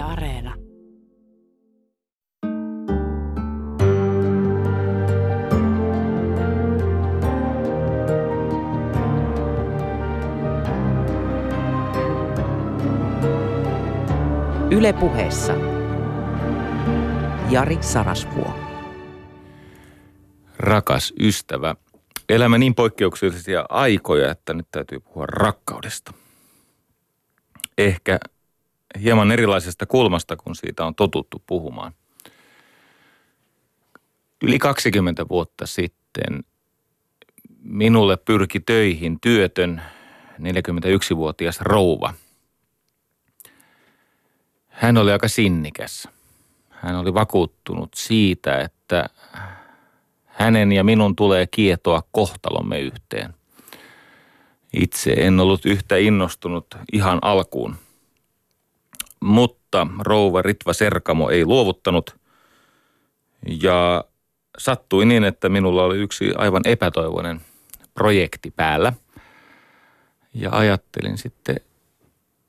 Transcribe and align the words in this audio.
Yle 0.00 0.08
Areena. 0.08 0.54
Yle 14.70 14.92
puheessa. 14.92 15.52
Jari 17.50 17.78
Sarasvuo. 17.80 18.54
Rakas 20.58 21.12
ystävä, 21.20 21.74
elämä 22.28 22.58
niin 22.58 22.74
poikkeuksellisia 22.74 23.64
aikoja, 23.68 24.30
että 24.30 24.54
nyt 24.54 24.66
täytyy 24.70 25.00
puhua 25.00 25.26
rakkaudesta. 25.26 26.12
Ehkä 27.78 28.18
hieman 29.02 29.32
erilaisesta 29.32 29.86
kulmasta, 29.86 30.36
kun 30.36 30.56
siitä 30.56 30.84
on 30.84 30.94
totuttu 30.94 31.42
puhumaan. 31.46 31.92
Yli 34.42 34.58
20 34.58 35.28
vuotta 35.28 35.66
sitten 35.66 36.44
minulle 37.62 38.16
pyrki 38.16 38.60
töihin 38.60 39.20
työtön 39.20 39.82
41-vuotias 40.38 41.60
rouva. 41.60 42.14
Hän 44.68 44.96
oli 44.96 45.12
aika 45.12 45.28
sinnikäs. 45.28 46.08
Hän 46.70 46.96
oli 46.96 47.14
vakuuttunut 47.14 47.94
siitä, 47.94 48.60
että 48.60 49.08
hänen 50.26 50.72
ja 50.72 50.84
minun 50.84 51.16
tulee 51.16 51.46
kietoa 51.46 52.02
kohtalomme 52.12 52.80
yhteen. 52.80 53.34
Itse 54.72 55.12
en 55.12 55.40
ollut 55.40 55.66
yhtä 55.66 55.96
innostunut 55.96 56.66
ihan 56.92 57.18
alkuun– 57.22 57.76
mutta 59.20 59.86
rouva 59.98 60.42
Ritva 60.42 60.72
Serkamo 60.72 61.30
ei 61.30 61.44
luovuttanut 61.44 62.16
ja 63.62 64.04
sattui 64.58 65.04
niin, 65.06 65.24
että 65.24 65.48
minulla 65.48 65.84
oli 65.84 65.98
yksi 65.98 66.32
aivan 66.36 66.62
epätoivoinen 66.64 67.40
projekti 67.94 68.50
päällä. 68.50 68.92
Ja 70.34 70.50
ajattelin 70.52 71.18
sitten 71.18 71.56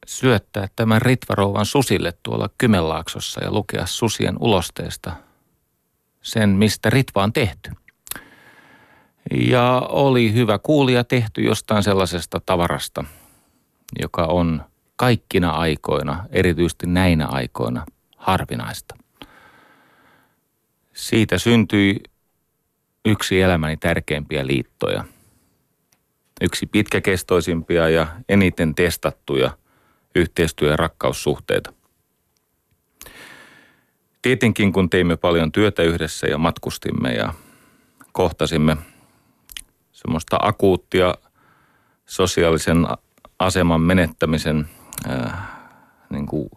syöttää 0.07 0.67
tämän 0.75 1.01
Ritvarouvan 1.01 1.65
susille 1.65 2.13
tuolla 2.23 2.49
Kymenlaaksossa 2.57 3.43
ja 3.43 3.51
lukea 3.51 3.85
susien 3.85 4.35
ulosteesta 4.39 5.11
sen, 6.21 6.49
mistä 6.49 6.89
Ritva 6.89 7.23
on 7.23 7.33
tehty. 7.33 7.71
Ja 9.41 9.87
oli 9.89 10.33
hyvä 10.33 10.59
kuulija 10.59 11.03
tehty 11.03 11.41
jostain 11.41 11.83
sellaisesta 11.83 12.41
tavarasta, 12.45 13.03
joka 13.99 14.25
on 14.25 14.63
kaikkina 15.01 15.49
aikoina, 15.49 16.25
erityisesti 16.29 16.87
näinä 16.87 17.27
aikoina, 17.27 17.85
harvinaista. 18.17 18.95
Siitä 20.93 21.37
syntyi 21.37 21.99
yksi 23.05 23.41
elämäni 23.41 23.77
tärkeimpiä 23.77 24.47
liittoja. 24.47 25.03
Yksi 26.41 26.65
pitkäkestoisimpia 26.65 27.89
ja 27.89 28.07
eniten 28.29 28.75
testattuja 28.75 29.57
yhteistyö- 30.15 30.69
ja 30.69 30.75
rakkaussuhteita. 30.75 31.73
Tietenkin 34.21 34.73
kun 34.73 34.89
teimme 34.89 35.17
paljon 35.17 35.51
työtä 35.51 35.83
yhdessä 35.83 36.27
ja 36.27 36.37
matkustimme 36.37 37.13
ja 37.13 37.33
kohtasimme 38.11 38.77
semmoista 39.91 40.37
akuuttia 40.41 41.15
sosiaalisen 42.05 42.87
aseman 43.39 43.81
menettämisen– 43.81 44.67
äh, 45.09 45.33
niin 46.09 46.25
kuin 46.25 46.49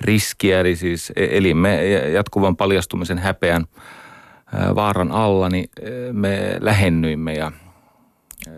riskiä, 0.00 0.60
eli 0.60 0.76
siis 0.76 1.12
e- 1.16 1.38
elimme 1.38 1.90
jatkuvan 1.90 2.56
paljastumisen 2.56 3.18
häpeän 3.18 3.64
äh, 4.54 4.74
vaaran 4.74 5.12
alla, 5.12 5.48
niin 5.48 5.70
äh, 5.78 6.12
me 6.12 6.56
lähennyimme 6.60 7.34
ja 7.34 7.46
äh, 7.46 8.52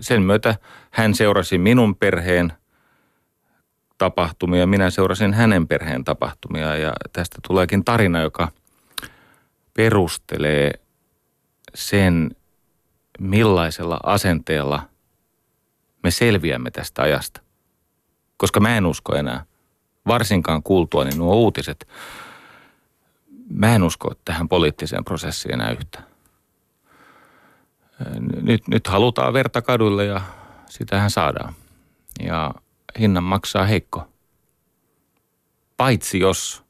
sen 0.00 0.22
myötä 0.22 0.56
hän 0.90 1.14
seurasi 1.14 1.58
minun 1.58 1.96
perheen 1.96 2.52
tapahtumia, 3.98 4.66
minä 4.66 4.90
seurasin 4.90 5.34
hänen 5.34 5.68
perheen 5.68 6.04
tapahtumia 6.04 6.76
ja 6.76 6.92
tästä 7.12 7.38
tuleekin 7.46 7.84
tarina, 7.84 8.20
joka 8.20 8.48
perustelee 9.74 10.70
sen, 11.74 12.30
millaisella 13.18 14.00
asenteella 14.02 14.82
me 16.02 16.10
selviämme 16.10 16.70
tästä 16.70 17.02
ajasta 17.02 17.43
koska 18.36 18.60
mä 18.60 18.76
en 18.76 18.86
usko 18.86 19.14
enää, 19.14 19.44
varsinkaan 20.06 20.62
kuultua 20.62 21.04
niin 21.04 21.18
nuo 21.18 21.34
uutiset, 21.34 21.88
mä 23.50 23.74
en 23.74 23.82
usko 23.82 24.14
tähän 24.24 24.48
poliittiseen 24.48 25.04
prosessiin 25.04 25.54
enää 25.54 25.70
yhtään. 25.70 26.04
Nyt, 28.42 28.68
nyt 28.68 28.86
halutaan 28.86 29.32
verta 29.32 29.62
kaduille 29.62 30.04
ja 30.04 30.20
sitähän 30.70 31.10
saadaan. 31.10 31.54
Ja 32.20 32.54
hinnan 32.98 33.24
maksaa 33.24 33.64
heikko. 33.64 34.08
Paitsi 35.76 36.18
jos 36.18 36.64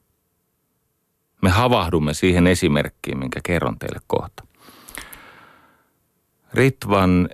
me 1.42 1.50
havahdumme 1.50 2.14
siihen 2.14 2.46
esimerkkiin, 2.46 3.18
minkä 3.18 3.40
kerron 3.42 3.78
teille 3.78 4.00
kohta. 4.06 4.46
Ritvan 6.54 7.28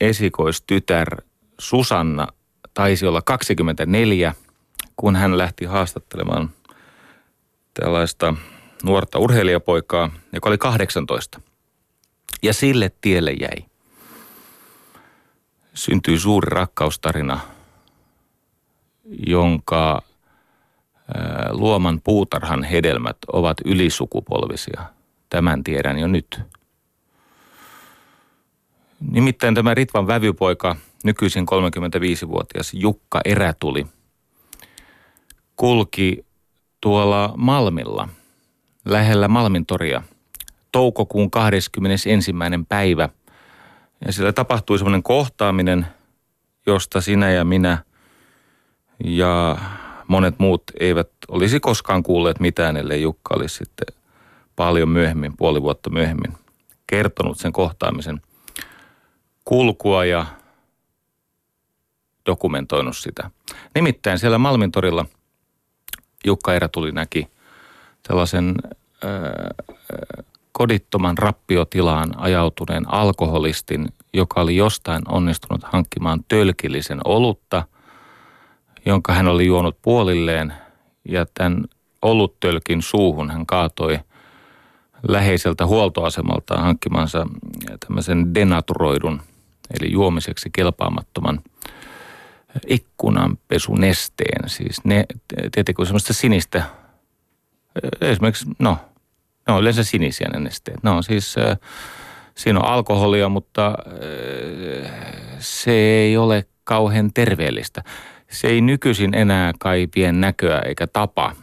esikoistytär 0.00 1.22
Susanna 1.58 2.26
taisi 2.74 3.06
olla 3.06 3.22
24, 3.22 4.34
kun 4.96 5.16
hän 5.16 5.38
lähti 5.38 5.64
haastattelemaan 5.64 6.50
tällaista 7.74 8.34
nuorta 8.84 9.18
urheilijapoikaa, 9.18 10.10
joka 10.32 10.48
oli 10.48 10.58
18. 10.58 11.40
Ja 12.42 12.52
sille 12.52 12.90
tielle 13.00 13.32
jäi. 13.32 13.64
Syntyi 15.74 16.18
suuri 16.18 16.50
rakkaustarina, 16.50 17.40
jonka 19.26 20.02
luoman 21.50 22.00
puutarhan 22.04 22.64
hedelmät 22.64 23.16
ovat 23.32 23.56
ylisukupolvisia. 23.64 24.82
Tämän 25.28 25.64
tiedän 25.64 25.98
jo 25.98 26.06
nyt. 26.06 26.40
Nimittäin 29.10 29.54
tämä 29.54 29.74
Ritvan 29.74 30.06
vävypoika– 30.06 30.76
nykyisin 31.04 31.46
35-vuotias 31.50 32.74
Jukka 32.74 33.20
Erätuli 33.24 33.86
kulki 35.56 36.26
tuolla 36.80 37.34
Malmilla, 37.36 38.08
lähellä 38.84 39.28
Malmintoria, 39.28 40.02
toukokuun 40.72 41.30
21. 41.30 42.10
päivä. 42.68 43.08
Ja 44.06 44.12
siellä 44.12 44.32
tapahtui 44.32 44.78
semmoinen 44.78 45.02
kohtaaminen, 45.02 45.86
josta 46.66 47.00
sinä 47.00 47.30
ja 47.30 47.44
minä 47.44 47.84
ja 49.04 49.56
monet 50.08 50.38
muut 50.38 50.62
eivät 50.80 51.08
olisi 51.28 51.60
koskaan 51.60 52.02
kuulleet 52.02 52.40
mitään, 52.40 52.76
ellei 52.76 53.02
Jukka 53.02 53.34
olisi 53.34 53.56
sitten 53.56 53.96
paljon 54.56 54.88
myöhemmin, 54.88 55.36
puoli 55.36 55.62
vuotta 55.62 55.90
myöhemmin, 55.90 56.32
kertonut 56.86 57.38
sen 57.38 57.52
kohtaamisen 57.52 58.20
kulkua 59.44 60.04
ja 60.04 60.26
dokumentoinut 62.26 62.96
sitä. 62.96 63.30
Nimittäin 63.74 64.18
siellä 64.18 64.38
Malmintorilla 64.38 65.06
Jukka 66.24 66.54
Erä 66.54 66.68
tuli 66.68 66.92
näki 66.92 67.28
sellaisen 68.08 68.54
äh, 69.04 69.66
kodittoman 70.52 71.18
rappiotilaan 71.18 72.10
ajautuneen 72.16 72.94
alkoholistin, 72.94 73.88
joka 74.12 74.40
oli 74.40 74.56
jostain 74.56 75.02
onnistunut 75.08 75.62
hankkimaan 75.64 76.20
tölkillisen 76.28 77.00
olutta, 77.04 77.64
jonka 78.86 79.12
hän 79.12 79.28
oli 79.28 79.46
juonut 79.46 79.78
puolilleen 79.82 80.52
ja 81.08 81.26
tämän 81.34 81.64
oluttölkin 82.02 82.82
suuhun 82.82 83.30
hän 83.30 83.46
kaatoi 83.46 83.98
läheiseltä 85.08 85.66
huoltoasemalta 85.66 86.56
hankkimansa 86.56 87.26
tämmöisen 87.80 88.34
denaturoidun, 88.34 89.22
eli 89.80 89.92
juomiseksi 89.92 90.50
kelpaamattoman– 90.52 91.40
ikkunanpesunesteen, 92.66 94.48
siis 94.48 94.84
ne, 94.84 95.06
tietenkin 95.52 95.86
semmoista 95.86 96.12
sinistä, 96.12 96.62
esimerkiksi, 98.00 98.46
no, 98.58 98.78
ne 99.46 99.54
on 99.54 99.60
yleensä 99.60 99.84
sinisiä 99.84 100.28
ne 100.32 100.40
nesteet. 100.40 100.82
Ne 100.82 100.90
on 100.90 101.02
siis, 101.02 101.34
siinä 102.34 102.58
on 102.58 102.66
alkoholia, 102.66 103.28
mutta 103.28 103.74
se 105.38 105.72
ei 105.72 106.16
ole 106.16 106.46
kauhean 106.64 107.10
terveellistä. 107.14 107.82
Se 108.30 108.48
ei 108.48 108.60
nykyisin 108.60 109.14
enää 109.14 109.52
kai 109.58 109.88
vie 109.96 110.12
näköä 110.12 110.58
eikä 110.58 110.86
tapa 110.86 111.36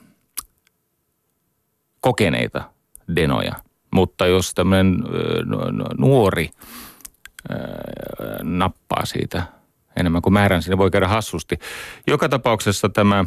kokeneita 1.99 2.71
denoja. 3.15 3.53
Mutta 3.91 4.27
jos 4.27 4.53
tämmöinen 4.53 5.03
nuori 5.97 6.49
nappaa 8.43 9.05
siitä– 9.05 9.43
enemmän 9.99 10.21
kuin 10.21 10.33
määrän, 10.33 10.61
siinä 10.61 10.77
voi 10.77 10.91
käydä 10.91 11.07
hassusti. 11.07 11.59
Joka 12.07 12.29
tapauksessa 12.29 12.89
tämä 12.89 13.25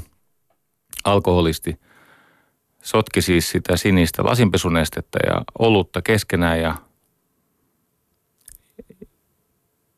alkoholisti 1.05 1.81
sotki 2.83 3.23
siis 3.23 3.51
sitä 3.51 3.77
sinistä 3.77 4.25
lasinpesunestettä 4.25 5.19
ja 5.27 5.43
olutta 5.59 6.03
keskenään 6.03 6.61
ja 6.61 6.75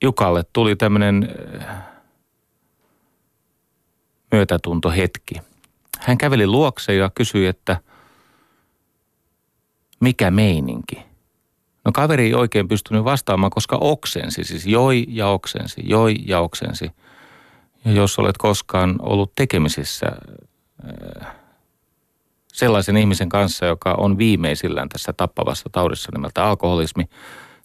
Jukalle 0.02 0.42
tuli 0.52 0.76
tämmöinen 0.76 1.28
äh, 1.60 1.76
myötätuntohetki. 4.32 5.34
Hän 6.00 6.18
käveli 6.18 6.46
luokse 6.46 6.94
ja 6.94 7.10
kysyi, 7.14 7.46
että 7.46 7.76
mikä 10.00 10.30
meininki? 10.30 11.03
No 11.84 11.92
kaveri 11.92 12.24
ei 12.24 12.34
oikein 12.34 12.68
pystynyt 12.68 13.04
vastaamaan, 13.04 13.50
koska 13.50 13.76
oksensi, 13.76 14.44
siis 14.44 14.66
joi 14.66 15.04
ja 15.08 15.28
oksensi, 15.28 15.80
joi 15.84 16.16
ja 16.26 16.40
oksensi. 16.40 16.90
Ja 17.84 17.92
jos 17.92 18.18
olet 18.18 18.38
koskaan 18.38 18.96
ollut 18.98 19.32
tekemisissä 19.34 20.06
äh, 21.22 21.34
sellaisen 22.52 22.96
ihmisen 22.96 23.28
kanssa, 23.28 23.66
joka 23.66 23.94
on 23.98 24.18
viimeisillään 24.18 24.88
tässä 24.88 25.12
tappavassa 25.12 25.68
taudissa 25.72 26.12
nimeltä 26.14 26.44
alkoholismi, 26.44 27.04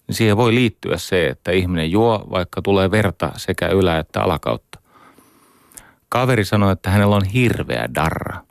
niin 0.06 0.16
siihen 0.16 0.36
voi 0.36 0.54
liittyä 0.54 0.96
se, 0.96 1.26
että 1.26 1.50
ihminen 1.50 1.90
juo, 1.90 2.26
vaikka 2.30 2.62
tulee 2.62 2.90
verta 2.90 3.32
sekä 3.36 3.68
ylä- 3.68 3.98
että 3.98 4.22
alakautta. 4.22 4.78
Kaveri 6.08 6.44
sanoi, 6.44 6.72
että 6.72 6.90
hänellä 6.90 7.16
on 7.16 7.24
hirveä 7.24 7.88
darra. 7.94 8.44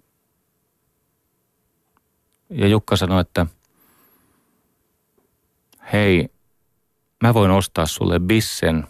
Ja 2.50 2.68
Jukka 2.68 2.96
sanoi, 2.96 3.22
että 3.22 3.46
hei, 5.94 6.30
mä 7.24 7.34
voin 7.34 7.52
ostaa 7.52 7.86
sulle 7.86 8.20
bissen 8.20 8.88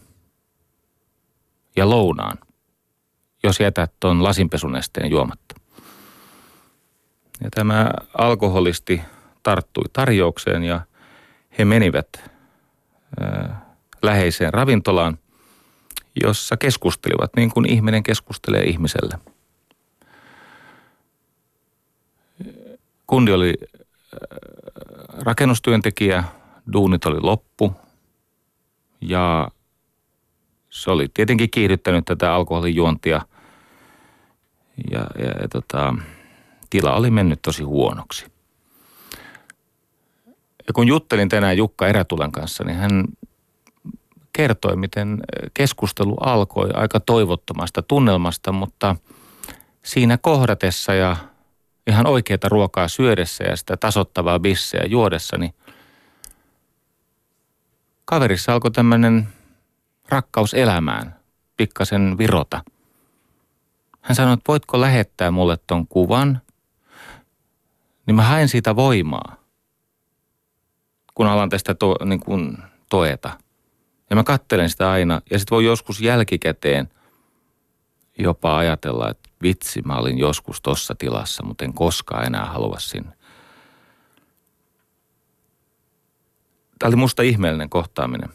ja 1.76 1.90
lounaan, 1.90 2.38
jos 3.44 3.60
jätät 3.60 3.94
ton 4.00 4.24
lasinpesunesteen 4.24 5.12
juomatta. 5.12 5.56
Ja 7.44 7.50
tämä 7.50 7.92
alkoholisti 8.18 9.02
tarttui 9.44 9.84
tarjoukseen 9.94 10.64
ja 10.64 10.82
he 11.58 11.66
menivät 11.66 12.32
läheiseen 14.02 14.54
ravintolaan, 14.54 15.18
jossa 16.24 16.58
keskustelivat 16.58 17.32
niin 17.36 17.52
kuin 17.52 17.66
ihminen 17.66 18.04
keskustelee 18.04 18.64
ihmiselle. 18.64 19.20
Kundi 23.08 23.32
oli 23.32 23.54
rakennustyöntekijä, 25.20 26.24
duunit 26.74 27.06
oli 27.06 27.20
loppu 27.22 27.74
ja 29.02 29.48
se 30.70 30.92
oli 30.92 31.08
tietenkin 31.14 31.52
kiihdyttänyt 31.52 32.06
tätä 32.06 32.34
alkoholijuontia 32.34 33.22
ja, 34.92 35.08
ja, 35.20 35.28
ja 35.42 35.48
tota, 35.52 35.96
tila 36.70 36.96
oli 36.96 37.12
mennyt 37.12 37.40
tosi 37.42 37.64
huonoksi. 37.64 38.26
Ja 40.68 40.74
kun 40.74 40.88
juttelin 40.88 41.30
tänään 41.30 41.58
Jukka 41.58 41.88
Erätulen 41.88 42.32
kanssa, 42.32 42.64
niin 42.64 42.78
hän 42.78 43.06
kertoi, 44.34 44.76
miten 44.76 45.20
keskustelu 45.54 46.16
alkoi 46.20 46.70
aika 46.74 47.00
toivottomasta 47.00 47.82
tunnelmasta, 47.82 48.52
mutta 48.52 48.96
siinä 49.84 50.18
kohdatessa 50.18 50.94
ja 50.94 51.16
ihan 51.88 52.08
oikeita 52.08 52.50
ruokaa 52.50 52.88
syödessä 52.88 53.44
ja 53.44 53.56
sitä 53.56 53.78
tasottavaa 53.78 54.40
bisseä 54.40 54.84
juodessa, 54.88 55.38
niin 55.38 55.54
kaverissa 58.10 58.54
alkoi 58.54 58.72
tämmöinen 58.72 59.28
rakkaus 60.10 60.54
elämään, 60.54 61.16
pikkasen 61.58 62.18
virota. 62.18 62.64
Hän 64.02 64.16
sanoi, 64.16 64.34
että 64.34 64.48
voitko 64.48 64.82
lähettää 64.82 65.32
mulle 65.32 65.58
ton 65.68 65.88
kuvan, 65.88 66.42
niin 68.06 68.16
mä 68.16 68.24
haen 68.24 68.50
siitä 68.50 68.76
voimaa 68.76 69.40
kun 71.20 71.28
alan 71.28 71.50
tästä 71.50 71.76
to, 71.76 71.96
niin 72.06 72.20
kuin 72.20 72.58
toeta. 72.90 73.40
Ja 74.10 74.16
mä 74.16 74.24
kattelen 74.24 74.70
sitä 74.70 74.92
aina 74.92 75.22
ja 75.32 75.40
sitten 75.40 75.56
voi 75.56 75.66
joskus 75.66 76.02
jälkikäteen 76.02 76.90
jopa 78.20 78.58
ajatella, 78.58 79.10
että 79.10 79.30
vitsi, 79.44 79.82
mä 79.82 79.96
olin 79.96 80.18
joskus 80.18 80.62
tossa 80.62 80.96
tilassa, 80.96 81.44
mutta 81.46 81.66
en 81.66 81.74
koskaan 81.74 82.26
enää 82.26 82.46
halua 82.46 82.80
sinne. 82.80 83.19
Tämä 86.80 86.88
oli 86.88 86.96
musta 86.96 87.24
ihmeellinen 87.24 87.70
kohtaaminen. 87.70 88.30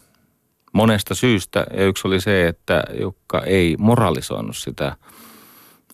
Monesta 0.73 1.15
syystä. 1.15 1.67
Ja 1.77 1.85
yksi 1.85 2.09
oli 2.09 2.21
se, 2.21 2.49
että 2.49 2.85
Jukka 3.01 3.43
ei 3.43 3.77
moralisoinut 3.79 4.57
sitä 4.57 4.97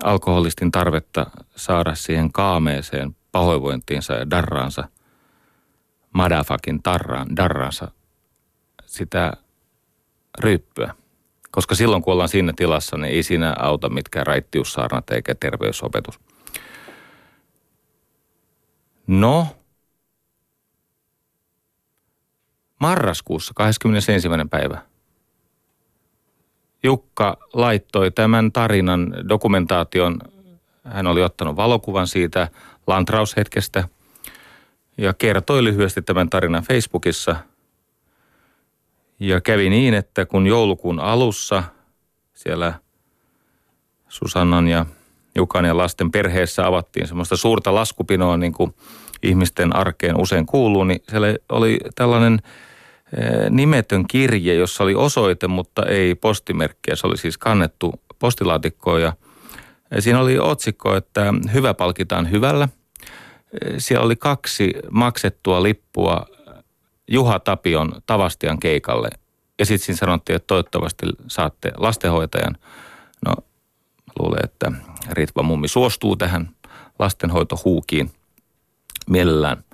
alkoholistin 0.04 0.70
tarvetta 0.70 1.26
saada 1.56 1.94
siihen 1.94 2.32
kaameeseen 2.32 3.16
pahoinvointiinsa 3.32 4.14
ja 4.14 4.30
darraansa– 4.30 4.88
madafakin 6.12 6.82
tarraan, 6.82 7.36
darransa 7.36 7.90
sitä 8.86 9.32
ryyppyä. 10.38 10.94
Koska 11.50 11.74
silloin 11.74 12.02
kun 12.02 12.12
ollaan 12.12 12.28
siinä 12.28 12.52
tilassa, 12.56 12.96
niin 12.96 13.14
ei 13.14 13.22
siinä 13.22 13.56
auta 13.58 13.88
mitkään 13.88 14.26
raittiussaarnat 14.26 15.10
eikä 15.10 15.34
terveysopetus. 15.34 16.20
No, 19.06 19.46
marraskuussa 22.80 23.52
21. 23.54 24.12
päivä 24.50 24.78
Jukka 26.82 27.36
laittoi 27.52 28.10
tämän 28.10 28.52
tarinan 28.52 29.14
dokumentaation. 29.28 30.18
Hän 30.84 31.06
oli 31.06 31.22
ottanut 31.22 31.56
valokuvan 31.56 32.06
siitä 32.06 32.48
lantraushetkestä– 32.86 33.84
ja 35.00 35.14
kertoi 35.14 35.64
lyhyesti 35.64 36.02
tämän 36.02 36.30
tarinan 36.30 36.62
Facebookissa. 36.62 37.36
Ja 39.20 39.40
kävi 39.40 39.70
niin, 39.70 39.94
että 39.94 40.26
kun 40.26 40.46
joulukuun 40.46 41.00
alussa 41.00 41.62
siellä 42.34 42.74
Susannan 44.08 44.68
ja 44.68 44.86
Jukan 45.34 45.64
ja 45.64 45.76
lasten 45.76 46.10
perheessä 46.10 46.66
avattiin 46.66 47.08
semmoista 47.08 47.36
suurta 47.36 47.74
laskupinoa, 47.74 48.36
niin 48.36 48.52
kuin 48.52 48.74
ihmisten 49.22 49.76
arkeen 49.76 50.20
usein 50.20 50.46
kuuluu, 50.46 50.84
niin 50.84 51.02
siellä 51.10 51.26
oli 51.48 51.80
tällainen 51.94 52.38
nimetön 53.50 54.06
kirje, 54.08 54.54
jossa 54.54 54.84
oli 54.84 54.94
osoite, 54.94 55.48
mutta 55.48 55.86
ei 55.86 56.14
postimerkkiä. 56.14 56.96
Se 56.96 57.06
oli 57.06 57.16
siis 57.16 57.38
kannettu 57.38 58.00
postilaatikkoon 58.18 59.02
ja 59.02 59.12
siinä 59.98 60.20
oli 60.20 60.38
otsikko, 60.38 60.96
että 60.96 61.34
hyvä 61.54 61.74
palkitaan 61.74 62.30
hyvällä– 62.30 62.68
siellä 63.78 64.04
oli 64.04 64.16
kaksi 64.16 64.72
maksettua 64.90 65.62
lippua 65.62 66.26
Juha 67.08 67.38
Tapion 67.38 67.92
Tavastian 68.06 68.60
keikalle. 68.60 69.08
Ja 69.58 69.66
sitten 69.66 69.86
siinä 69.86 69.98
sanottiin, 69.98 70.36
että 70.36 70.46
toivottavasti 70.46 71.06
saatte 71.28 71.72
lastenhoitajan. 71.76 72.56
No, 73.26 73.34
luulen, 74.18 74.44
että 74.44 74.72
Ritva 75.10 75.42
mummi 75.42 75.68
suostuu 75.68 76.16
tähän 76.16 76.50
lastenhoitohuukiin 76.98 78.10
mielellään. 79.08 79.64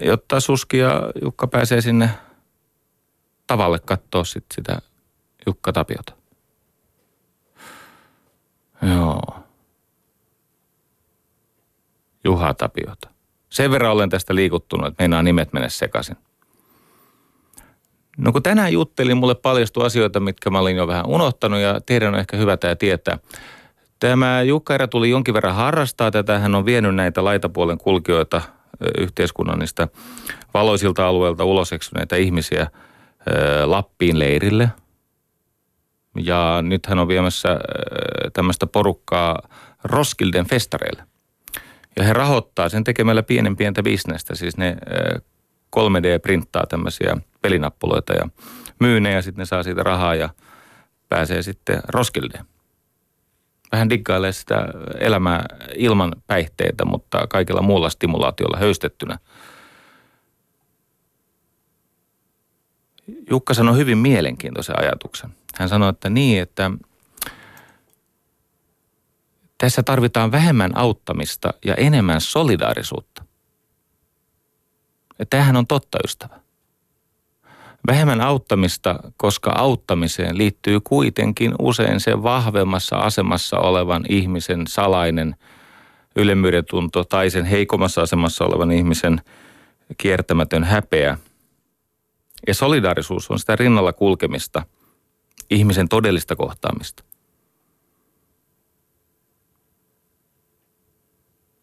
Jotta 0.00 0.40
Suski 0.40 0.78
ja 0.78 1.10
Jukka 1.22 1.46
pääsee 1.46 1.80
sinne 1.80 2.10
tavalle 3.46 3.78
katsoa 3.78 4.24
sit 4.24 4.44
sitä 4.54 4.78
Jukka 5.46 5.72
Tapiota. 5.72 6.12
Joo. 8.82 9.22
Juha 12.24 12.54
Tapiota. 12.54 13.08
Sen 13.50 13.70
verran 13.70 13.92
olen 13.92 14.10
tästä 14.10 14.34
liikuttunut, 14.34 14.86
että 14.86 15.02
meinaa 15.02 15.22
nimet 15.22 15.52
mennä 15.52 15.68
sekaisin. 15.68 16.16
No 18.18 18.32
kun 18.32 18.42
tänään 18.42 18.72
juttelin, 18.72 19.16
mulle 19.16 19.34
paljastui 19.34 19.86
asioita, 19.86 20.20
mitkä 20.20 20.50
mä 20.50 20.58
olin 20.58 20.76
jo 20.76 20.86
vähän 20.86 21.06
unohtanut 21.06 21.60
ja 21.60 21.80
teidän 21.80 22.14
on 22.14 22.20
ehkä 22.20 22.36
hyvä 22.36 22.56
tämä 22.56 22.74
tietää. 22.74 23.18
Tämä 24.00 24.42
Jukka 24.42 24.88
tuli 24.88 25.10
jonkin 25.10 25.34
verran 25.34 25.54
harrastaa 25.54 26.10
tätä. 26.10 26.38
Hän 26.38 26.54
on 26.54 26.64
vienyt 26.64 26.94
näitä 26.94 27.24
laitapuolen 27.24 27.78
kulkijoita 27.78 28.42
yhteiskunnan 28.98 29.58
niistä 29.58 29.88
valoisilta 30.54 31.08
alueilta 31.08 31.44
ulos 31.44 31.72
eksyneitä 31.72 32.16
ihmisiä 32.16 32.66
Lappiin 33.64 34.18
leirille. 34.18 34.68
Ja 36.24 36.58
nyt 36.62 36.86
hän 36.86 36.98
on 36.98 37.08
viemässä 37.08 37.48
tämmöistä 38.32 38.66
porukkaa 38.66 39.48
Roskilden 39.84 40.46
festareille. 40.46 41.02
Ja 41.96 42.04
he 42.04 42.12
rahoittaa 42.12 42.68
sen 42.68 42.84
tekemällä 42.84 43.22
pienen 43.22 43.56
pientä 43.56 43.82
bisnestä, 43.82 44.34
siis 44.34 44.56
ne 44.56 44.76
3D-printtaa 45.76 46.66
tämmöisiä 46.68 47.16
pelinappuloita 47.42 48.12
ja 48.12 48.28
myy 48.80 49.00
ne 49.00 49.12
ja 49.12 49.22
sitten 49.22 49.42
ne 49.42 49.46
saa 49.46 49.62
siitä 49.62 49.82
rahaa 49.82 50.14
ja 50.14 50.28
pääsee 51.08 51.42
sitten 51.42 51.80
Roskildeen. 51.88 52.44
Vähän 53.72 53.90
diggailee 53.90 54.32
sitä 54.32 54.66
elämää 55.00 55.46
ilman 55.76 56.12
päihteitä, 56.26 56.84
mutta 56.84 57.26
kaikilla 57.26 57.62
muulla 57.62 57.90
stimulaatiolla 57.90 58.58
höystettynä. 58.58 59.18
Jukka 63.30 63.54
sanoi 63.54 63.76
hyvin 63.76 63.98
mielenkiintoisen 63.98 64.78
ajatuksen. 64.78 65.30
Hän 65.58 65.68
sanoi, 65.68 65.90
että 65.90 66.10
niin, 66.10 66.42
että 66.42 66.70
Tässä 69.62 69.82
tarvitaan 69.82 70.32
vähemmän 70.32 70.76
auttamista 70.76 71.54
ja 71.64 71.74
enemmän 71.74 72.20
solidaarisuutta. 72.20 73.24
Ja 75.18 75.26
tämähän 75.26 75.56
on 75.56 75.66
totta, 75.66 75.98
ystävä. 76.04 76.41
Vähemmän 77.86 78.20
auttamista, 78.20 79.00
koska 79.16 79.50
auttamiseen 79.50 80.38
liittyy 80.38 80.80
kuitenkin 80.80 81.54
usein 81.58 82.00
se 82.00 82.22
vahvemmassa 82.22 82.96
asemassa 82.96 83.58
olevan 83.58 84.04
ihmisen 84.08 84.66
salainen 84.66 85.36
ylemmyyden 86.16 86.64
tunto 86.64 87.04
tai 87.04 87.30
sen 87.30 87.44
heikommassa 87.44 88.02
asemassa 88.02 88.44
olevan 88.44 88.70
ihmisen 88.70 89.20
kiertämätön 89.98 90.64
häpeä. 90.64 91.18
Ja 92.46 92.54
solidaarisuus 92.54 93.30
on 93.30 93.38
sitä 93.38 93.56
rinnalla 93.56 93.92
kulkemista, 93.92 94.66
ihmisen 95.50 95.88
todellista 95.88 96.36
kohtaamista. 96.36 97.04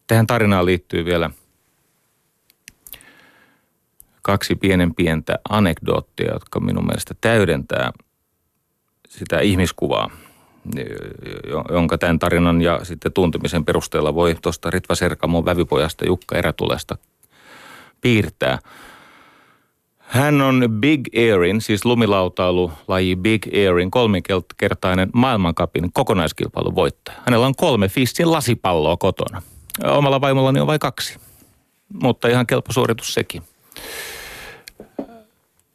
Tähän 0.06 0.26
tarinaan 0.26 0.66
liittyy 0.66 1.04
vielä 1.04 1.30
kaksi 4.30 4.54
pienen 4.54 4.94
pientä 4.94 5.38
anekdoottia, 5.48 6.32
jotka 6.32 6.60
minun 6.60 6.86
mielestä 6.86 7.14
täydentää 7.20 7.92
sitä 9.08 9.40
ihmiskuvaa, 9.40 10.10
jonka 11.70 11.98
tämän 11.98 12.18
tarinan 12.18 12.62
ja 12.62 12.80
sitten 12.82 13.12
tuntemisen 13.12 13.64
perusteella 13.64 14.14
voi 14.14 14.36
tuosta 14.42 14.70
Ritva 14.70 14.94
Serkamon 14.94 15.44
vävypojasta 15.44 16.06
Jukka 16.06 16.38
Erätulesta 16.38 16.98
piirtää. 18.00 18.58
Hän 19.98 20.40
on 20.40 20.68
Big 20.80 21.00
Airin, 21.16 21.60
siis 21.60 21.84
lumilautailu 21.84 22.72
laji 22.88 23.16
Big 23.16 23.46
Airin 23.54 23.90
kolminkertainen 23.90 25.10
maailmankapin 25.14 25.92
kokonaiskilpailun 25.92 26.74
voittaja. 26.74 27.18
Hänellä 27.26 27.46
on 27.46 27.54
kolme 27.54 27.88
Fissin 27.88 28.32
lasipalloa 28.32 28.96
kotona. 28.96 29.42
Omalla 29.84 30.20
vaimollani 30.20 30.60
on 30.60 30.66
vain 30.66 30.80
kaksi, 30.80 31.18
mutta 32.02 32.28
ihan 32.28 32.46
kelpo 32.46 32.72
suoritus 32.72 33.14
sekin. 33.14 33.42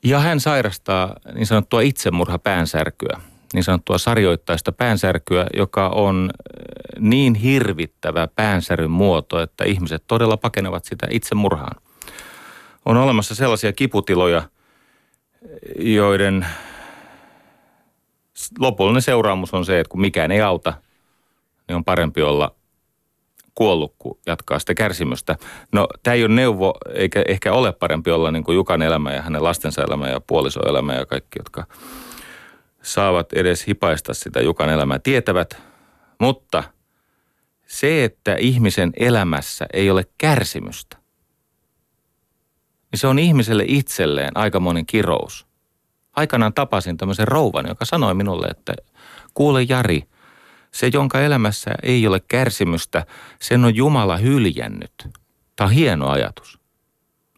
Ja 0.06 0.20
hän 0.20 0.40
sairastaa 0.40 1.16
niin 1.34 1.46
sanottua 1.46 1.82
itsemurha 1.82 2.40
päänsärkyä, 2.40 3.22
niin 3.54 3.64
sanottua 3.64 3.98
sarjoittaista 3.98 4.72
päänsärkyä, 4.72 5.48
joka 5.58 5.90
on 5.90 6.30
eh, 6.30 7.02
niin 7.02 7.36
hirvittävä 7.36 8.28
päänsäryn 8.28 8.92
muoto, 8.92 9.42
että 9.42 9.64
ihmiset 9.64 10.04
todella 10.08 10.38
pakenevat 10.38 10.86
sitä 10.86 11.08
itsemurhaan. 11.10 11.82
On 12.86 12.98
olemassa 12.98 13.36
sellaisia 13.36 13.74
kiputiloja, 13.74 14.44
joiden 15.80 16.46
lopullinen 18.60 19.02
seuraamus 19.02 19.54
on 19.54 19.66
se, 19.66 19.80
että 19.80 19.92
kun 19.92 20.02
mikään 20.02 20.32
ei 20.32 20.42
auta, 20.42 20.74
niin 21.68 21.76
on 21.76 21.86
parempi 21.86 22.22
olla 22.22 22.56
kuollut, 23.56 23.96
kun 24.00 24.20
jatkaa 24.26 24.60
sitä 24.60 24.74
kärsimystä. 24.74 25.36
No 25.72 25.88
tämä 26.04 26.14
ei 26.14 26.24
ole 26.24 26.34
neuvo, 26.34 26.74
eikä 26.94 27.24
ehkä 27.28 27.54
ole 27.54 27.74
parempi 27.74 28.12
olla 28.12 28.32
niin 28.32 28.44
kuin 28.44 28.56
Jukan 28.56 28.82
elämä 28.82 29.14
ja 29.14 29.22
hänen 29.22 29.44
lastensa 29.44 29.84
elämä 29.84 30.10
ja 30.10 30.20
puolisoelämä 30.20 30.94
ja 30.94 31.06
kaikki, 31.06 31.40
jotka 31.40 31.66
saavat 32.82 33.34
edes 33.34 33.68
hipaista 33.68 34.14
sitä 34.14 34.42
Jukan 34.42 34.70
elämää, 34.70 35.00
tietävät. 35.00 35.62
Mutta 36.20 36.64
se, 37.66 38.04
että 38.04 38.36
ihmisen 38.36 38.94
elämässä 39.00 39.66
ei 39.74 39.90
ole 39.90 40.04
kärsimystä, 40.18 40.98
niin 42.92 43.00
se 43.00 43.08
on 43.08 43.20
ihmiselle 43.20 43.64
itselleen 43.68 44.38
aikamoinen 44.38 44.86
kirous. 44.86 45.48
Aikanaan 46.16 46.54
tapasin 46.54 46.98
tämmöisen 46.98 47.28
rouvan, 47.28 47.66
joka 47.68 47.86
sanoi 47.86 48.14
minulle, 48.14 48.48
että 48.48 48.74
kuule 49.34 49.62
Jari– 49.64 50.04
se, 50.76 50.90
jonka 50.94 51.22
elämässä 51.22 51.72
ei 51.84 52.08
ole 52.08 52.20
kärsimystä, 52.20 53.06
sen 53.42 53.66
on 53.66 53.76
Jumala 53.76 54.18
hyljännyt. 54.18 54.94
Tämä 55.56 55.68
on 55.68 55.74
hieno 55.74 56.10
ajatus. 56.10 56.60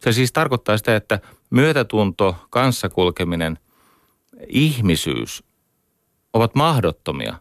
Se 0.00 0.12
siis 0.12 0.32
tarkoittaa 0.32 0.76
sitä, 0.78 0.96
että 0.96 1.20
myötätunto, 1.50 2.36
kanssakulkeminen, 2.50 3.58
ihmisyys 4.48 5.44
ovat 6.32 6.54
mahdottomia, 6.54 7.38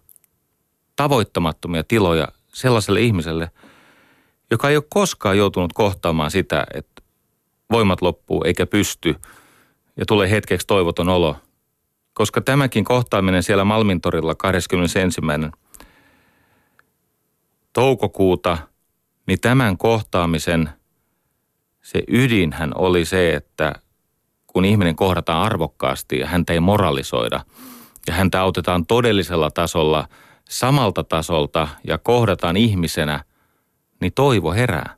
tavoittamattomia 0.96 1.84
tiloja 1.84 2.28
sellaiselle 2.48 3.02
ihmiselle, 3.02 3.52
joka 4.52 4.70
ei 4.70 4.78
ole 4.78 4.84
koskaan 4.90 5.38
joutunut 5.38 5.74
kohtaamaan 5.74 6.32
sitä, 6.32 6.68
että 6.74 7.02
voimat 7.72 8.02
loppuu 8.02 8.44
eikä 8.44 8.66
pysty 8.66 9.16
ja 9.98 10.06
tulee 10.06 10.30
hetkeksi 10.30 10.68
toivoton 10.68 11.10
olo. 11.10 11.36
Koska 12.14 12.42
tämäkin 12.42 12.84
kohtaaminen 12.84 13.44
siellä 13.44 13.66
Malmintorilla 13.66 14.36
21 14.36 15.00
toukokuuta, 17.78 18.58
niin 19.28 19.40
tämän 19.42 19.78
kohtaamisen 19.78 20.70
se 21.82 22.04
ydinhän 22.08 22.72
oli 22.76 23.06
se, 23.06 23.34
että 23.34 23.74
kun 24.48 24.66
ihminen 24.66 24.96
kohdataan 24.96 25.44
arvokkaasti 25.44 26.20
ja 26.20 26.28
häntä 26.28 26.54
ei 26.54 26.60
moralisoida 26.60 27.46
ja 28.08 28.14
häntä 28.14 28.42
autetaan 28.42 28.86
todellisella 28.86 29.52
tasolla 29.52 30.08
samalta 30.50 31.04
tasolta 31.04 31.68
ja 31.88 31.98
kohdataan 31.98 32.58
ihmisenä, 32.58 33.24
niin 34.02 34.14
toivo 34.14 34.52
herää. 34.54 34.96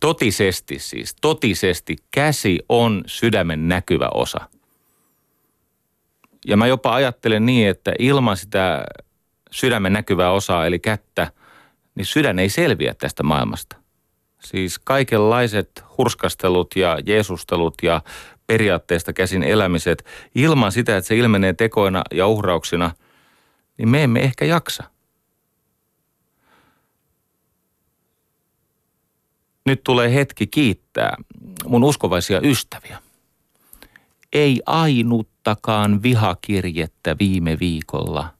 Totisesti 0.00 0.78
siis, 0.78 1.16
totisesti 1.20 1.96
käsi 2.10 2.58
on 2.68 3.02
sydämen 3.06 3.68
näkyvä 3.68 4.08
osa. 4.14 4.40
Ja 6.46 6.56
mä 6.56 6.66
jopa 6.66 6.94
ajattelen 6.94 7.46
niin, 7.46 7.68
että 7.68 7.92
ilman 7.98 8.36
sitä 8.36 8.84
sydämen 9.50 9.92
näkyvää 9.92 10.30
osaa, 10.30 10.66
eli 10.66 10.78
kättä, 10.78 11.32
niin 11.94 12.06
sydän 12.06 12.38
ei 12.38 12.48
selviä 12.48 12.94
tästä 12.94 13.22
maailmasta. 13.22 13.76
Siis 14.44 14.78
kaikenlaiset 14.78 15.84
hurskastelut 15.98 16.76
ja 16.76 16.98
jeesustelut 17.06 17.74
ja 17.82 18.02
periaatteesta 18.46 19.12
käsin 19.12 19.42
elämiset, 19.42 20.04
ilman 20.34 20.72
sitä, 20.72 20.96
että 20.96 21.08
se 21.08 21.16
ilmenee 21.16 21.52
tekoina 21.52 22.02
ja 22.14 22.26
uhrauksina, 22.26 22.90
niin 23.78 23.88
me 23.88 24.02
emme 24.02 24.20
ehkä 24.20 24.44
jaksa. 24.44 24.84
Nyt 29.66 29.84
tulee 29.84 30.14
hetki 30.14 30.46
kiittää 30.46 31.16
mun 31.66 31.84
uskovaisia 31.84 32.40
ystäviä. 32.40 32.98
Ei 34.32 34.60
ainuttakaan 34.66 36.02
vihakirjettä 36.02 37.16
viime 37.18 37.58
viikolla– 37.60 38.28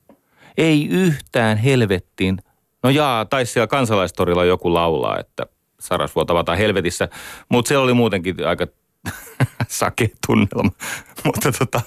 ei 0.61 0.89
yhtään 0.89 1.59
helvettiin. 1.59 2.39
No 2.83 2.91
jaa, 2.91 3.25
tai 3.25 3.47
siellä 3.47 3.67
kansalaistorilla 3.67 4.45
joku 4.45 4.75
laulaa, 4.75 5.19
että 5.19 5.47
Sarasvuo 5.81 6.25
tavataan 6.25 6.59
helvetissä, 6.59 7.09
mutta 7.49 7.69
se 7.69 7.79
oli 7.79 7.95
muutenkin 7.95 8.47
aika 8.47 8.67
sake 9.69 10.11
tunnelma. 10.27 10.71
mutta 11.25 11.53
tota, 11.59 11.81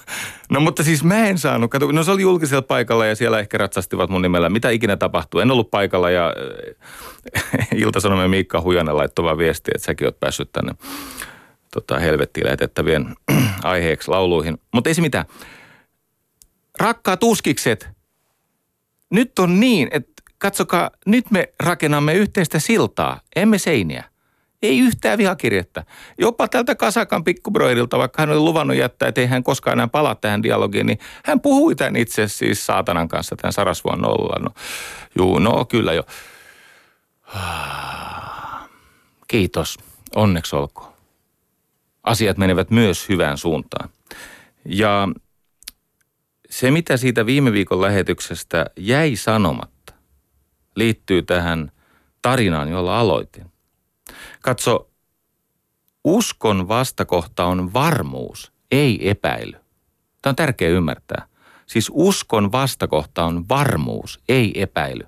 no 0.50 0.60
mutta 0.60 0.82
siis 0.82 1.04
mä 1.04 1.26
en 1.26 1.38
saanut, 1.38 1.70
kato, 1.70 1.92
no 1.92 2.02
se 2.02 2.10
oli 2.10 2.22
julkisella 2.22 2.62
paikalla 2.62 3.06
ja 3.06 3.16
siellä 3.16 3.38
ehkä 3.38 3.58
ratsastivat 3.58 4.10
mun 4.10 4.22
nimellä. 4.22 4.48
Mitä 4.48 4.70
ikinä 4.70 4.96
tapahtuu? 4.96 5.40
En 5.40 5.50
ollut 5.50 5.70
paikalla 5.70 6.10
ja 6.10 6.34
äh, 7.36 7.68
Ilta-Sanomien 7.82 8.30
Miikka 8.30 8.60
Hujanen 8.60 8.96
laittoi 8.96 9.24
vaan 9.24 9.38
viestiä, 9.38 9.72
että 9.74 9.86
säkin 9.86 10.06
oot 10.06 10.20
päässyt 10.20 10.52
tänne 10.52 10.74
tota, 11.74 11.98
helvettiin 11.98 12.44
lähetettävien 12.44 13.14
aiheeksi 13.62 14.10
lauluihin. 14.10 14.58
Mutta 14.72 14.90
ei 14.90 14.94
se 14.94 15.00
mitään. 15.00 15.24
Rakkaat 16.80 17.22
uskikset, 17.22 17.93
nyt 19.14 19.38
on 19.38 19.60
niin, 19.60 19.88
että 19.90 20.22
katsokaa, 20.38 20.90
nyt 21.06 21.30
me 21.30 21.52
rakennamme 21.60 22.14
yhteistä 22.14 22.58
siltaa, 22.58 23.20
emme 23.36 23.58
seiniä. 23.58 24.04
Ei 24.62 24.78
yhtään 24.78 25.18
vihakirjettä. 25.18 25.84
Jopa 26.18 26.48
tältä 26.48 26.74
Kasakan 26.74 27.24
pikkubroidilta, 27.24 27.98
vaikka 27.98 28.22
hän 28.22 28.30
oli 28.30 28.38
luvannut 28.38 28.76
jättää, 28.76 29.08
että 29.08 29.20
ei 29.20 29.26
hän 29.26 29.44
koskaan 29.44 29.78
enää 29.78 29.88
palaa 29.88 30.14
tähän 30.14 30.42
dialogiin, 30.42 30.86
niin 30.86 30.98
hän 31.24 31.40
puhui 31.40 31.74
tämän 31.74 31.96
itse 31.96 32.28
siis 32.28 32.66
saatanan 32.66 33.08
kanssa, 33.08 33.36
tämän 33.36 33.52
Sarasvuon 33.52 34.00
nolla. 34.00 34.38
No, 34.38 34.50
juu, 35.18 35.38
no 35.38 35.64
kyllä 35.64 35.92
jo. 35.92 36.02
Kiitos. 39.28 39.78
Onneksi 40.14 40.56
olkoon. 40.56 40.92
Asiat 42.02 42.38
menevät 42.38 42.70
myös 42.70 43.08
hyvään 43.08 43.38
suuntaan. 43.38 43.88
Ja 44.64 45.08
se, 46.50 46.70
mitä 46.70 46.96
siitä 46.96 47.26
viime 47.26 47.52
viikon 47.52 47.80
lähetyksestä 47.80 48.66
jäi 48.76 49.16
sanomatta, 49.16 49.94
liittyy 50.76 51.22
tähän 51.22 51.72
tarinaan, 52.22 52.68
jolla 52.68 53.00
aloitin. 53.00 53.44
Katso, 54.40 54.90
uskon 56.04 56.68
vastakohta 56.68 57.44
on 57.44 57.72
varmuus, 57.72 58.52
ei 58.70 59.10
epäily. 59.10 59.52
Tämä 60.22 60.30
on 60.30 60.36
tärkeää 60.36 60.70
ymmärtää. 60.70 61.26
Siis 61.66 61.90
uskon 61.92 62.52
vastakohta 62.52 63.24
on 63.24 63.48
varmuus, 63.48 64.20
ei 64.28 64.62
epäily. 64.62 65.02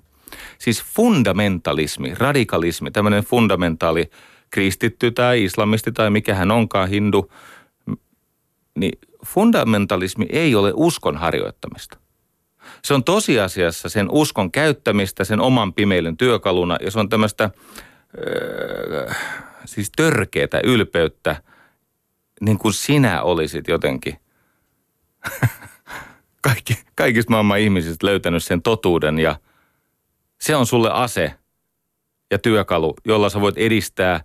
Siis 0.57 0.83
fundamentalismi, 0.83 2.13
radikalismi, 2.15 2.91
tämmöinen 2.91 3.23
fundamentaali 3.23 4.09
kristitty 4.49 5.11
tai 5.11 5.43
islamisti 5.43 5.91
tai 5.91 6.09
mikä 6.09 6.35
hän 6.35 6.51
onkaan, 6.51 6.89
hindu, 6.89 7.31
niin 8.79 8.99
fundamentalismi 9.25 10.25
ei 10.29 10.55
ole 10.55 10.71
uskon 10.75 11.17
harjoittamista. 11.17 11.97
Se 12.83 12.93
on 12.93 13.03
tosiasiassa 13.03 13.89
sen 13.89 14.07
uskon 14.11 14.51
käyttämistä 14.51 15.23
sen 15.23 15.39
oman 15.39 15.73
pimeilyn 15.73 16.17
työkaluna 16.17 16.77
ja 16.81 16.91
se 16.91 16.99
on 16.99 17.09
tämmöistä 17.09 17.49
öö, 18.17 19.13
siis 19.65 19.91
törkeätä 19.95 20.61
ylpeyttä, 20.63 21.41
niin 22.41 22.57
kuin 22.57 22.73
sinä 22.73 23.21
olisit 23.21 23.67
jotenkin 23.67 24.17
kaikki, 26.47 26.79
kaikista 26.95 27.31
maailman 27.31 27.59
ihmisistä 27.59 28.07
löytänyt 28.07 28.43
sen 28.43 28.61
totuuden 28.61 29.19
ja 29.19 29.35
se 30.41 30.55
on 30.55 30.65
sulle 30.65 30.91
ase 30.91 31.33
ja 32.31 32.39
työkalu, 32.39 32.93
jolla 33.05 33.29
sä 33.29 33.41
voit 33.41 33.57
edistää 33.57 34.23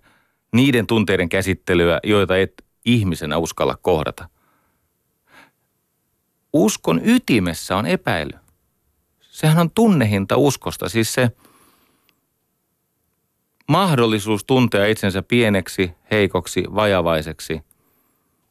niiden 0.53 0.87
tunteiden 0.87 1.29
käsittelyä, 1.29 1.99
joita 2.03 2.37
et 2.37 2.53
ihmisenä 2.85 3.37
uskalla 3.37 3.77
kohdata. 3.81 4.29
Uskon 6.53 7.01
ytimessä 7.03 7.77
on 7.77 7.85
epäily. 7.85 8.31
Sehän 9.21 9.59
on 9.59 9.71
tunnehinta 9.71 10.37
uskosta, 10.37 10.89
siis 10.89 11.13
se 11.13 11.31
mahdollisuus 13.67 14.43
tuntea 14.43 14.85
itsensä 14.85 15.23
pieneksi, 15.23 15.91
heikoksi, 16.11 16.63
vajavaiseksi– 16.75 17.61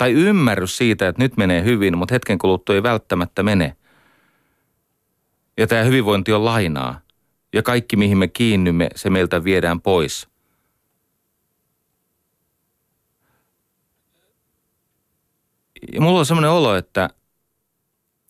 tai 0.03 0.13
ymmärrys 0.13 0.77
siitä, 0.77 1.09
että 1.09 1.23
nyt 1.23 1.37
menee 1.37 1.65
hyvin, 1.65 1.99
mutta 1.99 2.15
hetken 2.15 2.39
kuluttua 2.39 2.75
ei 2.75 2.83
välttämättä 2.83 3.43
mene. 3.43 3.77
Ja 5.57 5.67
tämä 5.67 5.83
hyvinvointi 5.83 6.33
on 6.33 6.45
lainaa. 6.45 7.01
Ja 7.53 7.63
kaikki, 7.63 7.97
mihin 7.97 8.19
me 8.19 8.29
kiinnymme, 8.29 8.89
se 8.95 9.11
meiltä 9.11 9.45
viedään 9.45 9.81
pois. 9.81 10.29
Ja 15.93 16.01
mulla 16.01 16.19
on 16.19 16.27
semmoinen 16.27 16.51
olo, 16.51 16.77
että 16.77 17.11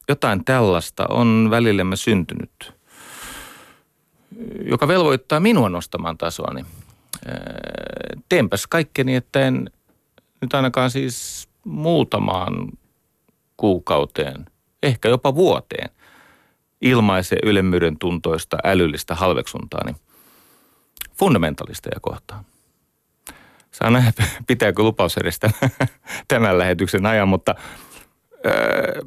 jotain 0.08 0.44
tällaista 0.44 1.06
on 1.08 1.48
välillemme 1.50 1.96
syntynyt, 1.96 2.72
joka 4.64 4.88
velvoittaa 4.88 5.40
minua 5.40 5.68
nostamaan 5.68 6.18
tasoani. 6.18 6.64
Teenpäs 8.28 8.66
kaikkeni, 8.66 9.14
että 9.14 9.40
en 9.40 9.70
nyt 10.40 10.54
ainakaan 10.54 10.90
siis 10.90 11.48
muutamaan 11.64 12.68
kuukauteen, 13.56 14.46
ehkä 14.82 15.08
jopa 15.08 15.34
vuoteen 15.34 15.90
ilmaisee 16.80 17.38
ylemmyyden 17.42 17.98
tuntoista 17.98 18.58
älyllistä 18.64 19.14
halveksuntaani 19.14 19.94
fundamentalisteja 21.18 22.00
kohtaan. 22.00 22.44
Saa 23.70 23.90
nähdä, 23.90 24.12
pitääkö 24.46 24.82
lupaus 24.82 25.16
edes 25.16 25.40
tämän 26.28 26.58
lähetyksen 26.58 27.06
ajan, 27.06 27.28
mutta 27.28 27.54
öö, 28.46 29.02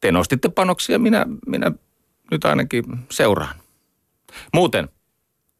te 0.00 0.12
nostitte 0.12 0.48
panoksia, 0.48 0.98
minä, 0.98 1.26
minä 1.46 1.72
nyt 2.30 2.44
ainakin 2.44 2.84
seuraan. 3.10 3.54
Muuten, 4.54 4.88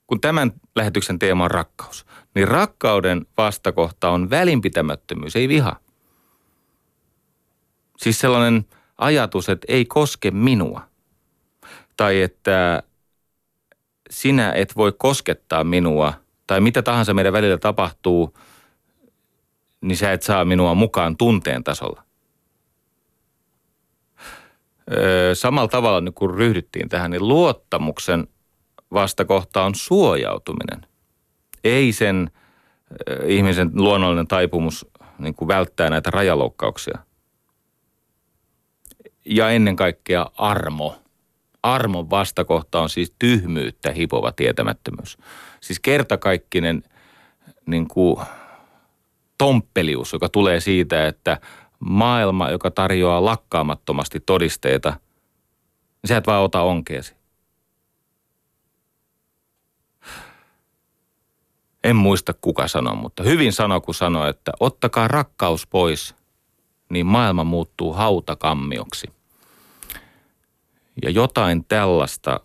kun 0.06 0.20
tämän 0.20 0.52
lähetyksen 0.76 1.18
teema 1.18 1.44
on 1.44 1.50
rakkaus, 1.50 2.06
niin 2.34 2.48
rakkauden 2.48 3.26
vastakohta 3.36 4.10
on 4.10 4.30
välinpitämättömyys, 4.30 5.36
ei 5.36 5.48
viha. 5.48 5.76
Siis 7.98 8.20
sellainen 8.20 8.66
ajatus, 8.98 9.48
että 9.48 9.66
ei 9.68 9.84
koske 9.84 10.30
minua. 10.30 10.82
Tai 11.96 12.22
että 12.22 12.82
sinä 14.10 14.52
et 14.52 14.76
voi 14.76 14.92
koskettaa 14.98 15.64
minua, 15.64 16.12
tai 16.46 16.60
mitä 16.60 16.82
tahansa 16.82 17.14
meidän 17.14 17.32
välillä 17.32 17.58
tapahtuu, 17.58 18.38
niin 19.80 19.96
sä 19.96 20.12
et 20.12 20.22
saa 20.22 20.44
minua 20.44 20.74
mukaan 20.74 21.16
tunteen 21.16 21.64
tasolla. 21.64 22.02
Samalla 25.34 25.68
tavalla, 25.68 26.00
niin 26.00 26.14
kun 26.14 26.34
ryhdyttiin 26.34 26.88
tähän, 26.88 27.10
niin 27.10 27.28
luottamuksen 27.28 28.26
vastakohta 28.92 29.62
on 29.62 29.74
suojautuminen 29.74 30.90
ei 31.64 31.92
sen 31.92 32.30
ihmisen 33.26 33.70
luonnollinen 33.74 34.26
taipumus 34.26 34.86
niin 35.18 35.34
kuin 35.34 35.48
välttää 35.48 35.90
näitä 35.90 36.10
rajaloukkauksia. 36.10 36.98
Ja 39.24 39.50
ennen 39.50 39.76
kaikkea 39.76 40.26
armo. 40.36 40.96
Armon 41.62 42.10
vastakohta 42.10 42.80
on 42.80 42.88
siis 42.88 43.14
tyhmyyttä 43.18 43.92
hipova 43.92 44.32
tietämättömyys. 44.32 45.18
Siis 45.60 45.80
kertakaikkinen 45.80 46.82
niin 47.66 47.88
kuin 47.88 48.16
tomppelius, 49.38 50.12
joka 50.12 50.28
tulee 50.28 50.60
siitä, 50.60 51.06
että 51.06 51.40
maailma, 51.80 52.50
joka 52.50 52.70
tarjoaa 52.70 53.24
lakkaamattomasti 53.24 54.20
todisteita, 54.20 54.90
niin 54.90 56.08
sä 56.08 56.16
et 56.16 56.26
vaan 56.26 56.42
ota 56.42 56.62
onkeesi. 56.62 57.14
En 61.84 61.96
muista 61.96 62.32
kuka 62.40 62.68
sanoi, 62.68 62.96
mutta 62.96 63.22
hyvin 63.22 63.52
sanoi, 63.52 63.80
kun 63.80 63.94
sanoi, 63.94 64.30
että 64.30 64.52
ottakaa 64.60 65.08
rakkaus 65.08 65.66
pois, 65.66 66.14
niin 66.90 67.06
maailma 67.06 67.44
muuttuu 67.44 67.92
hautakammioksi. 67.92 69.06
Ja 71.02 71.10
jotain 71.10 71.64
tällaista 71.64 72.40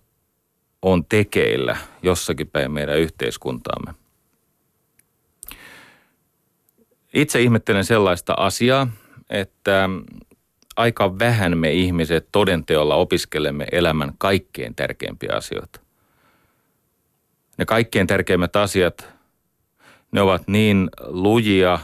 on 0.81 1.05
tekeillä 1.05 1.77
jossakin 2.03 2.47
päin 2.47 2.71
meidän 2.71 2.99
yhteiskuntaamme. 2.99 3.93
Itse 7.13 7.41
ihmettelen 7.41 7.85
sellaista 7.85 8.33
asiaa, 8.37 8.87
että 9.29 9.89
aika 10.75 11.19
vähän 11.19 11.57
me 11.57 11.71
ihmiset 11.71 12.27
todenteolla 12.31 12.95
opiskelemme 12.95 13.67
elämän 13.71 14.11
kaikkein 14.17 14.75
tärkeimpiä 14.75 15.33
asioita. 15.35 15.79
Ne 17.57 17.65
kaikkein 17.65 18.07
tärkeimmät 18.07 18.55
asiat 18.55 19.15
ne 20.11 20.21
ovat 20.21 20.47
niin 20.47 20.89
lujia 21.07 21.79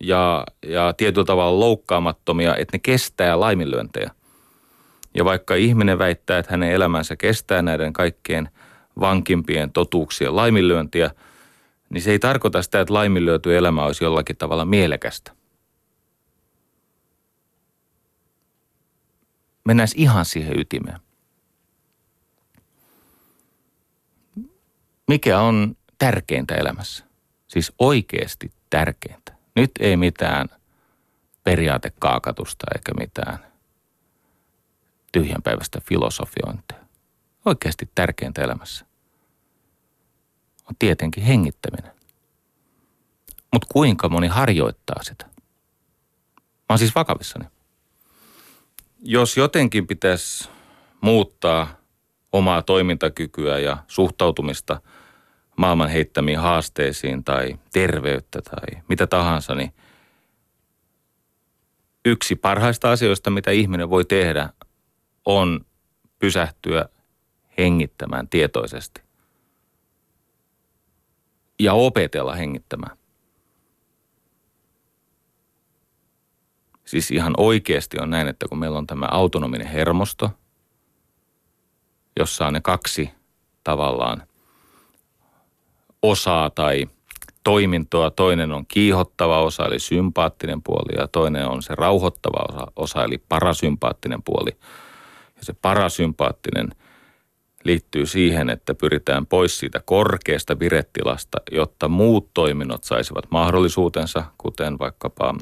ja, 0.00 0.44
ja 0.66 0.94
tietyllä 0.96 1.24
tavalla 1.24 1.60
loukkaamattomia, 1.60 2.56
että 2.56 2.74
ne 2.74 2.78
kestää 2.78 3.40
laiminlyöntejä. 3.40 4.10
Ja 5.14 5.24
vaikka 5.24 5.54
ihminen 5.54 5.98
väittää, 5.98 6.38
että 6.38 6.52
hänen 6.52 6.72
elämänsä 6.72 7.16
kestää 7.16 7.62
näiden 7.62 7.92
kaikkien 7.92 8.48
vankimpien 9.00 9.72
totuuksien 9.72 10.36
laiminlyöntiä, 10.36 11.10
niin 11.90 12.02
se 12.02 12.10
ei 12.10 12.18
tarkoita 12.18 12.62
sitä, 12.62 12.80
että 12.80 12.94
laiminlyöty 12.94 13.56
elämä 13.56 13.84
olisi 13.84 14.04
jollakin 14.04 14.36
tavalla 14.36 14.64
mielekästä. 14.64 15.37
Mennään 19.68 19.88
ihan 19.94 20.24
siihen 20.24 20.60
ytimeen. 20.60 21.00
Mikä 25.08 25.40
on 25.40 25.76
tärkeintä 25.98 26.54
elämässä? 26.54 27.04
Siis 27.48 27.72
oikeasti 27.78 28.52
tärkeintä. 28.70 29.32
Nyt 29.56 29.70
ei 29.80 29.96
mitään 29.96 30.48
periaatekaakatusta 31.44 32.66
eikä 32.74 32.92
mitään 32.94 33.38
tyhjänpäiväistä 35.12 35.80
filosofiointia. 35.88 36.78
Oikeasti 37.44 37.90
tärkeintä 37.94 38.42
elämässä 38.42 38.86
on 40.64 40.76
tietenkin 40.78 41.24
hengittäminen. 41.24 41.92
Mutta 43.52 43.68
kuinka 43.72 44.08
moni 44.08 44.26
harjoittaa 44.28 45.02
sitä? 45.02 45.26
Mä 46.36 46.66
oon 46.68 46.78
siis 46.78 46.94
vakavissani. 46.94 47.57
Jos 49.10 49.36
jotenkin 49.36 49.86
pitäisi 49.86 50.48
muuttaa 51.00 51.76
omaa 52.32 52.62
toimintakykyä 52.62 53.58
ja 53.58 53.76
suhtautumista– 53.86 54.80
maailman 55.58 55.88
heittämiin 55.88 56.38
haasteisiin 56.38 57.24
tai 57.24 57.58
terveyttä 57.72 58.42
tai 58.42 58.82
mitä 58.88 59.06
tahansa, 59.06 59.54
niin 59.54 59.72
yksi 62.04 62.36
parhaista 62.36 62.92
asioista, 62.92 63.30
mitä 63.30 63.50
ihminen 63.50 63.90
voi 63.90 64.04
tehdä, 64.04 64.50
on 65.24 65.66
pysähtyä 66.18 66.88
hengittämään 67.58 68.28
tietoisesti. 68.28 69.02
Ja 71.60 71.72
opetella 71.72 72.34
hengittämään. 72.34 72.97
Siis 76.88 77.10
ihan 77.10 77.34
oikeasti 77.36 77.96
on 78.00 78.10
näin, 78.10 78.28
että 78.28 78.48
kun 78.48 78.58
meillä 78.58 78.78
on 78.78 78.86
tämä 78.86 79.06
autonominen 79.10 79.66
hermosto, 79.66 80.30
jossa 82.18 82.46
on 82.46 82.52
ne 82.52 82.60
kaksi 82.60 83.10
tavallaan 83.64 84.22
osaa 86.02 86.50
tai 86.50 86.86
toimintoa. 87.44 88.10
Toinen 88.10 88.52
on 88.52 88.66
kiihottava 88.66 89.42
osa 89.42 89.66
eli 89.66 89.78
sympaattinen 89.78 90.62
puoli 90.62 91.00
ja 91.00 91.08
toinen 91.08 91.48
on 91.48 91.62
se 91.62 91.74
rauhoittava 91.74 92.44
osa, 92.48 92.72
osa 92.76 93.04
eli 93.04 93.18
parasympaattinen 93.18 94.22
puoli. 94.22 94.50
Ja 95.36 95.44
se 95.44 95.52
parasympaattinen 95.52 96.70
liittyy 97.64 98.06
siihen, 98.06 98.50
että 98.50 98.74
pyritään 98.74 99.26
pois 99.26 99.58
siitä 99.58 99.80
korkeasta 99.84 100.58
virettilasta, 100.58 101.38
jotta 101.50 101.88
muut 101.88 102.30
toiminnot 102.34 102.84
saisivat 102.84 103.24
mahdollisuutensa, 103.30 104.24
kuten 104.38 104.78
vaikkapa 104.78 105.34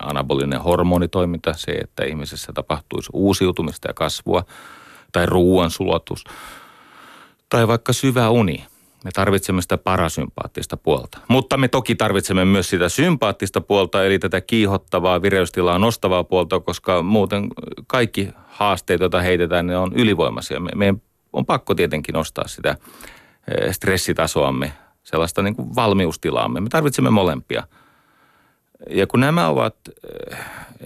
anabolinen 0.00 0.60
hormonitoiminta, 0.60 1.52
se, 1.52 1.72
että 1.72 2.04
ihmisessä 2.04 2.52
tapahtuisi 2.52 3.10
uusiutumista 3.12 3.88
ja 3.88 3.94
kasvua, 3.94 4.44
tai 5.12 5.26
ruoansulatus, 5.26 6.24
tai 7.48 7.68
vaikka 7.68 7.92
syvä 7.92 8.30
uni. 8.30 8.64
Me 9.04 9.10
tarvitsemme 9.14 9.62
sitä 9.62 9.78
parasympaattista 9.78 10.76
puolta. 10.76 11.18
Mutta 11.28 11.56
me 11.56 11.68
toki 11.68 11.94
tarvitsemme 11.94 12.44
myös 12.44 12.70
sitä 12.70 12.88
sympaattista 12.88 13.60
puolta, 13.60 14.04
eli 14.04 14.18
tätä 14.18 14.40
kiihottavaa, 14.40 15.22
vireystilaa 15.22 15.78
nostavaa 15.78 16.24
puolta, 16.24 16.60
koska 16.60 17.02
muuten 17.02 17.48
kaikki 17.86 18.28
haasteet, 18.46 19.00
joita 19.00 19.20
heitetään, 19.20 19.66
ne 19.66 19.76
on 19.76 19.92
ylivoimaisia. 19.94 20.60
Me, 20.60 20.70
meidän 20.74 21.02
on 21.32 21.46
pakko 21.46 21.74
tietenkin 21.74 22.12
nostaa 22.12 22.48
sitä 22.48 22.70
eh, 22.70 23.74
stressitasoamme, 23.74 24.72
sellaista 25.02 25.42
niin 25.42 25.56
kuin 25.56 25.76
valmiustilaamme. 25.76 26.60
Me 26.60 26.68
tarvitsemme 26.68 27.10
molempia. 27.10 27.62
Ja 28.90 29.06
kun 29.06 29.20
nämä 29.20 29.48
ovat 29.48 29.76
eh, 29.86 30.38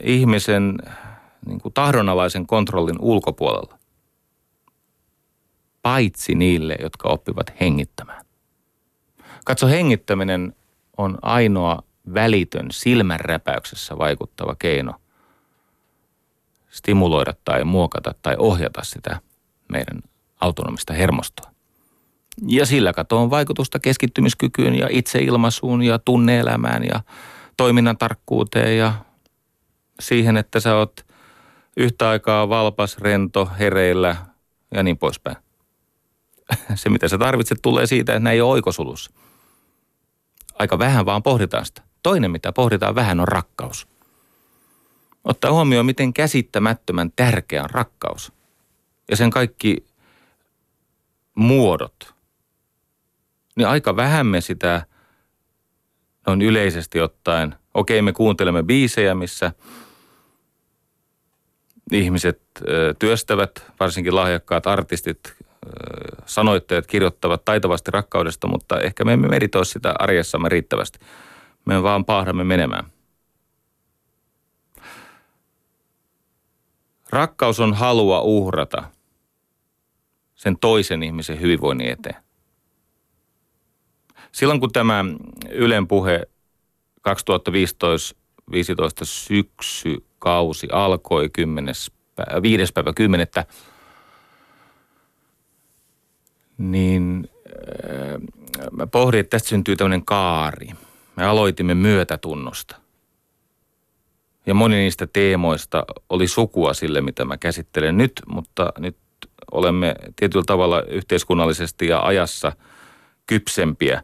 ihmisen 0.03 0.79
niin 1.47 1.61
kuin 1.61 1.75
tahdonalaisen 1.75 2.47
kontrollin 2.47 3.01
ulkopuolella, 3.01 3.79
paitsi 5.83 6.35
niille, 6.35 6.77
jotka 6.83 7.09
oppivat 7.09 7.61
hengittämään. 7.61 8.25
Katso, 9.45 9.67
hengittäminen 9.67 10.55
on 10.97 11.19
ainoa 11.23 11.83
välitön 12.15 12.67
silmänräpäyksessä 12.71 13.99
vaikuttava 13.99 14.55
keino 14.59 14.95
stimuloida 16.71 17.35
tai 17.45 17.65
muokata 17.65 18.15
tai 18.23 18.35
ohjata 18.39 18.85
sitä 18.85 19.21
meidän 19.69 20.03
autonomista 20.41 20.93
hermostoa. 20.93 21.51
Ja 22.47 22.67
sillä 22.67 22.93
katoon 22.93 23.31
vaikutusta 23.31 23.79
keskittymiskykyyn 23.79 24.75
ja 24.75 24.89
itseilmaisuun 24.91 25.83
ja 25.83 25.99
tunneelämään 25.99 26.85
ja 26.85 27.01
toiminnan 27.57 27.99
tarkkuuteen 27.99 28.79
ja 28.79 28.95
siihen, 30.01 30.37
että 30.37 30.61
sä 30.61 30.77
oot 30.77 31.07
yhtä 31.77 32.09
aikaa 32.09 32.49
valpas, 32.49 32.99
rento, 32.99 33.51
hereillä 33.59 34.17
ja 34.75 34.83
niin 34.83 34.99
poispäin. 34.99 35.37
Se, 36.75 36.89
mitä 36.89 37.09
sä 37.09 37.19
tarvitset, 37.19 37.59
tulee 37.63 37.87
siitä, 37.87 38.13
että 38.13 38.21
näin 38.21 38.35
ei 38.35 38.41
ole 38.41 38.51
oikosulussa. 38.51 39.11
Aika 40.59 40.79
vähän 40.79 41.07
vaan 41.07 41.23
pohditaan 41.23 41.67
sitä. 41.67 41.83
Toinen, 42.03 42.31
mitä 42.31 42.53
pohditaan 42.53 42.95
vähän, 42.95 43.21
on 43.21 43.29
rakkaus. 43.29 43.89
Ottaa 45.25 45.53
huomioon, 45.53 45.87
miten 45.87 46.13
käsittämättömän 46.13 47.13
tärkeä 47.17 47.63
on 47.63 47.71
rakkaus. 47.71 48.33
Ja 49.11 49.17
sen 49.17 49.31
kaikki 49.31 49.87
muodot. 51.35 52.15
Niin 53.57 53.69
aika 53.69 53.97
vähän 53.97 54.27
me 54.27 54.41
sitä 54.41 54.87
noin 56.27 56.43
yleisesti 56.43 57.01
ottaen, 57.01 57.55
okei 57.75 58.03
me 58.03 58.13
kuuntelemme 58.13 58.63
biisejä, 58.63 59.15
missä 59.15 59.53
ihmiset 61.93 62.43
työstävät, 62.99 63.73
varsinkin 63.81 64.15
lahjakkaat 64.15 64.67
artistit, 64.67 65.35
sanoittajat 66.27 66.87
kirjoittavat 66.87 67.45
taitavasti 67.45 67.91
rakkaudesta, 67.91 68.47
mutta 68.47 68.81
ehkä 68.81 69.05
me 69.05 69.13
emme 69.13 69.29
meritoi 69.29 69.67
sitä 69.67 69.95
arjessamme 69.99 70.49
riittävästi. 70.49 70.99
Me 71.65 71.83
vaan 71.83 72.05
pahdamme 72.05 72.45
menemään. 72.45 72.85
Rakkaus 77.11 77.61
on 77.61 77.75
halua 77.75 78.21
uhrata 78.21 78.85
sen 80.35 80.59
toisen 80.59 81.03
ihmisen 81.03 81.41
hyvinvoinnin 81.41 81.91
eteen. 81.91 82.24
Silloin 84.35 84.61
kun 84.61 84.73
tämä 84.73 85.05
Ylen 85.51 85.89
puhe 85.89 86.23
2015 87.03 88.19
15 88.51 89.05
syksykausi 89.05 90.69
alkoi 90.73 91.29
10. 91.29 91.75
Päivä, 92.17 92.43
5. 92.43 92.73
päivä 92.73 92.93
10. 92.93 93.27
Niin 96.59 97.31
äh, 97.91 98.21
mä 98.73 98.87
pohdin, 98.87 99.21
että 99.21 99.31
tästä 99.31 99.49
syntyy 99.49 99.77
tämmöinen 99.77 100.05
kaari. 100.05 100.69
Me 101.17 101.25
aloitimme 101.25 101.75
myötätunnosta. 101.75 102.77
Ja 104.47 104.55
moni 104.55 104.77
niistä 104.77 105.07
teemoista 105.07 105.85
oli 106.09 106.29
sukua 106.29 106.75
sille, 106.75 107.01
mitä 107.01 107.25
mä 107.25 107.37
käsittelen 107.37 107.99
nyt, 107.99 108.13
mutta 108.27 108.73
nyt 108.79 108.97
olemme 109.53 109.95
tietyllä 110.17 110.45
tavalla 110.47 110.83
yhteiskunnallisesti 110.83 111.87
ja 111.87 112.01
ajassa 112.01 112.53
kypsempiä 113.27 114.03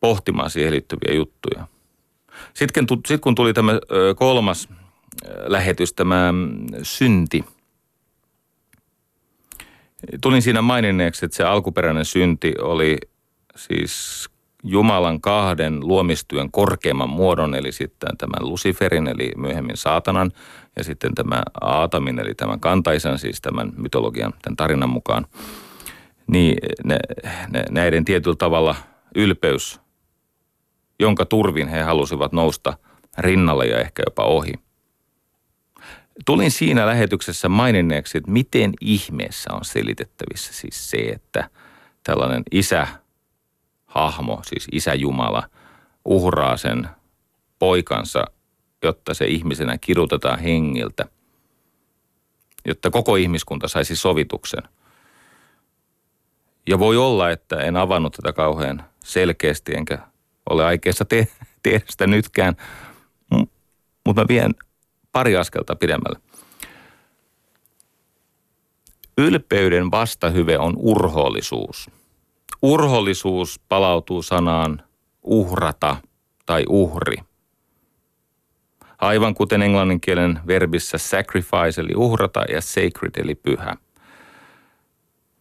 pohtimaan 0.00 0.50
siihen 0.50 0.72
liittyviä 0.72 1.14
juttuja. 1.14 1.66
Sitten, 2.54 2.86
sitten 2.94 3.20
kun 3.20 3.34
tuli 3.34 3.52
tämä 3.52 3.72
kolmas 4.16 4.68
lähetys, 5.46 5.92
tämä 5.92 6.34
synti, 6.82 7.44
tulin 10.20 10.42
siinä 10.42 10.62
maininneeksi, 10.62 11.24
että 11.24 11.36
se 11.36 11.44
alkuperäinen 11.44 12.04
synti 12.04 12.54
oli 12.60 12.96
siis 13.56 14.26
Jumalan 14.62 15.20
kahden 15.20 15.80
luomistyön 15.80 16.50
korkeimman 16.50 17.10
muodon, 17.10 17.54
eli 17.54 17.72
sitten 17.72 18.16
tämän 18.18 18.50
Luciferin, 18.50 19.08
eli 19.08 19.32
myöhemmin 19.36 19.76
saatanan, 19.76 20.32
ja 20.76 20.84
sitten 20.84 21.14
tämä 21.14 21.42
Aatamin, 21.60 22.18
eli 22.18 22.34
tämän 22.34 22.60
kantaisen, 22.60 23.18
siis 23.18 23.40
tämän 23.40 23.72
mytologian, 23.76 24.32
tämän 24.42 24.56
tarinan 24.56 24.90
mukaan. 24.90 25.26
Niin 26.26 26.56
ne, 26.84 26.98
ne, 27.50 27.64
näiden 27.70 28.04
tietyllä 28.04 28.36
tavalla 28.36 28.74
ylpeys, 29.14 29.80
jonka 30.98 31.24
turvin 31.24 31.68
he 31.68 31.82
halusivat 31.82 32.32
nousta 32.32 32.78
rinnalle 33.18 33.66
ja 33.66 33.80
ehkä 33.80 34.02
jopa 34.06 34.24
ohi. 34.24 34.52
Tulin 36.24 36.50
siinä 36.50 36.86
lähetyksessä 36.86 37.48
maininneeksi, 37.48 38.18
että 38.18 38.30
miten 38.30 38.72
ihmeessä 38.80 39.54
on 39.54 39.64
selitettävissä 39.64 40.52
siis 40.52 40.90
se, 40.90 40.96
että 40.96 41.50
tällainen 42.04 42.42
isä 42.52 42.86
hahmo, 43.86 44.40
siis 44.44 44.66
isä 44.72 44.94
Jumala, 44.94 45.50
uhraa 46.04 46.56
sen 46.56 46.88
poikansa, 47.58 48.24
jotta 48.82 49.14
se 49.14 49.24
ihmisenä 49.24 49.78
kirutetaan 49.78 50.38
hengiltä, 50.38 51.04
jotta 52.64 52.90
koko 52.90 53.16
ihmiskunta 53.16 53.68
saisi 53.68 53.96
sovituksen. 53.96 54.62
Ja 56.68 56.78
voi 56.78 56.96
olla, 56.96 57.30
että 57.30 57.56
en 57.56 57.76
avannut 57.76 58.12
tätä 58.12 58.32
kauhean 58.32 58.84
selkeästi, 59.04 59.72
enkä 59.74 59.98
ole 60.50 60.64
aikeessa 60.64 61.04
te- 61.04 61.28
tehdä 61.62 61.86
sitä 61.88 62.06
nytkään, 62.06 62.56
mutta 64.06 64.22
mä 64.22 64.28
vien 64.28 64.54
pari 65.12 65.36
askelta 65.36 65.76
pidemmälle. 65.76 66.18
Ylpeyden 69.18 69.90
vastahyve 69.90 70.58
on 70.58 70.74
urhoollisuus– 70.76 71.90
Urhollisuus 72.62 73.60
palautuu 73.68 74.22
sanaan 74.22 74.82
uhrata 75.22 75.96
tai 76.46 76.64
uhri. 76.68 77.16
Aivan 78.98 79.34
kuten 79.34 79.62
englanninkielen 79.62 80.40
verbissä 80.46 80.98
sacrifice 80.98 81.80
eli 81.80 81.92
uhrata 81.96 82.44
ja 82.48 82.60
sacred 82.60 83.10
eli 83.16 83.34
pyhä. 83.34 83.76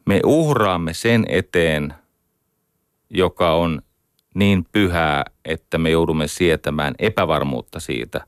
Me 0.05 0.19
uhraamme 0.25 0.93
sen 0.93 1.25
eteen, 1.29 1.93
joka 3.09 3.53
on 3.53 3.81
niin 4.35 4.65
pyhää, 4.71 5.25
että 5.45 5.77
me 5.77 5.89
joudumme 5.89 6.27
sietämään 6.27 6.95
epävarmuutta 6.99 7.79
siitä, 7.79 8.27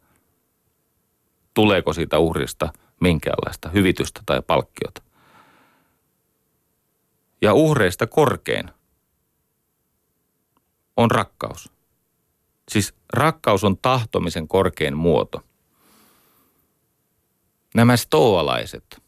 tuleeko 1.53 1.93
siitä 1.93 2.19
uhrista 2.19 2.73
minkäänlaista 2.99 3.69
hyvitystä 3.69 4.21
tai 4.25 4.41
palkkiota. 4.47 5.01
Ja 7.41 7.53
uhreista 7.53 8.07
korkein 8.07 8.69
on 10.97 11.11
rakkaus. 11.11 11.71
Siis 12.69 12.93
rakkaus 13.13 13.63
on 13.63 13.77
tahtomisen 13.77 14.47
korkein 14.47 14.97
muoto. 14.97 15.43
Nämä 17.75 17.97
stoalaiset 17.97 19.01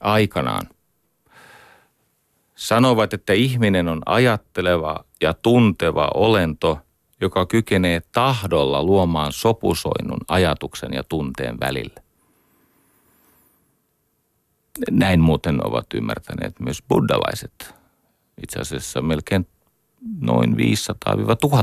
aikanaan 0.00 0.68
sanovat, 2.54 3.14
että 3.14 3.32
ihminen 3.32 3.88
on 3.88 4.02
ajatteleva 4.06 5.04
ja 5.20 5.34
tunteva 5.34 6.10
olento, 6.14 6.78
joka 7.20 7.46
kykenee 7.46 8.02
tahdolla 8.12 8.82
luomaan 8.82 9.32
sopusoinnun 9.32 10.20
ajatuksen 10.28 10.92
ja 10.92 11.04
tunteen 11.04 11.60
välille. 11.60 12.02
Näin 14.90 15.20
muuten 15.20 15.66
ovat 15.66 15.86
ymmärtäneet 15.94 16.60
myös 16.60 16.82
buddalaiset. 16.88 17.74
Itse 18.42 18.60
asiassa 18.60 19.02
melkein 19.02 19.48
noin 20.20 20.54
500-1000 20.54 20.56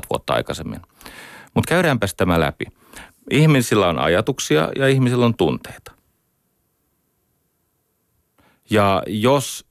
vuotta 0.10 0.34
aikaisemmin. 0.34 0.82
Mutta 1.54 1.70
käydäänpäs 1.70 2.16
tämä 2.16 2.40
läpi. 2.40 2.66
Ihmisillä 3.32 3.88
on 3.88 4.00
ajatuksia 4.00 4.70
ja 4.76 4.88
ihmisillä 4.88 5.26
on 5.26 5.38
tunteita. 5.38 5.92
Ja 8.70 9.04
jos 9.08 9.66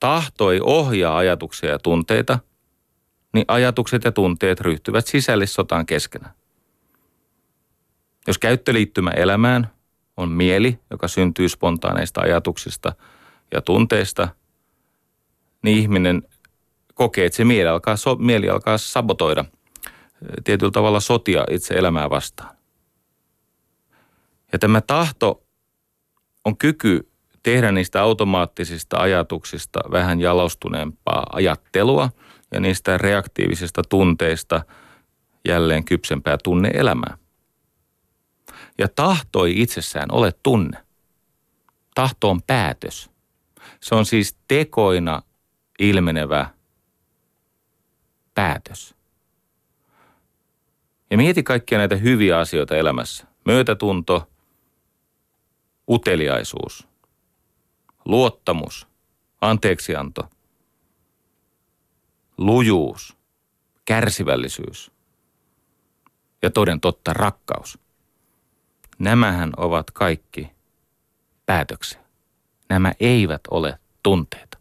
tahto 0.00 0.52
ei 0.52 0.60
ohjaa 0.62 1.16
ajatuksia 1.16 1.70
ja 1.70 1.78
tunteita, 1.78 2.38
niin 3.36 3.44
ajatukset 3.48 4.04
ja 4.04 4.12
tunteet 4.12 4.60
ryhtyvät 4.60 5.06
sisällissotaan 5.06 5.86
keskenään. 5.86 6.34
Jos 8.26 8.38
käyttöliittymä 8.38 9.10
elämään 9.10 9.70
on 10.16 10.30
mieli, 10.30 10.78
joka 10.90 11.08
syntyy 11.08 11.48
spontaaneista 11.48 12.20
ajatuksista 12.20 12.92
ja 13.54 13.60
tunteista, 13.60 14.28
niin 15.62 15.78
ihminen 15.78 16.22
kokee, 16.94 17.26
että 17.26 17.36
se 17.36 17.44
mieli 17.44 17.68
alkaa, 17.68 17.96
so, 17.96 18.14
mieli 18.14 18.50
alkaa 18.50 18.78
sabotoida, 18.78 19.44
tietyllä 20.44 20.72
tavalla 20.72 21.00
sotia 21.00 21.44
itse 21.50 21.74
elämää 21.74 22.10
vastaan. 22.10 22.56
Ja 24.52 24.58
tämä 24.58 24.80
tahto 24.80 25.42
on 26.44 26.56
kyky 26.56 27.10
tehdä 27.42 27.72
niistä 27.72 28.02
automaattisista 28.02 28.96
ajatuksista 28.96 29.80
vähän 29.90 30.20
jalostuneempaa 30.20 31.26
ajattelua 31.32 32.10
ja 32.52 32.60
niistä 32.60 32.98
reaktiivisista 32.98 33.82
tunteista 33.88 34.62
jälleen 35.48 35.84
kypsempää 35.84 36.38
tunneelämää. 36.44 37.18
Ja 38.78 38.88
tahto 38.88 39.46
ei 39.46 39.62
itsessään 39.62 40.12
ole 40.12 40.32
tunne. 40.42 40.86
Tahto 41.94 42.30
on 42.30 42.42
päätös. 42.42 43.10
Se 43.80 43.94
on 43.94 44.06
siis 44.06 44.36
tekoina 44.48 45.22
ilmenevä 45.78 46.50
päätös. 48.34 48.94
Ja 51.10 51.16
mieti 51.16 51.42
kaikkia 51.42 51.78
näitä 51.78 51.96
hyviä 51.96 52.38
asioita 52.38 52.76
elämässä. 52.76 53.26
Myötätunto, 53.44 54.30
uteliaisuus, 55.90 56.88
luottamus, 58.04 58.86
anteeksianto, 59.40 60.30
lujuus, 62.38 63.16
kärsivällisyys 63.84 64.90
ja 66.42 66.50
toden 66.50 66.80
totta 66.80 67.12
rakkaus. 67.12 67.78
Nämähän 68.98 69.52
ovat 69.56 69.90
kaikki 69.90 70.50
päätöksiä. 71.46 72.00
Nämä 72.68 72.92
eivät 73.00 73.40
ole 73.50 73.78
tunteita. 74.02 74.58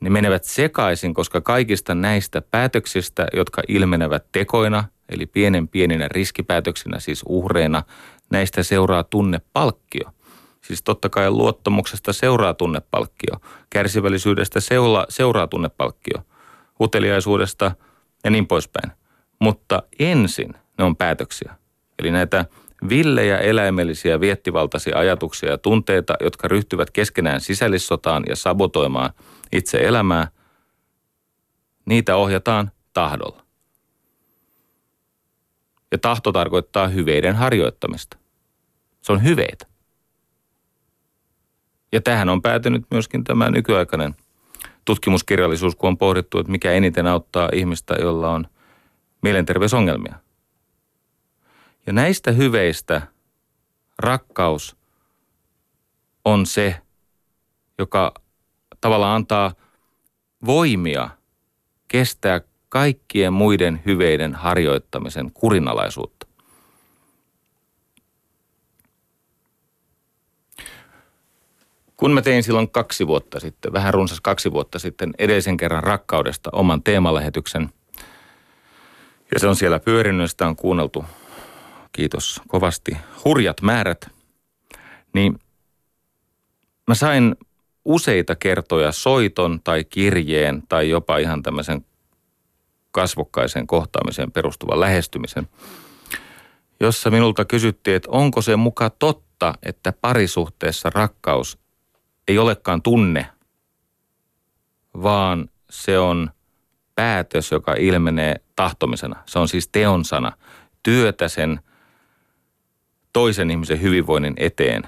Ne 0.00 0.10
menevät 0.10 0.44
sekaisin, 0.44 1.14
koska 1.14 1.40
kaikista 1.40 1.94
näistä 1.94 2.42
päätöksistä, 2.42 3.26
jotka 3.32 3.62
ilmenevät 3.68 4.26
tekoina, 4.32 4.84
eli 5.08 5.26
pienen 5.26 5.68
pieninä 5.68 6.08
riskipäätöksinä, 6.08 7.00
siis 7.00 7.22
uhreina, 7.26 7.82
näistä 8.30 8.62
seuraa 8.62 9.04
tunnepalkkio. 9.04 10.12
Siis 10.68 10.82
totta 10.82 11.08
kai 11.08 11.30
luottamuksesta 11.30 12.12
seuraa 12.12 12.54
tunnepalkkio, 12.54 13.36
kärsivällisyydestä 13.70 14.60
seula, 14.60 15.06
seuraa 15.08 15.46
tunnepalkkio, 15.46 16.22
uteliaisuudesta 16.80 17.72
ja 18.24 18.30
niin 18.30 18.46
poispäin. 18.46 18.92
Mutta 19.38 19.82
ensin 19.98 20.54
ne 20.78 20.84
on 20.84 20.96
päätöksiä. 20.96 21.54
Eli 21.98 22.10
näitä 22.10 22.44
villejä, 22.88 23.38
eläimellisiä, 23.38 24.20
viettivaltaisia 24.20 24.98
ajatuksia 24.98 25.50
ja 25.50 25.58
tunteita, 25.58 26.14
jotka 26.20 26.48
ryhtyvät 26.48 26.90
keskenään 26.90 27.40
sisällissotaan 27.40 28.24
ja 28.28 28.36
sabotoimaan 28.36 29.10
itse 29.52 29.78
elämää, 29.78 30.28
niitä 31.86 32.16
ohjataan 32.16 32.70
tahdolla. 32.92 33.42
Ja 35.92 35.98
tahto 35.98 36.32
tarkoittaa 36.32 36.88
hyveiden 36.88 37.36
harjoittamista. 37.36 38.18
Se 39.02 39.12
on 39.12 39.24
hyveitä. 39.24 39.77
Ja 41.92 42.00
tähän 42.00 42.28
on 42.28 42.42
päätynyt 42.42 42.84
myöskin 42.90 43.24
tämä 43.24 43.50
nykyaikainen 43.50 44.14
tutkimuskirjallisuus, 44.84 45.76
kun 45.76 45.88
on 45.88 45.98
pohdittu, 45.98 46.38
että 46.38 46.52
mikä 46.52 46.72
eniten 46.72 47.06
auttaa 47.06 47.48
ihmistä, 47.52 47.94
jolla 48.00 48.30
on 48.30 48.46
mielenterveysongelmia. 49.22 50.14
Ja 51.86 51.92
näistä 51.92 52.32
hyveistä 52.32 53.02
rakkaus 53.98 54.76
on 56.24 56.46
se, 56.46 56.80
joka 57.78 58.14
tavallaan 58.80 59.16
antaa 59.16 59.52
voimia 60.46 61.10
kestää 61.88 62.40
kaikkien 62.68 63.32
muiden 63.32 63.82
hyveiden 63.86 64.34
harjoittamisen 64.34 65.32
kurinalaisuutta. 65.32 66.17
Kun 71.98 72.12
mä 72.12 72.22
tein 72.22 72.42
silloin 72.42 72.70
kaksi 72.70 73.06
vuotta 73.06 73.40
sitten, 73.40 73.72
vähän 73.72 73.94
runsas 73.94 74.20
kaksi 74.20 74.52
vuotta 74.52 74.78
sitten, 74.78 75.14
edellisen 75.18 75.56
kerran 75.56 75.82
rakkaudesta 75.82 76.50
oman 76.52 76.82
teemalähetyksen, 76.82 77.68
ja 79.34 79.40
se 79.40 79.46
on 79.46 79.56
siellä 79.56 79.78
pyörinyt, 79.80 80.30
sitä 80.30 80.46
on 80.46 80.56
kuunneltu, 80.56 81.04
kiitos 81.92 82.42
kovasti, 82.48 82.96
hurjat 83.24 83.60
määrät, 83.62 84.10
niin 85.14 85.38
mä 86.86 86.94
sain 86.94 87.36
useita 87.84 88.36
kertoja 88.36 88.92
soiton 88.92 89.60
tai 89.64 89.84
kirjeen 89.84 90.62
tai 90.68 90.90
jopa 90.90 91.18
ihan 91.18 91.42
tämmöisen 91.42 91.84
kasvokkaisen 92.90 93.66
kohtaamiseen 93.66 94.32
perustuvan 94.32 94.80
lähestymisen, 94.80 95.48
jossa 96.80 97.10
minulta 97.10 97.44
kysyttiin, 97.44 97.96
että 97.96 98.10
onko 98.10 98.42
se 98.42 98.56
muka 98.56 98.90
totta, 98.90 99.54
että 99.62 99.92
parisuhteessa 99.92 100.90
rakkaus 100.90 101.58
ei 102.28 102.38
olekaan 102.38 102.82
tunne, 102.82 103.26
vaan 105.02 105.50
se 105.70 105.98
on 105.98 106.30
päätös, 106.94 107.50
joka 107.50 107.74
ilmenee 107.74 108.40
tahtomisena. 108.56 109.22
Se 109.26 109.38
on 109.38 109.48
siis 109.48 109.68
teon 109.68 110.04
sana, 110.04 110.32
työtä 110.82 111.28
sen 111.28 111.60
toisen 113.12 113.50
ihmisen 113.50 113.82
hyvinvoinnin 113.82 114.34
eteen, 114.36 114.82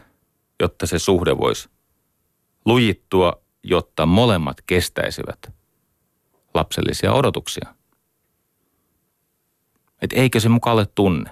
jotta 0.60 0.86
se 0.86 0.98
suhde 0.98 1.38
voisi 1.38 1.68
lujittua, 2.64 3.32
jotta 3.62 4.06
molemmat 4.06 4.56
kestäisivät 4.66 5.38
lapsellisia 6.54 7.12
odotuksia. 7.12 7.74
Että 10.02 10.16
eikö 10.16 10.40
se 10.40 10.48
mukaan 10.48 10.74
ole 10.74 10.86
tunne? 10.94 11.30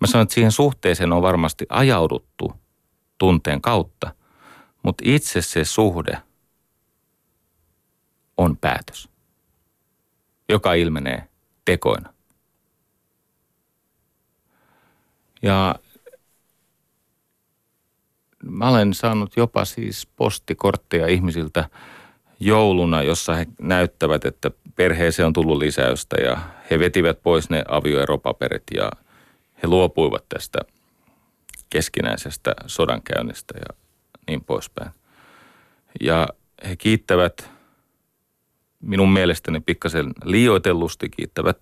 Mä 0.00 0.06
sanon, 0.06 0.22
että 0.22 0.34
siihen 0.34 0.52
suhteeseen 0.52 1.12
on 1.12 1.22
varmasti 1.22 1.66
ajauduttu 1.68 2.52
tunteen 3.18 3.60
kautta, 3.60 4.14
mutta 4.86 5.02
itse 5.06 5.42
se 5.42 5.64
suhde 5.64 6.18
on 8.36 8.56
päätös, 8.56 9.08
joka 10.48 10.74
ilmenee 10.74 11.28
tekoina. 11.64 12.12
Ja 15.42 15.74
mä 18.42 18.68
olen 18.68 18.94
saanut 18.94 19.36
jopa 19.36 19.64
siis 19.64 20.08
postikortteja 20.16 21.06
ihmisiltä 21.06 21.68
jouluna, 22.40 23.02
jossa 23.02 23.34
he 23.34 23.46
näyttävät, 23.60 24.24
että 24.24 24.50
perheeseen 24.76 25.26
on 25.26 25.32
tullut 25.32 25.58
lisäystä 25.58 26.16
ja 26.16 26.38
he 26.70 26.78
vetivät 26.78 27.22
pois 27.22 27.50
ne 27.50 27.64
avioeropaperit 27.68 28.64
ja 28.74 28.90
he 29.62 29.68
luopuivat 29.68 30.24
tästä 30.28 30.58
keskinäisestä 31.70 32.54
sodankäynnistä 32.66 33.54
ja 33.58 33.85
niin 34.28 34.44
poispäin. 34.44 34.90
Ja 36.00 36.28
he 36.68 36.76
kiittävät 36.76 37.50
minun 38.80 39.12
mielestäni 39.12 39.60
pikkasen 39.60 40.12
liioitellusti, 40.24 41.08
kiittävät 41.08 41.58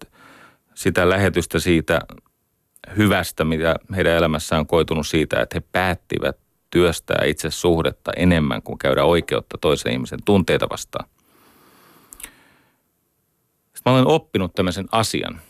sitä 0.75 1.09
lähetystä 1.09 1.59
siitä 1.59 2.01
hyvästä, 2.97 3.45
mitä 3.45 3.77
heidän 3.97 4.13
elämässään 4.13 4.61
on 4.61 4.67
koitunut 4.67 5.07
siitä, 5.07 5.43
että 5.43 5.57
he 5.57 5.63
päättivät 5.73 6.37
työstää 6.71 7.25
itse 7.25 7.51
suhdetta 7.51 8.13
enemmän 8.17 8.63
kuin 8.63 8.79
käydä 8.79 9.05
oikeutta 9.05 9.59
toisen 9.61 9.93
ihmisen 9.93 10.19
tunteita 10.25 10.67
vastaan. 10.71 11.09
Sitten 13.75 13.93
mä 13.93 13.93
olen 13.93 14.07
oppinut 14.07 14.55
tämmöisen 14.55 14.87
asian. 14.93 15.41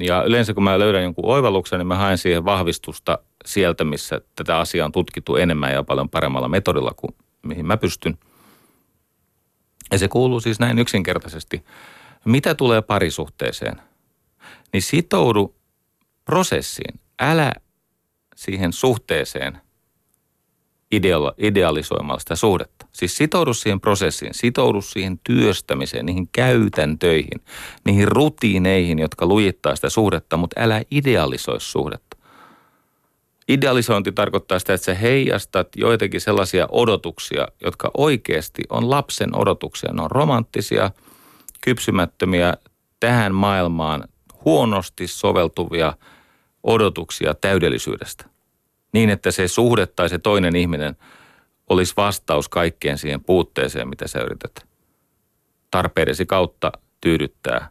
Ja 0.00 0.22
yleensä 0.22 0.54
kun 0.54 0.64
mä 0.64 0.78
löydän 0.78 1.02
jonkun 1.02 1.24
oivalluksen, 1.24 1.78
niin 1.78 1.86
mä 1.86 1.96
haen 1.96 2.18
siihen 2.18 2.44
vahvistusta 2.44 3.18
sieltä, 3.44 3.84
missä 3.84 4.20
tätä 4.36 4.58
asiaa 4.58 4.86
on 4.86 4.92
tutkittu 4.92 5.36
enemmän 5.36 5.72
ja 5.72 5.82
paljon 5.82 6.08
paremmalla 6.08 6.48
metodilla 6.48 6.92
kuin 6.96 7.14
mihin 7.42 7.66
mä 7.66 7.76
pystyn. 7.76 8.18
Ja 9.92 9.98
se 9.98 10.08
kuuluu 10.08 10.40
siis 10.40 10.60
näin 10.60 10.78
yksinkertaisesti. 10.78 11.64
Mitä 12.24 12.54
tulee 12.54 12.82
parisuhteeseen, 12.82 13.82
niin 14.72 14.82
sitoudu 14.82 15.54
prosessiin. 16.24 17.00
Älä 17.20 17.52
siihen 18.36 18.72
suhteeseen– 18.72 19.58
idealisoimalla 21.38 22.18
sitä 22.18 22.36
suhdetta. 22.36 22.86
Siis 22.92 23.16
sitoudu 23.16 23.54
siihen 23.54 23.80
prosessiin, 23.80 24.34
sitoudu 24.34 24.82
siihen 24.82 25.20
työstämiseen, 25.24 26.06
niihin 26.06 26.28
käytäntöihin, 26.32 27.40
niihin 27.84 28.08
rutiineihin, 28.08 28.98
jotka 28.98 29.26
lujittaa 29.26 29.76
sitä 29.76 29.90
suhdetta, 29.90 30.36
mutta 30.36 30.60
älä 30.60 30.82
idealisoi 30.90 31.60
suhdetta. 31.60 32.16
Idealisointi 33.50 34.12
tarkoittaa 34.12 34.58
sitä, 34.58 34.74
että 34.74 34.84
sä 34.84 34.94
heijastat 34.94 35.68
joitakin 35.76 36.20
sellaisia 36.20 36.68
odotuksia, 36.70 37.48
jotka 37.64 37.90
oikeasti 37.96 38.62
on 38.68 38.90
lapsen 38.90 39.36
odotuksia. 39.36 39.92
Ne 39.92 40.02
on 40.02 40.10
romanttisia, 40.10 40.90
kypsymättömiä, 41.60 42.54
tähän 43.00 43.34
maailmaan 43.34 44.04
huonosti 44.44 45.06
soveltuvia 45.06 45.92
odotuksia 46.62 47.34
täydellisyydestä. 47.34 48.24
Niin, 48.92 49.10
että 49.10 49.30
se 49.30 49.48
suhde 49.48 49.86
tai 49.86 50.08
se 50.08 50.18
toinen 50.18 50.56
ihminen 50.56 50.96
olisi 51.68 51.94
vastaus 51.96 52.48
kaikkeen 52.48 52.98
siihen 52.98 53.24
puutteeseen, 53.24 53.88
mitä 53.88 54.08
sä 54.08 54.20
yrität 54.20 54.66
tarpeidesi 55.70 56.26
kautta 56.26 56.72
tyydyttää 57.00 57.70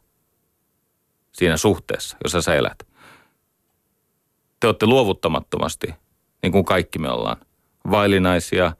siinä 1.32 1.58
suhteessa, 1.58 2.18
jossa 2.24 2.42
sä 2.42 2.56
elät. 2.56 2.89
Te 4.60 4.68
olette 4.68 4.86
luovuttamattomasti, 4.86 5.88
niin 6.44 6.52
kuin 6.52 6.66
kaikki 6.66 7.00
me 7.00 7.10
ollaan, 7.10 7.38
vailinaisia, 7.92 8.72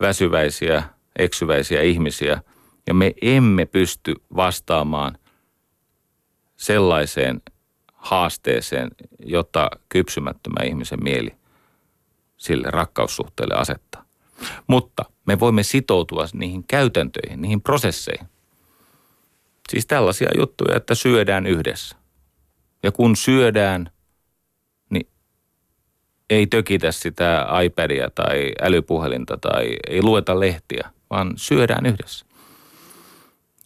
väsyväisiä, 0.00 0.82
eksyväisiä 1.18 1.82
ihmisiä, 1.82 2.42
ja 2.86 2.94
me 2.94 3.14
emme 3.22 3.66
pysty 3.66 4.14
vastaamaan 4.36 5.18
sellaiseen 6.56 7.42
haasteeseen, 7.92 8.90
jota 9.18 9.70
kypsymättömä 9.88 10.64
ihmisen 10.64 11.02
mieli 11.02 11.30
sille 12.36 12.70
rakkaussuhteelle 12.70 13.54
asettaa. 13.54 14.04
Mutta 14.66 15.04
me 15.26 15.40
voimme 15.40 15.62
sitoutua 15.62 16.26
niihin 16.32 16.64
käytäntöihin, 16.68 17.42
niihin 17.42 17.60
prosesseihin. 17.62 18.26
Siis 19.70 19.86
tällaisia 19.86 20.28
juttuja, 20.38 20.76
että 20.76 20.94
syödään 20.94 21.46
yhdessä. 21.46 21.96
Ja 22.82 22.92
kun 22.92 23.16
syödään, 23.16 23.90
ei 26.30 26.46
tökitä 26.46 26.92
sitä 26.92 27.46
iPadia 27.64 28.10
tai 28.10 28.52
älypuhelinta 28.60 29.36
tai 29.36 29.76
ei 29.88 30.02
lueta 30.02 30.40
lehtiä, 30.40 30.90
vaan 31.10 31.32
syödään 31.36 31.86
yhdessä. 31.86 32.26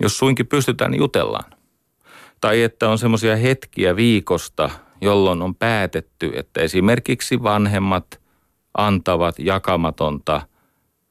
Jos 0.01 0.19
suinkin 0.19 0.47
pystytään, 0.47 0.91
niin 0.91 1.01
jutellaan. 1.01 1.53
Tai 2.41 2.63
että 2.63 2.89
on 2.89 2.99
semmoisia 2.99 3.37
hetkiä 3.37 3.97
viikosta, 3.97 4.71
jolloin 5.01 5.43
on 5.43 5.55
päätetty, 5.55 6.33
että 6.35 6.61
esimerkiksi 6.61 7.43
vanhemmat 7.43 8.21
antavat 8.75 9.39
jakamatonta 9.39 10.43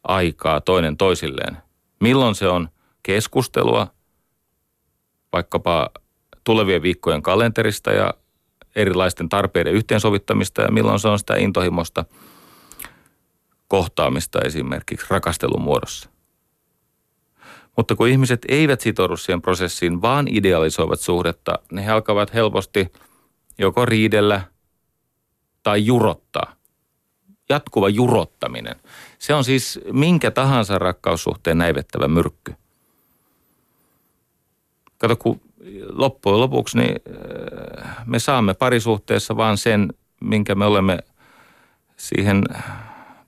aikaa 0.04 0.62
toinen 0.62 0.98
toisilleen. 0.98 1.58
Milloin 2.00 2.36
se 2.36 2.48
on 2.48 2.70
keskustelua 3.04 3.88
vaikkapa 5.34 5.90
tulevien 6.44 6.82
viikkojen 6.82 7.22
kalenterista 7.22 7.92
ja 7.92 8.14
erilaisten 8.80 9.30
tarpeiden 9.30 9.74
yhteensovittamista 9.74 10.62
ja 10.62 10.72
milloin 10.72 11.00
se 11.00 11.08
on 11.08 11.20
sitä 11.20 11.36
intohimosta 11.36 12.06
kohtaamista 13.68 14.40
esimerkiksi 14.42 15.08
rakastelun 15.10 15.62
muodossa. 15.62 16.10
Mutta 17.78 17.96
kun 17.96 18.08
ihmiset 18.08 18.46
eivät 18.48 18.82
sitoudu 18.82 19.18
siihen 19.18 19.42
prosessiin, 19.42 20.02
vaan 20.02 20.28
idealisoivat 20.28 21.00
suhdetta, 21.00 21.60
niin 21.72 21.86
he 21.86 21.92
alkavat 21.92 22.34
helposti 22.34 22.94
joko 23.58 23.86
riidellä 23.86 24.42
tai 25.64 25.86
jurottaa. 25.86 26.56
Jatkuva 27.50 27.90
jurottaminen. 27.90 28.76
Se 29.20 29.34
on 29.34 29.44
siis 29.44 29.80
minkä 29.92 30.32
tahansa 30.32 30.80
rakkaussuhteen 30.80 31.58
näivettävä 31.58 32.08
myrkky. 32.08 32.54
Kato, 34.98 35.16
kun 35.16 35.42
loppujen 35.90 36.40
lopuksi 36.40 36.78
niin 36.78 36.96
äh, 37.88 38.06
me 38.06 38.20
saamme 38.20 38.54
parisuhteessa 38.54 39.38
vaan 39.38 39.58
sen, 39.58 39.94
minkä 40.22 40.56
me 40.56 40.66
olemme 40.66 41.00
siihen 41.98 42.44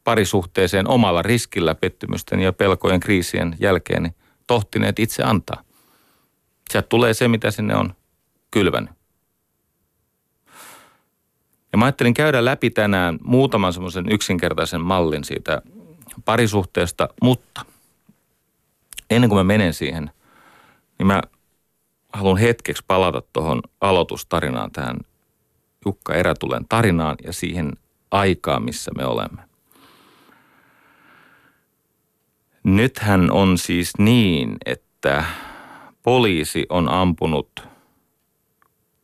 parisuhteeseen 0.04 0.88
omalla 0.88 1.22
riskillä 1.22 1.76
pettymysten 1.76 2.40
ja 2.40 2.54
pelkojen 2.54 3.00
kriisien 3.00 3.56
jälkeen 3.60 4.04
niin 4.04 4.16
tohtineet 4.48 5.00
itse 5.00 5.24
antaa. 5.24 5.64
Sieltä 6.72 6.88
tulee 6.88 7.14
se, 7.14 7.28
mitä 7.28 7.52
sinne 7.52 7.76
on 7.76 7.94
kylvänyt. 8.52 8.90
Ja 11.72 11.78
mä 11.78 11.86
ajattelin 11.86 12.14
käydä 12.14 12.46
läpi 12.46 12.70
tänään 12.70 13.20
muutaman 13.24 13.74
semmoisen 13.74 14.12
yksinkertaisen 14.12 14.82
mallin 14.82 15.24
siitä 15.24 15.62
parisuhteesta, 16.26 17.10
mutta 17.22 17.66
ennen 19.10 19.30
kuin 19.30 19.40
mä 19.40 19.44
menen 19.44 19.74
siihen, 19.74 20.12
niin 20.98 21.08
mä 21.08 21.22
haluan 22.14 22.38
hetkeksi 22.38 22.84
palata 22.88 23.22
tuohon 23.34 23.62
aloitustarinaan, 23.82 24.72
tähän 24.72 24.98
Jukka 25.86 26.14
Erätulen 26.14 26.66
tarinaan 26.70 27.16
ja 27.24 27.34
siihen 27.34 27.72
aikaan, 28.12 28.64
missä 28.64 28.92
me 28.98 29.06
olemme. 29.06 29.42
Nythän 32.64 33.32
on 33.32 33.58
siis 33.58 33.92
niin, 33.98 34.58
että 34.66 35.26
poliisi 36.04 36.66
on 36.70 36.90
ampunut 36.90 37.68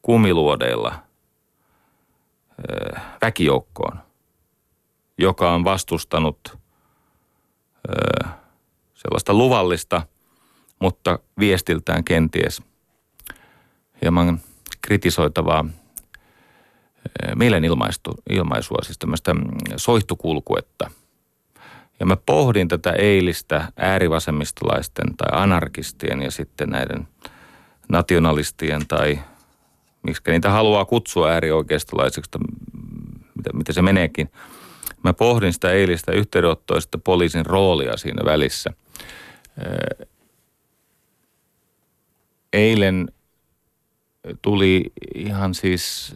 kumiluodeilla 0.01 0.95
väkijoukkoon, 3.21 3.99
joka 5.17 5.51
on 5.51 5.63
vastustanut 5.63 6.57
sellaista 8.93 9.33
luvallista, 9.33 10.01
mutta 10.79 11.19
viestiltään 11.39 12.03
kenties 12.03 12.63
hieman 14.01 14.39
kritisoitavaa 14.81 15.65
mielenilmaisua, 17.35 18.83
siis 18.83 18.97
tämmöistä 18.97 19.33
mm, 19.33 19.41
soihtukulkuetta– 19.77 20.91
ja 21.99 22.05
mä 22.05 22.17
pohdin 22.25 22.67
tätä 22.67 22.91
eilistä 22.91 23.71
äärivasemmistolaisten 23.77 25.17
tai 25.17 25.29
anarkistien 25.31 26.21
ja 26.21 26.31
sitten 26.31 26.69
näiden 26.69 27.07
nationalistien 27.89 28.87
tai 28.87 29.19
miksi 30.03 30.21
niitä 30.27 30.49
haluaa 30.49 30.85
kutsua 30.85 31.29
äärioikeistolaisiksi, 31.29 32.31
mitä, 33.35 33.49
mitä 33.53 33.73
se 33.73 33.81
meneekin. 33.81 34.31
Mä 35.03 35.13
pohdin 35.13 35.53
sitä 35.53 35.71
eilistä 35.71 36.11
yhteydenottoa 36.11 36.79
poliisin 37.03 37.45
roolia 37.45 37.97
siinä 37.97 38.25
välissä. 38.25 38.69
Eilen 42.53 43.11
tuli 44.41 44.91
ihan 45.15 45.53
siis 45.53 46.15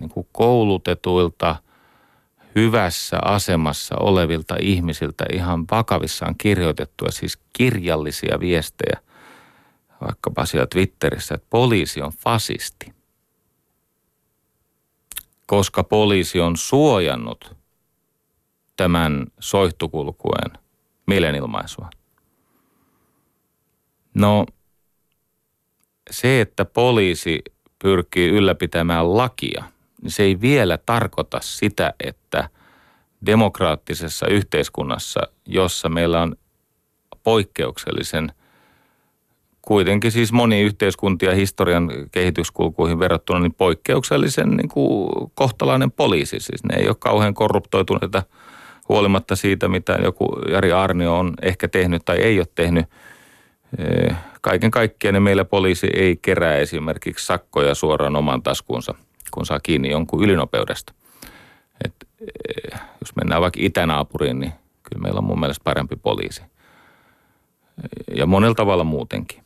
niin 0.00 0.10
kuin 0.10 0.26
koulutetuilta– 0.32 1.56
hyvässä 2.54 3.18
asemassa 3.24 3.96
olevilta 4.00 4.56
ihmisiltä 4.60 5.24
ihan 5.32 5.64
vakavissaan 5.70 6.34
kirjoitettua, 6.38 7.10
siis 7.10 7.38
kirjallisia 7.52 8.40
viestejä, 8.40 9.00
vaikkapa 10.00 10.46
siellä 10.46 10.66
Twitterissä, 10.66 11.34
että 11.34 11.46
poliisi 11.50 12.02
on 12.02 12.12
fasisti. 12.12 12.92
Koska 15.46 15.84
poliisi 15.84 16.40
on 16.40 16.56
suojannut 16.56 17.56
tämän 18.76 19.26
soihtukulkuen 19.40 20.52
mielenilmaisua. 21.06 21.90
No, 24.14 24.46
se, 26.12 26.40
että 26.40 26.64
poliisi 26.64 27.42
pyrkii 27.78 28.28
ylläpitämään 28.28 29.16
lakia– 29.16 29.64
niin 30.02 30.10
se 30.10 30.22
ei 30.22 30.40
vielä 30.40 30.78
tarkoita 30.86 31.38
sitä, 31.42 31.94
että 32.00 32.48
demokraattisessa 33.26 34.26
yhteiskunnassa, 34.26 35.20
jossa 35.46 35.88
meillä 35.88 36.22
on 36.22 36.36
poikkeuksellisen 37.22 38.32
kuitenkin 39.62 40.12
siis 40.12 40.32
moni 40.32 40.60
yhteiskuntia 40.60 41.34
historian 41.34 41.90
kehityskulkuihin 42.12 42.98
verrattuna 42.98 43.40
niin 43.40 43.54
poikkeuksellisen 43.54 44.50
niin 44.50 44.68
kuin 44.68 45.10
kohtalainen 45.34 45.90
poliisi. 45.90 46.40
Siis 46.40 46.64
ne 46.64 46.76
ei 46.76 46.88
ole 46.88 46.96
kauhean 46.98 47.34
korruptoituneita 47.34 48.22
huolimatta 48.88 49.36
siitä, 49.36 49.68
mitä 49.68 49.98
joku 50.04 50.38
Jari 50.48 50.72
Arnio 50.72 51.18
on 51.18 51.34
ehkä 51.42 51.68
tehnyt 51.68 52.04
tai 52.04 52.16
ei 52.16 52.38
ole 52.38 52.46
tehnyt. 52.54 52.86
Kaiken 54.40 54.70
kaikkiaan 54.70 55.22
meillä 55.22 55.44
poliisi 55.44 55.86
ei 55.94 56.16
kerää 56.22 56.56
esimerkiksi 56.56 57.26
sakkoja 57.26 57.74
suoraan 57.74 58.16
oman 58.16 58.42
taskuunsa– 58.42 58.94
kun 59.32 59.46
saa 59.46 59.60
kiinni 59.60 59.90
jonkun 59.90 60.24
ylinopeudesta. 60.24 60.94
Et, 61.84 61.94
eh, 62.20 62.80
jos 63.00 63.16
mennään 63.16 63.42
vaikka 63.42 63.60
itänaapuriin, 63.62 64.40
niin 64.40 64.52
kyllä 64.82 65.02
meillä 65.02 65.18
on 65.18 65.24
mun 65.24 65.40
mielestä 65.40 65.64
parempi 65.64 65.96
poliisi. 65.96 66.42
Ja 68.16 68.26
monella 68.26 68.54
tavalla 68.54 68.84
muutenkin. 68.84 69.42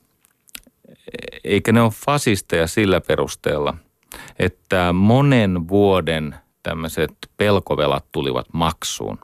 Eikä 1.45 1.73
ne 1.73 1.83
ole 1.83 1.93
fasisteja 2.07 2.67
sillä 2.67 3.01
perusteella, 3.01 3.75
että 4.39 4.93
monen 4.93 5.69
vuoden 5.69 6.35
tämmöiset 6.63 7.13
pelkovelat 7.37 8.05
tulivat 8.13 8.47
maksuun. 8.53 9.19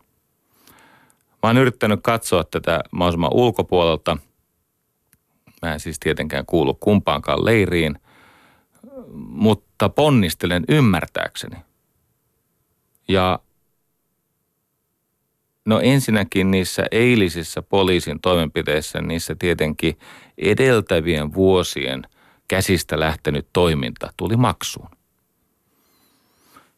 Mä 1.43 1.49
oon 1.49 1.59
yrittänyt 1.59 2.01
katsoa 2.03 2.45
tätä 2.45 2.81
mahdollisimman 2.91 3.33
ulkopuolelta. 3.33 4.17
Mä 5.63 5.73
en 5.73 5.81
siis 5.81 6.01
tietenkään 6.01 6.47
kuulu 6.47 6.75
kumpaankaan 6.75 7.45
leiriin– 7.45 7.99
mutta 9.29 9.89
ponnistelen 9.89 10.65
ymmärtääkseni. 10.69 11.57
Ja 13.09 13.39
no 15.65 15.81
ensinnäkin 15.81 16.51
niissä 16.51 16.87
eilisissä 16.91 17.63
poliisin 17.63 18.21
toimenpiteissä, 18.21 19.01
niissä 19.01 19.35
tietenkin 19.39 19.99
edeltävien 20.39 21.35
vuosien 21.35 22.03
käsistä 22.49 23.01
lähtenyt 23.01 23.47
toiminta 23.53 24.13
tuli 24.17 24.37
maksuun. 24.37 24.89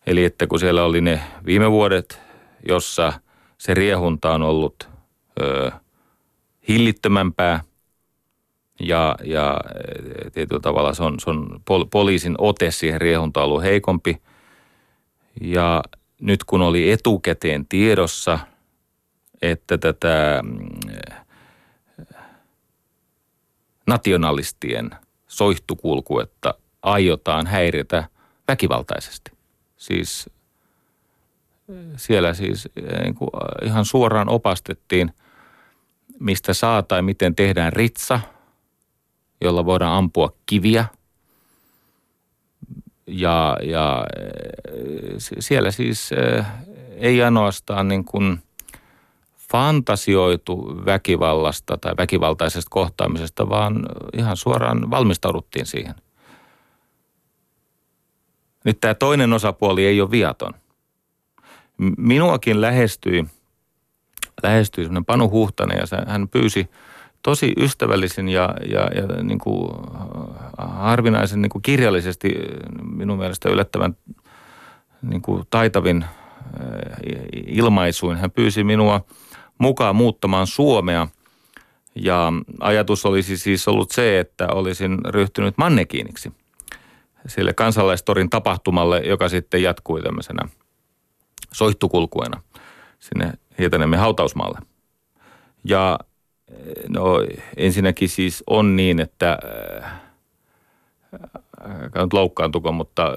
Eli 0.06 0.24
että 0.24 0.46
kun 0.46 0.60
siellä 0.60 0.84
oli 0.84 1.00
ne 1.00 1.20
viime 1.46 1.70
vuodet, 1.70 2.20
jossa 2.68 3.12
se 3.58 3.74
riehunta 3.74 4.34
on 4.34 4.42
ollut 4.42 4.88
ö, 5.40 5.70
hillittömämpää 6.68 7.64
ja, 8.80 9.16
ja 9.24 9.60
tietyllä 10.32 10.60
tavalla 10.60 10.94
se 10.94 11.02
on, 11.02 11.20
se 11.20 11.30
on 11.30 11.60
poliisin 11.90 12.34
ote 12.38 12.70
siihen 12.70 13.00
riehuntaan 13.00 13.46
ollut 13.46 13.62
heikompi. 13.62 14.22
Ja 15.40 15.82
nyt 16.20 16.44
kun 16.44 16.62
oli 16.62 16.90
etukäteen 16.90 17.66
tiedossa, 17.66 18.38
että 19.42 19.78
tätä 19.78 20.40
mm, 20.42 20.68
nationalistien 23.86 24.90
soihtukulkuetta 25.26 26.54
aiotaan 26.82 27.46
häiritä 27.46 28.08
väkivaltaisesti. 28.48 29.30
Siis 29.76 30.30
siellä 31.96 32.34
siis 32.34 32.68
niin 33.02 33.14
kuin 33.14 33.30
ihan 33.62 33.84
suoraan 33.84 34.28
opastettiin, 34.28 35.10
mistä 36.20 36.54
saa 36.54 36.82
tai 36.82 37.02
miten 37.02 37.34
tehdään 37.34 37.72
ritsa, 37.72 38.20
jolla 39.40 39.64
voidaan 39.64 39.98
ampua 39.98 40.32
kiviä. 40.46 40.84
Ja, 43.06 43.56
ja 43.62 44.04
siellä 45.18 45.70
siis 45.70 46.10
ei 46.96 47.22
ainoastaan 47.22 47.88
niin 47.88 48.04
kuin 48.04 48.42
fantasioitu 49.52 50.82
väkivallasta 50.86 51.78
tai 51.78 51.94
väkivaltaisesta 51.96 52.70
kohtaamisesta, 52.70 53.48
vaan 53.48 53.86
ihan 54.12 54.36
suoraan 54.36 54.90
valmistauduttiin 54.90 55.66
siihen. 55.66 55.94
Nyt 58.64 58.80
tämä 58.80 58.94
toinen 58.94 59.32
osapuoli 59.32 59.86
ei 59.86 60.00
ole 60.00 60.10
viaton. 60.10 60.54
Minuakin 61.98 62.60
lähestyi, 62.60 63.24
lähestyi 64.42 64.84
semmoinen 64.84 65.04
Panu 65.04 65.30
Huhtanen 65.30 65.78
ja 65.78 66.04
hän 66.06 66.28
pyysi 66.28 66.68
tosi 67.24 67.52
ystävällisin 67.56 68.28
ja, 68.28 68.54
ja, 68.68 68.80
ja 68.80 69.22
niin 69.22 69.38
kuin 69.38 69.70
harvinaisen 70.58 71.42
niin 71.42 71.50
kuin 71.50 71.62
kirjallisesti 71.62 72.34
minun 72.82 73.18
mielestä 73.18 73.48
yllättävän 73.48 73.96
niin 75.02 75.22
kuin 75.22 75.44
taitavin 75.50 76.04
ilmaisuin. 77.46 78.16
Hän 78.18 78.30
pyysi 78.30 78.64
minua 78.64 79.00
mukaan 79.58 79.96
muuttamaan 79.96 80.46
Suomea 80.46 81.08
ja 81.94 82.32
ajatus 82.60 83.06
olisi 83.06 83.36
siis 83.36 83.68
ollut 83.68 83.90
se, 83.90 84.20
että 84.20 84.48
olisin 84.48 84.98
ryhtynyt 85.04 85.58
mannekiiniksi– 85.58 86.32
sille 87.26 87.52
kansalaistorin 87.52 88.30
tapahtumalle, 88.30 89.00
joka 89.00 89.28
sitten 89.28 89.62
jatkui 89.62 90.02
tämmöisenä 90.02 90.48
soihtukulkuena 91.52 92.42
sinne 92.98 93.32
Hietaniemen 93.58 93.98
hautausmaalle. 93.98 94.58
Ja 95.64 95.98
no 96.88 97.26
ensinnäkin 97.56 98.08
siis 98.08 98.42
on 98.46 98.76
niin, 98.76 99.00
että 99.00 99.38
äh, 99.82 100.00
nyt 101.94 102.12
loukkaantuko, 102.12 102.72
mutta 102.72 103.14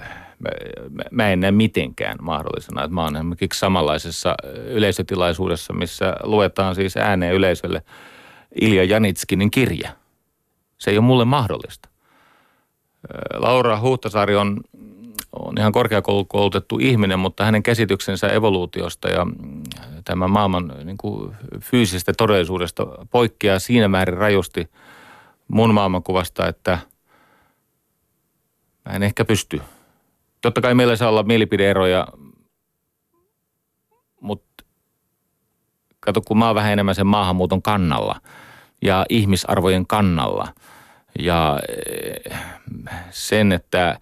äh, 0.00 0.08
mä, 0.38 1.02
mä 1.10 1.28
en 1.30 1.40
näe 1.40 1.50
mitenkään 1.50 2.18
mahdollisena, 2.20 2.84
että 2.84 2.94
mä 2.94 3.02
oon 3.02 3.16
esimerkiksi 3.16 3.60
samanlaisessa 3.60 4.34
yleisötilaisuudessa, 4.66 5.72
missä 5.72 6.16
luetaan 6.22 6.74
siis 6.74 6.96
ääneen 6.96 7.34
yleisölle 7.34 7.82
Ilja 8.60 8.84
Janitskinin 8.84 9.50
kirja. 9.50 9.90
Se 10.78 10.90
ei 10.90 10.98
ole 10.98 11.04
mulle 11.04 11.24
mahdollista. 11.24 11.88
Laura 13.34 13.80
Huhtasaari 13.80 14.36
on, 14.36 14.60
on 15.32 15.54
ihan 15.58 15.72
korkeakoulutettu 15.72 16.78
ihminen, 16.80 17.18
mutta 17.18 17.44
hänen 17.44 17.62
käsityksensä 17.62 18.28
evoluutiosta 18.28 19.08
ja 19.08 19.24
mm, 19.24 19.62
tämän 20.04 20.30
maailman 20.30 20.74
niin 20.84 20.96
kuin 20.96 21.36
fyysisestä 21.60 22.12
todellisuudesta 22.12 22.86
poikkeaa 23.10 23.58
siinä 23.58 23.88
määrin 23.88 24.16
rajusti 24.16 24.70
mun 25.48 25.74
maailmankuvasta, 25.74 26.48
että 26.48 26.78
mä 28.84 28.92
en 28.96 29.02
ehkä 29.02 29.24
pysty. 29.24 29.60
Totta 30.40 30.60
kai 30.60 30.74
meillä 30.74 30.96
saa 30.96 31.08
olla 31.08 31.22
mielipideeroja, 31.22 32.08
mutta 34.20 34.64
kato, 36.00 36.20
kun 36.20 36.38
mä 36.38 36.46
oon 36.46 36.54
vähän 36.54 36.72
enemmän 36.72 36.94
sen 36.94 37.06
maahanmuuton 37.06 37.62
kannalla 37.62 38.20
ja 38.82 39.06
ihmisarvojen 39.08 39.86
kannalla– 39.86 40.48
ja 41.18 41.60
eh, 41.68 42.38
sen, 43.10 43.52
että 43.52 43.98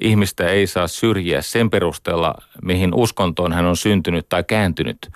ihmistä 0.00 0.48
ei 0.48 0.66
saa 0.66 0.88
syrjiä 0.88 1.42
sen 1.42 1.70
perusteella, 1.70 2.34
mihin 2.62 2.94
uskontoon 2.94 3.52
hän 3.52 3.66
on 3.66 3.76
syntynyt 3.76 4.28
tai 4.28 4.44
kääntynyt. 4.44 5.10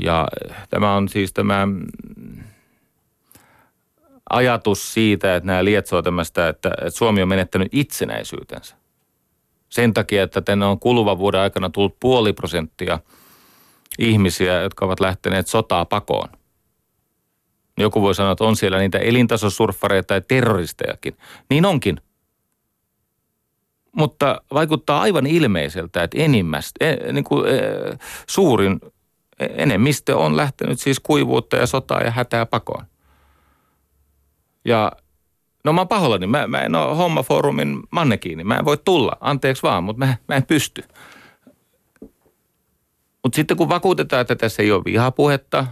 Ja 0.00 0.28
tämä 0.70 0.94
on 0.94 1.08
siis 1.08 1.32
tämä 1.32 1.68
ajatus 4.30 4.94
siitä, 4.94 5.36
että 5.36 5.46
nämä 5.46 5.64
lietsoo 5.64 6.02
tämmöistä, 6.02 6.48
että 6.48 6.70
Suomi 6.88 7.22
on 7.22 7.28
menettänyt 7.28 7.68
itsenäisyytensä. 7.72 8.76
Sen 9.68 9.94
takia, 9.94 10.22
että 10.22 10.40
tänne 10.40 10.66
on 10.66 10.80
kuluvan 10.80 11.18
vuoden 11.18 11.40
aikana 11.40 11.70
tullut 11.70 12.00
puoli 12.00 12.32
prosenttia 12.32 12.98
ihmisiä, 13.98 14.62
jotka 14.62 14.84
ovat 14.84 15.00
lähteneet 15.00 15.46
sotaa 15.46 15.84
pakoon. 15.84 16.28
Joku 17.78 18.02
voi 18.02 18.14
sanoa, 18.14 18.32
että 18.32 18.44
on 18.44 18.56
siellä 18.56 18.78
niitä 18.78 18.98
elintasosurffareita 18.98 20.06
tai 20.06 20.22
terroristejakin. 20.28 21.16
Niin 21.50 21.66
onkin. 21.66 22.00
Mutta 23.92 24.40
vaikuttaa 24.54 25.00
aivan 25.00 25.26
ilmeiseltä, 25.26 26.02
että 26.02 26.18
enimmästä, 26.18 26.86
e, 26.86 27.12
niin 27.12 27.24
kuin, 27.24 27.48
e, 27.48 27.60
suurin 28.26 28.80
enemmistö 29.40 30.16
on 30.16 30.36
lähtenyt 30.36 30.80
siis 30.80 31.00
kuivuutta 31.00 31.56
ja 31.56 31.66
sotaa 31.66 32.00
ja 32.00 32.10
hätää 32.10 32.46
pakoon. 32.46 32.84
Ja 34.64 34.92
no 35.64 35.72
mä 35.72 35.86
oon 35.90 36.30
mä, 36.30 36.46
mä 36.46 36.62
en 36.62 36.74
ole 36.74 36.96
hommafoorumin 36.96 37.80
mannekiini, 37.90 38.44
mä 38.44 38.56
en 38.56 38.64
voi 38.64 38.78
tulla, 38.84 39.16
anteeksi 39.20 39.62
vaan, 39.62 39.84
mutta 39.84 40.06
mä, 40.06 40.16
mä 40.28 40.34
en 40.34 40.46
pysty. 40.46 40.84
Mutta 43.22 43.36
sitten 43.36 43.56
kun 43.56 43.68
vakuutetaan, 43.68 44.20
että 44.20 44.36
tässä 44.36 44.62
ei 44.62 44.72
ole 44.72 44.84
vihapuhetta, 44.84 45.66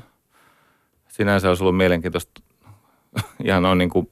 sinänsä 1.09 1.49
olisi 1.49 1.63
ollut 1.63 1.77
mielenkiintoista 1.77 2.41
ihan 3.45 3.65
on 3.65 3.79
niin 3.79 3.91
kuin 3.91 4.11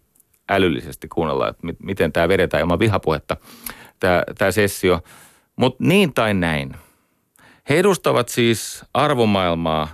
älyllisesti 0.49 1.09
kuunnella, 1.09 1.49
että 1.49 1.67
miten 1.83 2.13
tämä 2.13 2.29
vedetään 2.29 2.61
ilman 2.61 2.79
vihapuhetta, 2.79 3.37
tämä, 4.01 4.51
sessio. 4.51 5.01
Mutta 5.57 5.85
niin 5.85 6.15
tai 6.15 6.35
näin. 6.35 6.77
He 7.69 7.79
edustavat 7.79 8.29
siis 8.29 8.85
arvomaailmaa, 8.95 9.89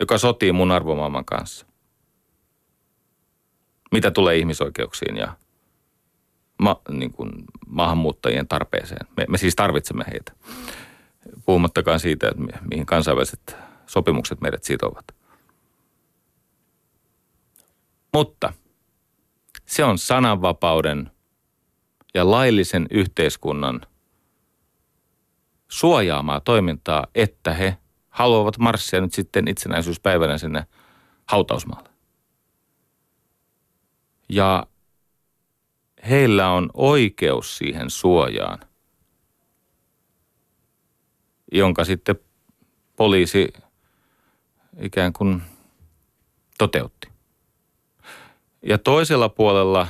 joka 0.00 0.18
sotii 0.18 0.52
mun 0.52 0.70
arvomaailman 0.70 1.24
kanssa. 1.24 1.66
Mitä 3.92 4.10
tulee 4.10 4.36
ihmisoikeuksiin 4.36 5.16
ja 5.16 5.36
ma, 6.58 6.80
niin 6.90 7.12
kuin 7.12 7.30
maahanmuuttajien 7.66 8.48
tarpeeseen. 8.48 9.06
Me, 9.16 9.24
me 9.28 9.38
siis 9.38 9.56
tarvitsemme 9.56 10.04
heitä. 10.12 10.32
Puhumattakaan 11.46 12.00
siitä, 12.00 12.28
että 12.28 12.42
mihin 12.70 12.86
kansainväliset 12.86 13.56
sopimukset 13.86 14.40
meidät 14.40 14.64
sitovat. 14.64 15.04
Mutta 18.12 18.52
se 19.66 19.84
on 19.84 19.98
sananvapauden 19.98 21.10
ja 22.14 22.30
laillisen 22.30 22.86
yhteiskunnan 22.90 23.80
suojaamaa 25.68 26.40
toimintaa, 26.40 27.06
että 27.14 27.54
he 27.54 27.76
haluavat 28.08 28.58
marssia 28.58 29.00
nyt 29.00 29.12
sitten 29.12 29.48
itsenäisyyspäivänä 29.48 30.38
sinne 30.38 30.66
hautausmaalle. 31.28 31.90
Ja 34.28 34.66
heillä 36.08 36.50
on 36.50 36.70
oikeus 36.74 37.58
siihen 37.58 37.90
suojaan, 37.90 38.58
jonka 41.52 41.84
sitten 41.84 42.16
poliisi 42.96 43.52
ikään 44.80 45.12
kuin 45.12 45.42
toteutti. 46.58 47.08
Ja 48.62 48.78
toisella 48.78 49.28
puolella 49.28 49.86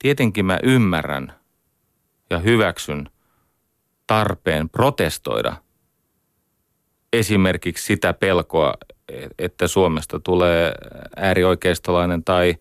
tietenkin 0.00 0.46
mä 0.46 0.58
ymmärrän 0.62 1.32
ja 2.30 2.38
hyväksyn 2.38 3.10
tarpeen 4.06 4.68
protestoida 4.68 5.56
esimerkiksi 7.12 7.84
sitä 7.84 8.12
pelkoa, 8.12 8.74
että 9.38 9.68
Suomesta 9.68 10.20
tulee 10.20 10.74
äärioikeistolainen 11.16 12.24
tai 12.24 12.56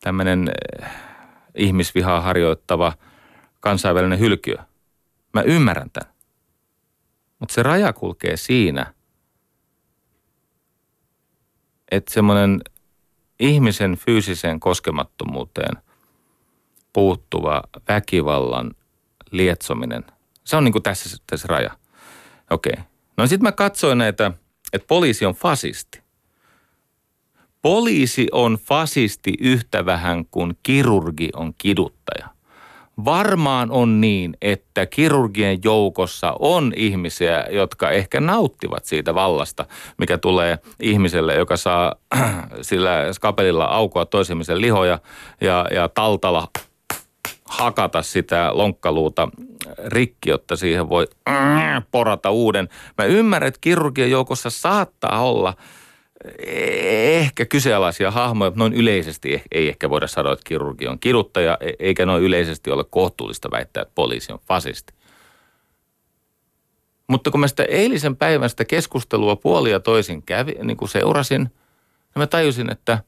tämmöinen 0.00 0.50
eh, 0.82 0.90
ihmisvihaa 1.54 2.20
harjoittava 2.20 2.92
kansainvälinen 3.60 4.18
hylkiö. 4.18 4.56
Mä 5.34 5.42
ymmärrän 5.42 5.90
tämän. 5.90 6.14
Mutta 7.38 7.54
se 7.54 7.62
raja 7.62 7.92
kulkee 7.92 8.36
siinä, 8.36 8.94
että 11.90 12.12
semmoinen 12.14 12.60
ihmisen 13.40 13.96
fyysiseen 13.96 14.60
koskemattomuuteen 14.60 15.83
puuttuva 16.94 17.62
väkivallan 17.88 18.70
lietsominen. 19.30 20.04
Se 20.44 20.56
on 20.56 20.64
niin 20.64 20.72
kuin 20.72 20.82
tässä, 20.82 21.16
tässä 21.26 21.48
raja. 21.48 21.70
Okei. 22.50 22.72
Okay. 22.72 22.84
No 23.16 23.26
sitten 23.26 23.46
mä 23.46 23.52
katsoin 23.52 23.98
näitä, 23.98 24.32
että 24.72 24.86
poliisi 24.86 25.26
on 25.26 25.34
fasisti. 25.34 26.04
Poliisi 27.62 28.26
on 28.32 28.58
fasisti 28.62 29.34
yhtä 29.40 29.86
vähän 29.86 30.24
kuin 30.30 30.58
kirurgi 30.62 31.28
on 31.36 31.54
kiduttaja. 31.58 32.34
Varmaan 33.04 33.70
on 33.70 34.00
niin, 34.00 34.36
että 34.42 34.86
kirurgien 34.86 35.58
joukossa 35.64 36.36
on 36.38 36.72
ihmisiä, 36.76 37.46
jotka 37.50 37.90
ehkä 37.90 38.20
nauttivat 38.20 38.84
siitä 38.84 39.14
vallasta, 39.14 39.66
mikä 39.98 40.18
tulee 40.18 40.58
ihmiselle, 40.80 41.34
joka 41.34 41.56
saa 41.56 41.94
sillä 42.62 43.12
skapelilla 43.12 43.64
aukoa 43.64 44.06
toisen 44.06 44.38
lihoja 44.54 44.98
ja, 45.40 45.66
ja 45.74 45.88
taltalla 45.88 46.48
hakata 47.58 48.02
sitä 48.02 48.50
lonkkaluuta 48.52 49.28
rikki, 49.86 50.30
jotta 50.30 50.56
siihen 50.56 50.88
voi 50.88 51.06
porata 51.90 52.30
uuden. 52.30 52.68
Mä 52.98 53.04
ymmärrän, 53.04 53.48
että 53.48 53.58
kirurgien 53.60 54.10
joukossa 54.10 54.50
saattaa 54.50 55.22
olla– 55.22 55.54
ehkä 56.46 57.46
kyseenalaisia 57.46 58.10
hahmoja, 58.10 58.52
noin 58.54 58.72
yleisesti 58.72 59.42
ei 59.52 59.68
ehkä 59.68 59.90
voida 59.90 60.06
sanoa, 60.06 60.32
että 60.32 60.42
kirurgi 60.46 60.86
on 60.86 60.98
kiduttaja, 60.98 61.58
e- 61.60 61.72
eikä 61.78 62.06
noin 62.06 62.22
yleisesti 62.22 62.70
ole 62.70 62.84
kohtuullista 62.90 63.50
väittää, 63.50 63.82
että 63.82 63.94
poliisi 63.94 64.32
on 64.32 64.38
fasisti. 64.48 64.94
Mutta 67.06 67.30
kun 67.30 67.40
mä 67.40 67.48
sitä 67.48 67.64
eilisen 67.64 68.16
päivän 68.16 68.50
sitä 68.50 68.64
keskustelua 68.64 69.36
puolia 69.36 69.80
toisin 69.80 70.22
kävi, 70.22 70.56
niin 70.62 70.76
kuin 70.76 70.88
seurasin, 70.88 71.42
niin 71.42 71.52
mä 72.16 72.26
tajusin, 72.26 72.72
että 72.72 72.98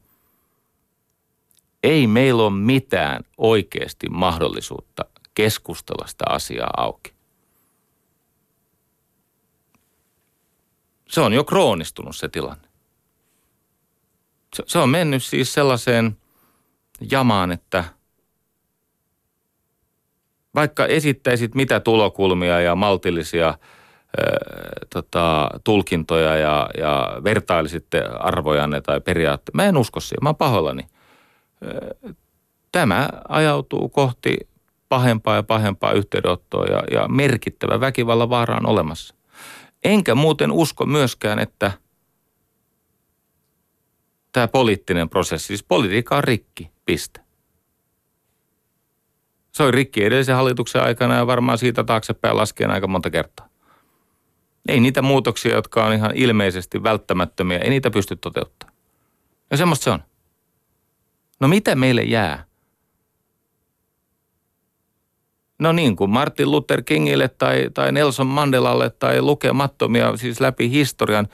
ei 1.87 2.07
meillä 2.07 2.43
ole 2.43 2.53
mitään 2.53 3.23
oikeasti 3.37 4.09
mahdollisuutta 4.09 5.05
keskustella 5.33 6.07
sitä 6.07 6.25
asiaa 6.29 6.69
auki. 6.77 7.13
Se 11.09 11.21
on 11.21 11.33
jo 11.33 11.43
kroonistunut 11.43 12.15
se 12.15 12.29
tilanne 12.29 12.67
se, 14.57 14.63
se 14.67 14.79
on 14.79 14.89
mennyt 14.89 15.23
siis 15.23 15.53
sellaiseen 15.53 16.17
jamaan, 17.11 17.51
että 17.51 17.83
vaikka 20.55 20.85
esittäisit 20.85 21.55
mitä 21.55 21.79
tulokulmia 21.79 22.61
ja 22.61 22.75
maltillisia 22.75 23.47
ää, 23.47 23.57
tota, 24.93 25.49
tulkintoja 25.63 26.35
ja, 26.35 26.69
ja 26.77 27.17
vertailisitte 27.23 28.01
arvojanne 28.19 28.81
tai 28.81 29.01
periaatteet, 29.01 29.53
mä 29.53 29.65
en 29.65 29.77
usko 29.77 29.99
siihen, 29.99 30.19
mä 30.21 30.29
oon 30.29 30.35
pahoillani. 30.35 30.87
Tämä 32.71 33.09
ajautuu 33.27 33.89
kohti 33.89 34.37
pahempaa 34.89 35.35
ja 35.35 35.43
pahempaa 35.43 35.91
yhteydenottoa 35.91 36.65
ja, 36.65 36.83
ja 36.91 37.07
merkittävä 37.07 37.79
väkivallan 37.79 38.29
vaara 38.29 38.57
on 38.57 38.65
olemassa. 38.65 39.15
Enkä 39.83 40.15
muuten 40.15 40.51
usko 40.51 40.85
myöskään, 40.85 41.39
että– 41.39 41.71
tämä 44.37 44.47
poliittinen 44.47 45.09
prosessi. 45.09 45.47
Siis 45.47 45.63
politiikka 45.63 46.17
on 46.17 46.23
rikki, 46.23 46.71
piste. 46.85 47.19
Se 49.51 49.63
on 49.63 49.73
rikki 49.73 50.03
edellisen 50.03 50.35
hallituksen 50.35 50.83
aikana 50.83 51.15
ja 51.15 51.27
varmaan 51.27 51.57
siitä 51.57 51.83
taaksepäin 51.83 52.37
laskien 52.37 52.71
aika 52.71 52.87
monta 52.87 53.09
kertaa. 53.09 53.49
Ei 54.67 54.79
niitä 54.79 55.01
muutoksia, 55.01 55.55
jotka 55.55 55.85
on 55.85 55.93
ihan 55.93 56.11
ilmeisesti 56.15 56.83
välttämättömiä, 56.83 57.57
ei 57.57 57.69
niitä 57.69 57.91
pysty 57.91 58.15
toteuttamaan. 58.15 58.77
Ja 59.51 59.57
semmoista 59.57 59.83
se 59.83 59.89
on. 59.89 60.03
No 61.39 61.47
mitä 61.47 61.75
meille 61.75 62.01
jää? 62.01 62.45
No 65.59 65.71
niin 65.71 65.95
kuin 65.95 66.09
Martin 66.09 66.51
Luther 66.51 66.83
Kingille 66.83 67.27
tai, 67.27 67.69
tai 67.73 67.91
Nelson 67.91 68.27
Mandelalle 68.27 68.89
tai 68.89 69.21
lukemattomia 69.21 70.17
siis 70.17 70.39
läpi 70.39 70.69
historian, 70.69 71.27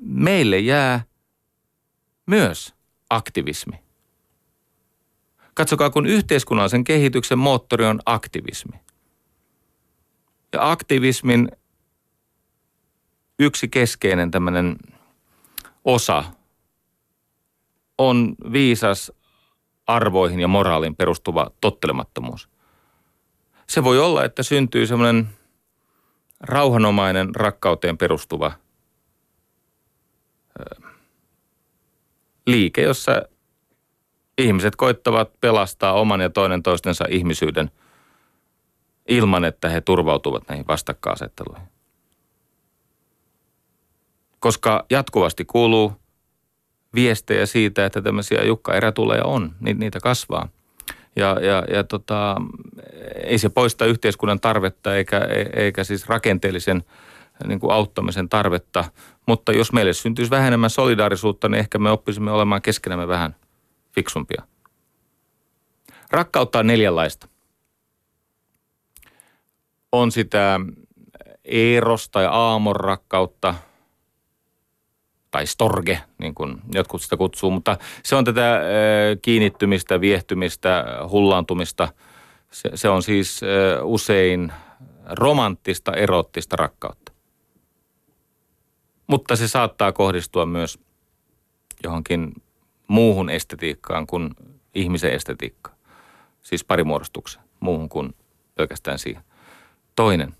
meille 0.00 0.58
jää– 0.58 1.00
myös 2.26 2.74
aktivismi. 3.10 3.78
Katsokaa, 5.54 5.90
kun 5.90 6.06
yhteiskunnallisen 6.06 6.84
kehityksen 6.84 7.38
moottori 7.38 7.84
on 7.84 8.00
aktivismi. 8.06 8.76
Ja 10.52 10.70
aktivismin 10.70 11.48
yksi 13.38 13.68
keskeinen 13.68 14.30
tämmöinen 14.30 14.76
osa 15.84 16.24
on 17.98 18.34
viisas 18.52 19.12
arvoihin 19.86 20.40
ja 20.40 20.48
moraaliin 20.48 20.96
perustuva 20.96 21.50
tottelemattomuus. 21.60 22.48
Se 23.68 23.84
voi 23.84 23.98
olla, 23.98 24.24
että 24.24 24.42
syntyy 24.42 24.86
semmoinen 24.86 25.28
rauhanomainen 26.40 27.34
rakkauteen 27.34 27.98
perustuva 27.98 28.52
liike, 32.46 32.82
jossa 32.82 33.22
ihmiset 34.38 34.76
koittavat 34.76 35.40
pelastaa 35.40 35.92
oman 35.92 36.20
ja 36.20 36.30
toinen 36.30 36.62
toistensa 36.62 37.04
ihmisyyden 37.08 37.70
ilman, 39.08 39.44
että 39.44 39.68
he 39.68 39.80
turvautuvat 39.80 40.48
näihin 40.48 40.66
vastakkainasetteluihin. 40.68 41.68
Koska 44.38 44.86
jatkuvasti 44.90 45.44
kuuluu 45.44 46.01
viestejä 46.94 47.46
siitä, 47.46 47.86
että 47.86 48.02
tämmöisiä 48.02 48.44
jukka-erätuleja 48.44 49.24
on, 49.24 49.52
niitä 49.60 50.00
kasvaa. 50.00 50.48
Ja, 51.16 51.36
ja, 51.40 51.64
ja 51.76 51.84
tota, 51.84 52.36
ei 53.24 53.38
se 53.38 53.48
poista 53.48 53.84
yhteiskunnan 53.84 54.40
tarvetta 54.40 54.96
eikä, 54.96 55.20
eikä 55.52 55.84
siis 55.84 56.08
rakenteellisen 56.08 56.84
niin 57.46 57.60
kuin 57.60 57.72
auttamisen 57.72 58.28
tarvetta. 58.28 58.84
Mutta 59.26 59.52
jos 59.52 59.72
meille 59.72 59.92
syntyisi 59.92 60.30
vähän 60.30 60.46
enemmän 60.46 60.70
solidaarisuutta, 60.70 61.48
niin 61.48 61.58
ehkä 61.58 61.78
me 61.78 61.90
oppisimme 61.90 62.30
olemaan 62.30 62.62
keskenämme 62.62 63.08
vähän 63.08 63.36
fiksumpia. 63.94 64.42
Rakkautta 66.10 66.58
on 66.58 66.66
neljänlaista. 66.66 67.28
On 69.92 70.12
sitä 70.12 70.60
eros- 71.44 72.08
tai 72.08 72.26
aamon 72.30 72.76
rakkautta, 72.76 73.54
tai 75.32 75.46
storge, 75.46 76.00
niin 76.18 76.34
kuin 76.34 76.60
jotkut 76.74 77.02
sitä 77.02 77.16
kutsuu, 77.16 77.50
mutta 77.50 77.76
se 78.02 78.16
on 78.16 78.24
tätä 78.24 78.60
kiinnittymistä, 79.22 80.00
viehtymistä, 80.00 80.84
hullaantumista. 81.08 81.88
Se, 82.50 82.70
se 82.74 82.88
on 82.88 83.02
siis 83.02 83.40
usein 83.82 84.52
romanttista, 85.10 85.92
erottista 85.92 86.56
rakkautta. 86.56 87.12
Mutta 89.06 89.36
se 89.36 89.48
saattaa 89.48 89.92
kohdistua 89.92 90.46
myös 90.46 90.78
johonkin 91.84 92.32
muuhun 92.88 93.30
estetiikkaan 93.30 94.06
kuin 94.06 94.30
ihmisen 94.74 95.12
estetiikkaan. 95.12 95.76
Siis 96.42 96.64
parimuodostukseen, 96.64 97.44
muuhun 97.60 97.88
kuin 97.88 98.14
pelkästään 98.54 98.98
siihen. 98.98 99.22
Toinen 99.96 100.34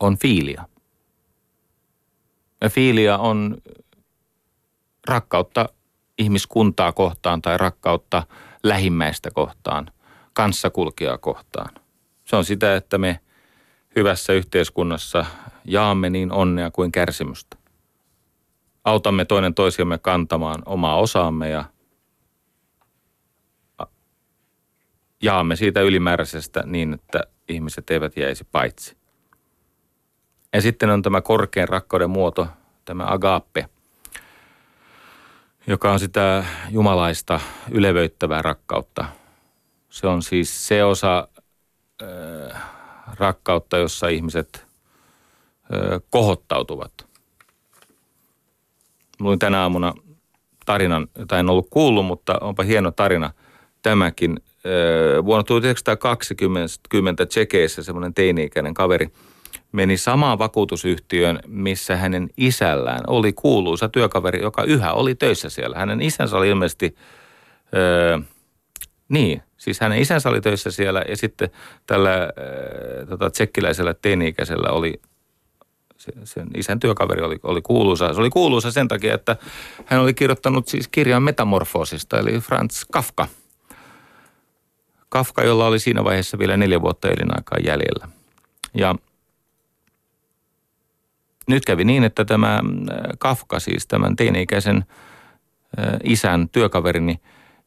on 0.00 0.18
fiilia. 0.18 0.68
Ja 2.60 2.70
fiilia 2.70 3.18
on 3.18 3.56
rakkautta 5.08 5.68
ihmiskuntaa 6.18 6.92
kohtaan 6.92 7.42
tai 7.42 7.58
rakkautta 7.58 8.26
lähimmäistä 8.62 9.30
kohtaan, 9.30 9.90
kanssakulkijaa 10.32 11.18
kohtaan. 11.18 11.74
Se 12.24 12.36
on 12.36 12.44
sitä, 12.44 12.76
että 12.76 12.98
me 12.98 13.20
hyvässä 13.96 14.32
yhteiskunnassa 14.32 15.26
jaamme 15.64 16.10
niin 16.10 16.32
onnea 16.32 16.70
kuin 16.70 16.92
kärsimystä. 16.92 17.56
Autamme 18.84 19.24
toinen 19.24 19.54
toisiamme 19.54 19.98
kantamaan 19.98 20.62
omaa 20.66 20.98
osaamme 20.98 21.48
ja 21.48 21.64
jaamme 25.22 25.56
siitä 25.56 25.80
ylimääräisestä 25.80 26.62
niin, 26.66 26.94
että 26.94 27.20
ihmiset 27.48 27.90
eivät 27.90 28.16
jäisi 28.16 28.44
paitsi. 28.52 28.97
Ja 30.52 30.62
sitten 30.62 30.90
on 30.90 31.02
tämä 31.02 31.20
korkein 31.20 31.68
rakkauden 31.68 32.10
muoto, 32.10 32.48
tämä 32.84 33.04
agape, 33.06 33.68
joka 35.66 35.92
on 35.92 36.00
sitä 36.00 36.44
jumalaista 36.70 37.40
ylevöittävää 37.70 38.42
rakkautta. 38.42 39.04
Se 39.90 40.06
on 40.06 40.22
siis 40.22 40.68
se 40.68 40.84
osa 40.84 41.28
äh, 42.02 42.62
rakkautta, 43.18 43.78
jossa 43.78 44.08
ihmiset 44.08 44.68
kohottautuvat. 46.10 46.92
Luin 49.20 49.38
tänä 49.38 49.62
aamuna 49.62 49.94
tarinan, 50.66 51.08
jota 51.18 51.38
en 51.38 51.50
ollut 51.50 51.66
kuullut, 51.70 52.06
mutta 52.06 52.38
onpa 52.40 52.62
hieno 52.62 52.90
tarina 52.90 53.30
tämäkin. 53.82 54.40
Vuonna 55.24 55.42
1920 55.42 57.26
Tsekeissä 57.26 57.82
semmoinen 57.82 58.14
teini-ikäinen 58.14 58.74
kaveri 58.74 59.10
meni 59.72 59.96
samaan 59.96 60.38
vakuutusyhtiöön, 60.38 61.38
missä 61.46 61.96
hänen 61.96 62.28
isällään 62.36 63.00
oli 63.06 63.32
kuuluisa 63.32 63.88
työkaveri, 63.88 64.42
joka 64.42 64.62
yhä 64.62 64.92
oli 64.92 65.14
töissä 65.14 65.48
siellä. 65.48 65.78
Hänen 65.78 66.00
isänsä 66.00 66.36
oli 66.36 66.48
ilmeisesti, 66.48 66.96
öö, 67.74 68.18
niin, 69.08 69.42
Siis 69.58 69.80
hänen 69.80 69.98
isänsä 69.98 70.28
oli 70.28 70.40
töissä 70.40 70.70
siellä 70.70 71.04
ja 71.08 71.16
sitten 71.16 71.50
tällä 71.86 72.14
äh, 72.22 73.08
tota, 73.08 73.30
tsekkiläisellä 73.30 73.94
teini-ikäisellä 73.94 74.70
oli 74.70 75.00
sen 76.24 76.46
isän 76.56 76.80
työkaveri 76.80 77.22
oli, 77.22 77.36
oli 77.42 77.62
kuuluisa. 77.62 78.14
Se 78.14 78.20
oli 78.20 78.30
kuuluisa 78.30 78.70
sen 78.70 78.88
takia, 78.88 79.14
että 79.14 79.36
hän 79.84 80.00
oli 80.00 80.14
kirjoittanut 80.14 80.68
siis 80.68 80.88
kirjan 80.88 81.22
metamorfoosista, 81.22 82.18
eli 82.18 82.40
Franz 82.40 82.84
Kafka. 82.92 83.28
Kafka, 85.08 85.42
jolla 85.42 85.66
oli 85.66 85.78
siinä 85.78 86.04
vaiheessa 86.04 86.38
vielä 86.38 86.56
neljä 86.56 86.80
vuotta 86.80 87.08
elinaikaa 87.08 87.58
jäljellä. 87.64 88.08
Ja 88.74 88.94
nyt 91.48 91.64
kävi 91.64 91.84
niin, 91.84 92.04
että 92.04 92.24
tämä 92.24 92.54
äh, 92.54 92.62
Kafka, 93.18 93.60
siis 93.60 93.86
tämän 93.86 94.16
teini-ikäisen 94.16 94.84
äh, 95.78 95.94
isän 96.04 96.48
työkaverini, 96.48 97.20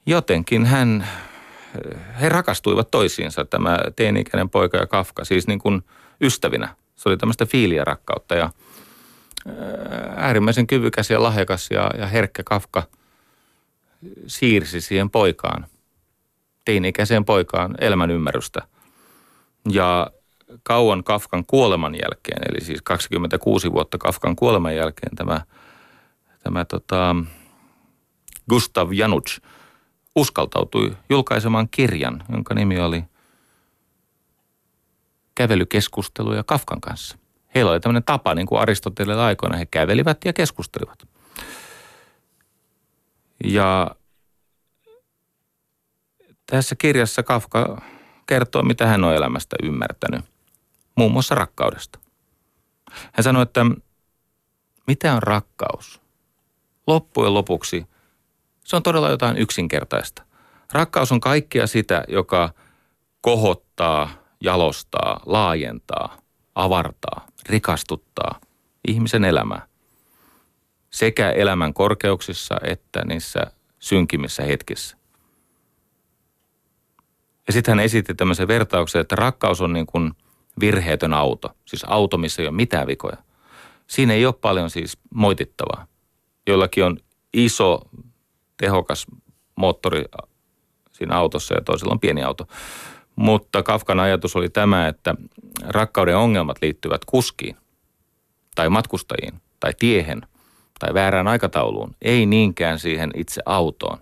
jotenkin 0.06 0.66
hän, 0.66 1.02
äh, 1.02 2.22
he 2.22 2.30
rakastuivat 2.30 2.92
toisiinsa, 2.92 3.46
tämä 3.46 3.78
teini-ikäinen 3.96 4.50
poika 4.50 4.78
ja 4.78 4.88
Kafka, 4.88 5.26
siis 5.26 5.48
niin 5.48 5.60
kuin 5.60 5.82
ystävinä. 6.22 6.76
Se 6.96 7.10
oli 7.10 7.18
tämmöistä 7.18 7.46
fiiliä 7.46 7.84
rakkautta 7.84 8.36
ja 8.36 8.50
äärimmäisen 10.16 10.68
kyvykäs 10.68 11.10
ja 11.10 11.24
lahjakas 11.24 11.68
ja, 11.72 11.92
ja 11.98 12.08
herkkä 12.08 12.44
Kafka 12.44 12.84
siirsi 14.28 14.82
siihen 14.82 15.10
poikaan, 15.10 15.66
teini-ikäiseen 16.66 17.26
poikaan 17.26 17.76
elämän 17.80 18.12
ymmärrystä. 18.12 18.62
Ja 19.72 20.12
kauan 20.64 21.04
Kafkan 21.04 21.46
kuoleman 21.46 21.96
jälkeen, 21.96 22.42
eli 22.50 22.66
siis 22.66 22.82
26 22.82 23.72
vuotta 23.72 23.98
Kafkan 23.98 24.36
kuoleman 24.36 24.76
jälkeen 24.76 25.16
tämä, 25.16 25.42
tämä 26.44 26.66
tota, 26.66 27.16
Gustav 28.50 28.90
Januc 28.94 29.38
uskaltautui 30.16 30.98
julkaisemaan 31.10 31.68
kirjan, 31.72 32.24
jonka 32.32 32.54
nimi 32.54 32.80
oli 32.80 33.04
Kävelykeskusteluja 35.36 36.44
Kafkan 36.44 36.82
kanssa. 36.82 37.18
Heillä 37.56 37.72
oli 37.72 37.80
tämmöinen 37.80 38.04
tapa, 38.04 38.36
niin 38.36 38.48
kuin 38.48 38.62
Aristotelille 38.62 39.22
aikoina, 39.22 39.58
he 39.58 39.66
kävelivät 39.66 40.26
ja 40.26 40.34
keskustelivat. 40.34 41.08
Ja 43.44 43.96
tässä 46.46 46.76
kirjassa 46.76 47.24
Kafka 47.24 47.82
kertoo, 48.28 48.64
mitä 48.64 48.88
hän 48.88 49.04
on 49.04 49.16
elämästä 49.16 49.56
ymmärtänyt 49.64 50.31
muun 51.02 51.12
muassa 51.12 51.36
rakkaudesta. 51.36 52.00
Hän 52.92 53.24
sanoi, 53.24 53.44
että 53.44 53.66
mitä 54.88 55.14
on 55.14 55.24
rakkaus? 55.24 56.02
Loppujen 56.88 57.34
lopuksi 57.34 57.86
se 58.66 58.76
on 58.76 58.84
todella 58.84 59.10
jotain 59.10 59.38
yksinkertaista. 59.38 60.24
Rakkaus 60.72 61.12
on 61.12 61.20
kaikkea 61.20 61.68
sitä, 61.68 62.04
joka 62.08 62.54
kohottaa, 63.22 64.10
jalostaa, 64.42 65.20
laajentaa, 65.26 66.18
avartaa, 66.56 67.28
rikastuttaa 67.50 68.40
ihmisen 68.88 69.24
elämää. 69.24 69.68
Sekä 70.90 71.32
elämän 71.32 71.74
korkeuksissa 71.74 72.56
että 72.64 73.06
niissä 73.06 73.42
synkimmissä 73.80 74.44
hetkissä. 74.44 74.98
Ja 77.48 77.54
sitten 77.54 77.72
hän 77.72 77.86
esitti 77.86 78.16
tämmöisen 78.16 78.48
vertauksen, 78.48 79.02
että 79.02 79.16
rakkaus 79.16 79.62
on 79.62 79.74
niin 79.74 79.86
kuin– 79.86 80.12
virheetön 80.62 81.14
auto. 81.14 81.52
Siis 81.66 81.84
auto, 81.88 82.18
missä 82.18 82.42
ei 82.42 82.48
ole 82.48 82.56
mitään 82.56 82.88
vikoja. 82.88 83.18
Siinä 83.88 84.14
ei 84.14 84.26
ole 84.26 84.34
paljon 84.34 84.70
siis 84.70 84.98
moitittavaa. 85.14 85.88
Joillakin 86.48 86.84
on 86.84 86.98
iso, 87.34 87.82
tehokas 88.58 89.06
moottori 89.56 90.04
siinä 90.92 91.16
autossa 91.16 91.54
ja 91.54 91.62
toisella 91.62 91.94
on 91.94 92.00
pieni 92.00 92.24
auto. 92.24 92.48
Mutta 93.16 93.64
Kafkan 93.64 94.00
ajatus 94.00 94.36
oli 94.36 94.50
tämä, 94.50 94.88
että 94.88 95.16
rakkauden 95.68 96.18
ongelmat 96.18 96.58
liittyvät 96.62 97.06
kuskiin 97.06 97.58
tai 98.56 98.70
matkustajiin 98.70 99.42
tai 99.60 99.74
tiehen 99.80 100.22
tai 100.80 100.94
väärään 100.94 101.28
aikatauluun, 101.28 101.96
ei 102.02 102.26
niinkään 102.26 102.80
siihen 102.80 103.12
itse 103.16 103.42
autoon. 103.46 103.98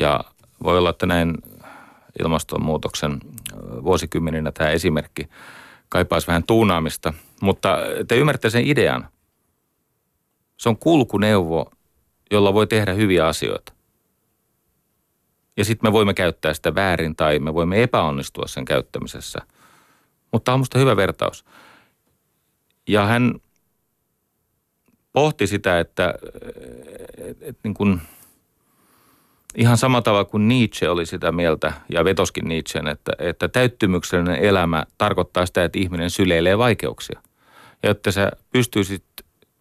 Ja 0.00 0.20
voi 0.64 0.78
olla, 0.78 0.90
että 0.90 1.06
näin 1.06 1.34
ilmastonmuutoksen 2.20 3.20
vuosikymmeninä 3.84 4.52
tämä 4.52 4.70
esimerkki 4.70 5.28
kaipaisi 5.88 6.26
vähän 6.26 6.44
tuunaamista. 6.44 7.14
Mutta 7.42 7.78
te 8.08 8.16
ymmärrätte 8.16 8.50
sen 8.50 8.66
idean. 8.66 9.08
Se 10.56 10.68
on 10.68 10.76
kulkuneuvo, 10.76 11.70
jolla 12.30 12.54
voi 12.54 12.66
tehdä 12.66 12.92
hyviä 12.92 13.26
asioita. 13.26 13.72
Ja 15.56 15.64
sitten 15.64 15.88
me 15.88 15.92
voimme 15.92 16.14
käyttää 16.14 16.54
sitä 16.54 16.74
väärin 16.74 17.16
tai 17.16 17.38
me 17.38 17.54
voimme 17.54 17.82
epäonnistua 17.82 18.46
sen 18.46 18.64
käyttämisessä. 18.64 19.38
Mutta 20.32 20.52
on 20.52 20.60
musta 20.60 20.78
hyvä 20.78 20.96
vertaus. 20.96 21.44
Ja 22.88 23.06
hän 23.06 23.34
pohti 25.12 25.46
sitä, 25.46 25.80
että, 25.80 26.14
että, 27.16 27.44
että 27.46 27.60
niin 27.64 27.74
kuin– 27.74 28.00
ihan 29.56 29.76
sama 29.78 30.02
tavalla 30.02 30.24
kuin 30.24 30.48
Nietzsche 30.48 30.88
oli 30.88 31.06
sitä 31.06 31.32
mieltä, 31.32 31.72
ja 31.88 32.04
vetoskin 32.04 32.48
Nietzschen, 32.48 32.88
että, 32.88 33.12
että 33.18 33.48
täyttymyksellinen 33.48 34.36
elämä 34.36 34.84
tarkoittaa 34.98 35.46
sitä, 35.46 35.64
että 35.64 35.78
ihminen 35.78 36.10
syleilee 36.10 36.58
vaikeuksia. 36.58 37.20
Ja 37.82 37.88
jotta 37.88 38.12
sä 38.12 38.30
pystyisit 38.50 39.04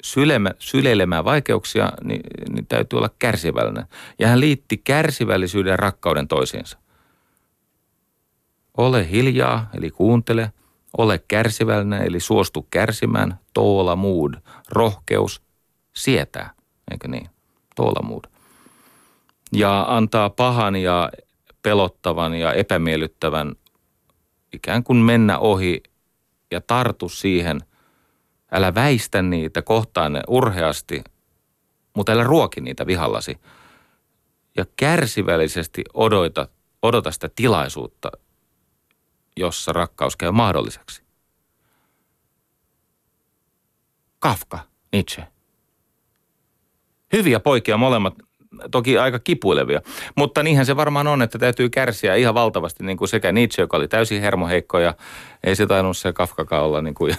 sylema, 0.03 0.49
syleilemään 0.59 1.25
vaikeuksia, 1.25 1.91
niin, 2.03 2.21
niin 2.49 2.67
täytyy 2.67 2.97
olla 2.97 3.09
kärsivällinen. 3.19 3.85
Ja 4.19 4.27
hän 4.27 4.39
liitti 4.39 4.77
kärsivällisyyden 4.77 5.71
ja 5.71 5.77
rakkauden 5.77 6.27
toisiinsa. 6.27 6.77
Ole 8.77 9.09
hiljaa, 9.09 9.69
eli 9.73 9.91
kuuntele. 9.91 10.53
Ole 10.97 11.23
kärsivällinen, 11.27 12.01
eli 12.01 12.19
suostu 12.19 12.67
kärsimään. 12.69 13.39
Toola 13.53 13.95
mood, 13.95 14.33
rohkeus, 14.69 15.41
sietää, 15.95 16.53
eikö 16.91 17.07
niin? 17.07 17.29
Toola 17.75 18.01
mood 18.07 18.30
ja 19.51 19.85
antaa 19.87 20.29
pahan 20.29 20.75
ja 20.75 21.11
pelottavan 21.61 22.33
ja 22.33 22.53
epämiellyttävän 22.53 23.55
ikään 24.53 24.83
kuin 24.83 24.97
mennä 24.97 25.39
ohi 25.39 25.83
ja 26.51 26.61
tartu 26.61 27.09
siihen. 27.09 27.59
Älä 28.51 28.75
väistä 28.75 29.21
niitä, 29.21 29.61
kohtaa 29.61 30.09
ne 30.09 30.21
urheasti, 30.27 31.03
mutta 31.95 32.11
älä 32.11 32.23
ruoki 32.23 32.61
niitä 32.61 32.85
vihallasi. 32.85 33.37
Ja 34.57 34.65
kärsivällisesti 34.75 35.83
odota, 35.93 36.47
odota 36.81 37.11
sitä 37.11 37.29
tilaisuutta, 37.35 38.11
jossa 39.37 39.73
rakkaus 39.73 40.17
käy 40.17 40.31
mahdolliseksi. 40.31 41.03
Kafka, 44.19 44.59
Nietzsche. 44.91 45.27
Hyviä 47.13 47.39
poikia 47.39 47.77
molemmat 47.77 48.13
toki 48.71 48.97
aika 48.97 49.19
kipuilevia. 49.19 49.81
Mutta 50.15 50.43
niinhän 50.43 50.65
se 50.65 50.75
varmaan 50.75 51.07
on, 51.07 51.21
että 51.21 51.39
täytyy 51.39 51.69
kärsiä 51.69 52.15
ihan 52.15 52.33
valtavasti, 52.33 52.83
niin 52.83 52.97
kuin 52.97 53.07
sekä 53.07 53.31
Nietzsche, 53.31 53.63
joka 53.63 53.77
oli 53.77 53.87
täysin 53.87 54.21
hermoheikko 54.21 54.79
ja 54.79 54.93
ei 55.43 55.55
se 55.55 55.67
tainnut 55.67 55.97
se 55.97 56.13
Kafkakaan 56.13 56.63
olla 56.63 56.81
niin 56.81 56.93
kuin, 56.93 57.15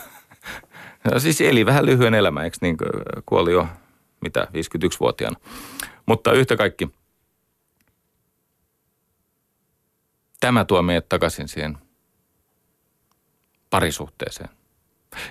no 1.13 1.19
siis 1.19 1.41
eli 1.41 1.67
vähän 1.67 1.87
lyhyen 1.87 2.15
elämän, 2.15 2.45
eikö 2.45 2.57
niin 2.61 2.77
kuoli 3.27 3.53
jo 3.53 3.67
mitä, 4.21 4.47
51-vuotiaana. 4.51 5.37
Mutta 6.07 6.33
yhtä 6.33 6.57
kaikki, 6.57 6.89
tämä 10.41 10.65
tuo 10.65 10.83
meidät 10.83 11.09
takaisin 11.09 11.49
siihen 11.49 11.79
parisuhteeseen. 13.71 14.49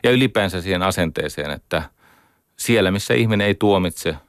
Ja 0.04 0.12
ylipäänsä 0.12 0.62
siihen 0.62 0.84
asenteeseen, 0.84 1.52
että 1.52 1.84
siellä 2.58 2.92
missä 2.92 3.14
ihminen 3.14 3.48
ei 3.48 3.56
tuomitse– 3.56 4.16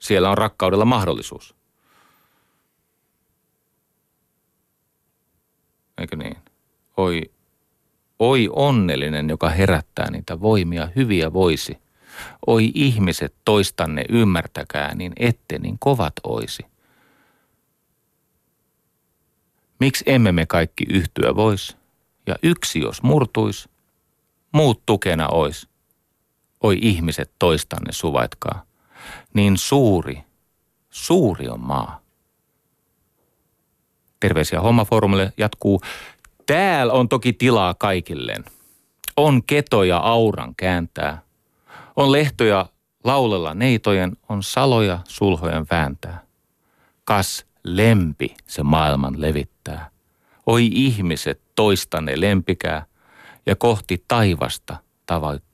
siellä 0.00 0.30
on 0.30 0.38
rakkaudella 0.38 0.84
mahdollisuus. 0.84 1.54
Eikö 5.98 6.16
niin? 6.16 6.36
Oi, 6.96 7.22
oi 8.18 8.48
onnellinen, 8.52 9.28
joka 9.28 9.48
herättää 9.48 10.10
niitä 10.10 10.40
voimia, 10.40 10.88
hyviä 10.96 11.32
voisi. 11.32 11.78
Oi 12.46 12.70
ihmiset, 12.74 13.34
toistanne 13.44 14.04
ymmärtäkää, 14.08 14.94
niin 14.94 15.12
ette 15.16 15.58
niin 15.58 15.76
kovat 15.78 16.12
oisi. 16.22 16.62
Miksi 19.80 20.04
emme 20.06 20.32
me 20.32 20.46
kaikki 20.46 20.84
yhtyä 20.88 21.36
vois? 21.36 21.76
Ja 22.26 22.36
yksi 22.42 22.80
jos 22.80 23.02
murtuis, 23.02 23.68
muut 24.52 24.86
tukena 24.86 25.28
ois. 25.28 25.68
Oi 26.62 26.78
ihmiset, 26.82 27.32
toistanne 27.38 27.92
suvaitkaa 27.92 28.69
niin 29.34 29.58
suuri, 29.58 30.24
suuri 30.90 31.48
on 31.48 31.60
maa. 31.60 32.00
Terveisiä 34.20 34.60
hommafoorumille 34.60 35.32
jatkuu. 35.36 35.80
Täällä 36.46 36.92
on 36.92 37.08
toki 37.08 37.32
tilaa 37.32 37.74
kaikilleen. 37.74 38.44
On 39.16 39.42
ketoja 39.42 39.96
auran 39.96 40.54
kääntää. 40.54 41.22
On 41.96 42.12
lehtoja 42.12 42.66
laulella 43.04 43.54
neitojen, 43.54 44.16
on 44.28 44.42
saloja 44.42 44.98
sulhojen 45.08 45.66
vääntää. 45.70 46.22
Kas 47.04 47.46
lempi 47.64 48.34
se 48.46 48.62
maailman 48.62 49.20
levittää. 49.20 49.90
Oi 50.46 50.70
ihmiset, 50.72 51.40
toistanne 51.54 52.20
lempikää 52.20 52.86
ja 53.46 53.56
kohti 53.56 54.04
taivasta 54.08 54.76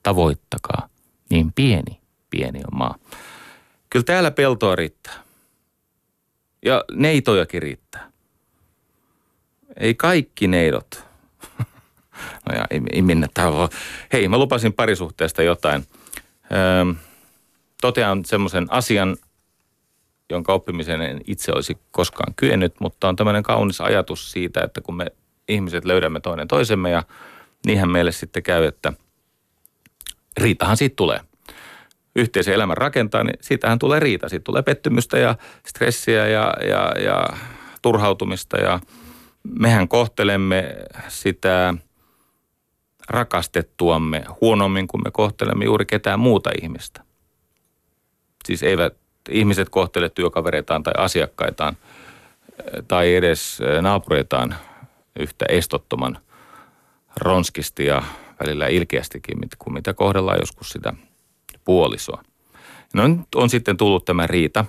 tavoittakaa. 0.03 0.89
Niin 1.29 1.53
pieni, 1.53 2.01
pieni 2.29 2.59
on 2.59 2.77
maa. 2.77 2.95
Kyllä 3.89 4.03
täällä 4.03 4.31
peltoa 4.31 4.75
riittää. 4.75 5.23
Ja 6.65 6.83
neitojakin 6.91 7.61
riittää. 7.61 8.11
Ei 9.79 9.95
kaikki 9.95 10.47
neidot. 10.47 11.03
no 12.49 12.55
ja 12.55 12.65
ei, 12.69 12.81
ei 12.91 13.01
minne 13.01 13.27
täällä 13.33 13.69
Hei, 14.13 14.27
mä 14.27 14.37
lupasin 14.37 14.73
parisuhteesta 14.73 15.43
jotain. 15.43 15.87
Öö, 16.51 16.93
totean 17.81 18.25
semmoisen 18.25 18.67
asian, 18.69 19.17
jonka 20.29 20.53
oppimiseen 20.53 21.01
en 21.01 21.21
itse 21.27 21.51
olisi 21.51 21.77
koskaan 21.91 22.33
kyennyt, 22.35 22.75
mutta 22.79 23.09
on 23.09 23.15
tämmöinen 23.15 23.43
kaunis 23.43 23.81
ajatus 23.81 24.31
siitä, 24.31 24.61
että 24.61 24.81
kun 24.81 24.97
me 24.97 25.05
ihmiset 25.47 25.85
löydämme 25.85 26.19
toinen 26.19 26.47
toisemme 26.47 26.89
ja 26.89 27.03
niinhän 27.65 27.89
meille 27.89 28.11
sitten 28.11 28.43
käy, 28.43 28.65
että 28.65 28.93
riitahan 30.37 30.77
siitä 30.77 30.95
tulee. 30.95 31.19
Yhteisen 32.17 32.53
elämän 32.53 32.77
rakentaa, 32.77 33.23
niin 33.23 33.37
siitähän 33.41 33.79
tulee 33.79 33.99
riita. 33.99 34.29
Siitä 34.29 34.43
tulee 34.43 34.61
pettymystä 34.61 35.17
ja 35.17 35.35
stressiä 35.65 36.27
ja, 36.27 36.53
ja, 36.67 37.01
ja 37.01 37.27
turhautumista 37.81 38.57
ja 38.57 38.79
mehän 39.59 39.87
kohtelemme 39.87 40.75
sitä 41.07 41.73
rakastettuamme 43.09 44.25
huonommin 44.41 44.87
kuin 44.87 45.01
me 45.05 45.11
kohtelemme 45.11 45.65
juuri 45.65 45.85
ketään 45.85 46.19
muuta 46.19 46.49
ihmistä. 46.61 47.01
Siis 48.45 48.63
eivät 48.63 48.93
ihmiset 49.29 49.69
kohtele 49.69 50.09
työkavereitaan 50.09 50.83
tai 50.83 50.93
asiakkaitaan 50.97 51.77
tai 52.87 53.15
edes 53.15 53.59
naapureitaan 53.81 54.55
yhtä 55.19 55.45
estottoman 55.49 56.17
ronskisti 57.21 57.85
ja 57.85 58.03
välillä 58.43 58.67
ilkeästikin, 58.67 59.37
kuin 59.59 59.73
mitä 59.73 59.93
kohdellaan 59.93 60.39
joskus 60.41 60.69
sitä 60.69 60.93
puolisoa. 61.67 62.23
No 62.93 63.07
nyt 63.07 63.35
on 63.35 63.49
sitten 63.49 63.77
tullut 63.77 64.05
tämä 64.05 64.27
riita. 64.27 64.65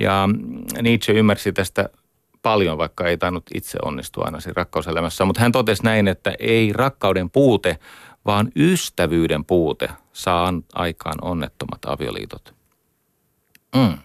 Ja 0.00 0.28
Nietzsche 0.82 1.12
ymmärsi 1.12 1.52
tästä 1.52 1.88
paljon, 2.42 2.78
vaikka 2.78 3.06
ei 3.06 3.18
tainnut 3.18 3.44
itse 3.54 3.78
onnistua 3.82 4.24
aina 4.24 4.40
siinä 4.40 4.54
rakkauselämässä. 4.56 5.24
Mutta 5.24 5.40
hän 5.40 5.52
totesi 5.52 5.82
näin, 5.82 6.08
että 6.08 6.34
ei 6.38 6.72
rakkauden 6.72 7.30
puute, 7.30 7.78
vaan 8.26 8.52
ystävyyden 8.56 9.44
puute 9.44 9.88
saa 10.12 10.54
aikaan 10.74 11.18
onnettomat 11.22 11.84
avioliitot. 11.86 12.54
Mm. 13.76 13.98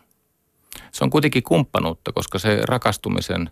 Se 0.92 1.04
on 1.04 1.10
kuitenkin 1.10 1.44
kumppanuutta, 1.44 2.12
koska 2.12 2.40
se 2.40 2.62
rakastumisen 2.66 3.50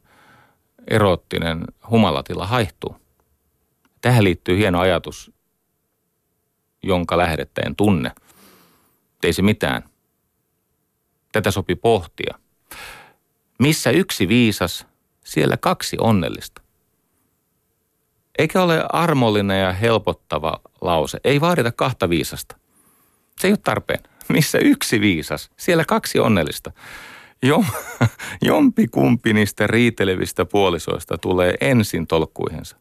eroottinen 0.87 1.65
humalatila 1.89 2.47
haihtuu. 2.47 2.95
Tähän 4.01 4.23
liittyy 4.23 4.57
hieno 4.57 4.79
ajatus, 4.79 5.34
jonka 6.85 7.17
lähdettä 7.17 7.61
en 7.65 7.75
tunne. 7.75 8.11
Ei 9.23 9.33
se 9.33 9.41
mitään. 9.41 9.83
Tätä 11.31 11.51
sopi 11.51 11.75
pohtia. 11.75 12.39
Missä 13.59 13.89
yksi 13.91 14.27
viisas, 14.27 14.87
siellä 15.23 15.57
kaksi 15.57 15.97
onnellista. 15.99 16.61
Eikä 18.37 18.63
ole 18.63 18.85
armollinen 18.89 19.61
ja 19.61 19.73
helpottava 19.73 20.61
lause. 20.81 21.19
Ei 21.23 21.41
vaadita 21.41 21.71
kahta 21.71 22.09
viisasta. 22.09 22.55
Se 23.39 23.47
ei 23.47 23.51
ole 23.51 23.59
tarpeen. 23.63 23.99
Missä 24.29 24.57
yksi 24.57 25.01
viisas, 25.01 25.51
siellä 25.57 25.85
kaksi 25.85 26.19
onnellista. 26.19 26.71
Jom, 27.43 27.65
jompi 28.41 28.87
kumpi 28.87 29.33
niistä 29.33 29.67
riitelevistä 29.67 30.45
puolisoista 30.45 31.17
tulee 31.17 31.55
ensin 31.61 32.07
tolkkuihinsa. 32.07 32.77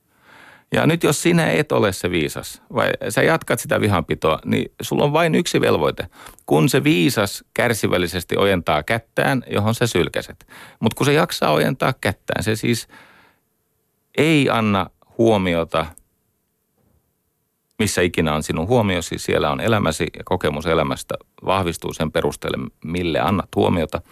Ja 0.73 0.87
nyt 0.87 1.03
jos 1.03 1.23
sinä 1.23 1.51
et 1.51 1.73
ole 1.73 1.93
se 1.93 2.11
viisas, 2.11 2.63
vai 2.75 2.91
sä 3.09 3.23
jatkat 3.23 3.61
sitä 3.61 3.81
vihanpitoa, 3.81 4.39
niin 4.45 4.73
sulla 4.83 5.05
on 5.05 5.13
vain 5.13 5.35
yksi 5.35 5.61
velvoite. 5.61 6.07
Kun 6.47 6.69
se 6.69 6.85
viisas 6.85 7.45
kärsivällisesti 7.55 8.37
ojentaa 8.37 8.83
kättään, 8.83 9.43
johon 9.51 9.75
sä 9.75 9.87
sylkäset. 9.87 10.47
Mutta 10.81 10.97
kun 10.97 11.07
se 11.07 11.13
jaksaa 11.13 11.53
ojentaa 11.53 11.95
kättään, 12.01 12.43
se 12.45 12.57
siis 12.57 12.89
ei 14.19 14.51
anna 14.51 14.91
huomiota– 15.19 15.87
missä 17.79 18.03
ikinä 18.03 18.35
on 18.35 18.43
sinun 18.43 18.69
huomiosi, 18.69 19.19
siellä 19.19 19.51
on 19.51 19.61
elämäsi 19.61 20.07
ja 20.17 20.23
kokemus 20.25 20.67
elämästä 20.67 21.15
vahvistuu 21.45 21.93
sen 21.93 22.13
perusteelle, 22.13 22.71
mille 22.85 23.21
annat 23.21 23.49
huomiota. 23.57 24.03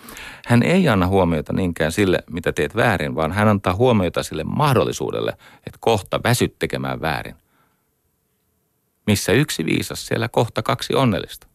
Hän 0.46 0.62
ei 0.62 0.88
anna 0.88 1.06
huomiota 1.06 1.52
niinkään 1.52 1.92
sille, 1.92 2.18
mitä 2.30 2.52
teet 2.52 2.76
väärin, 2.76 3.14
vaan 3.14 3.32
hän 3.32 3.48
antaa 3.48 3.74
huomiota 3.74 4.22
sille 4.22 4.44
mahdollisuudelle, 4.44 5.30
että 5.66 5.78
kohta 5.80 6.20
väsyt 6.24 6.58
tekemään 6.58 7.00
väärin. 7.00 7.36
Missä 9.06 9.32
yksi 9.32 9.64
viisas, 9.64 10.06
siellä 10.06 10.28
kohta 10.28 10.62
kaksi 10.62 10.94
onnellista. 10.94 11.46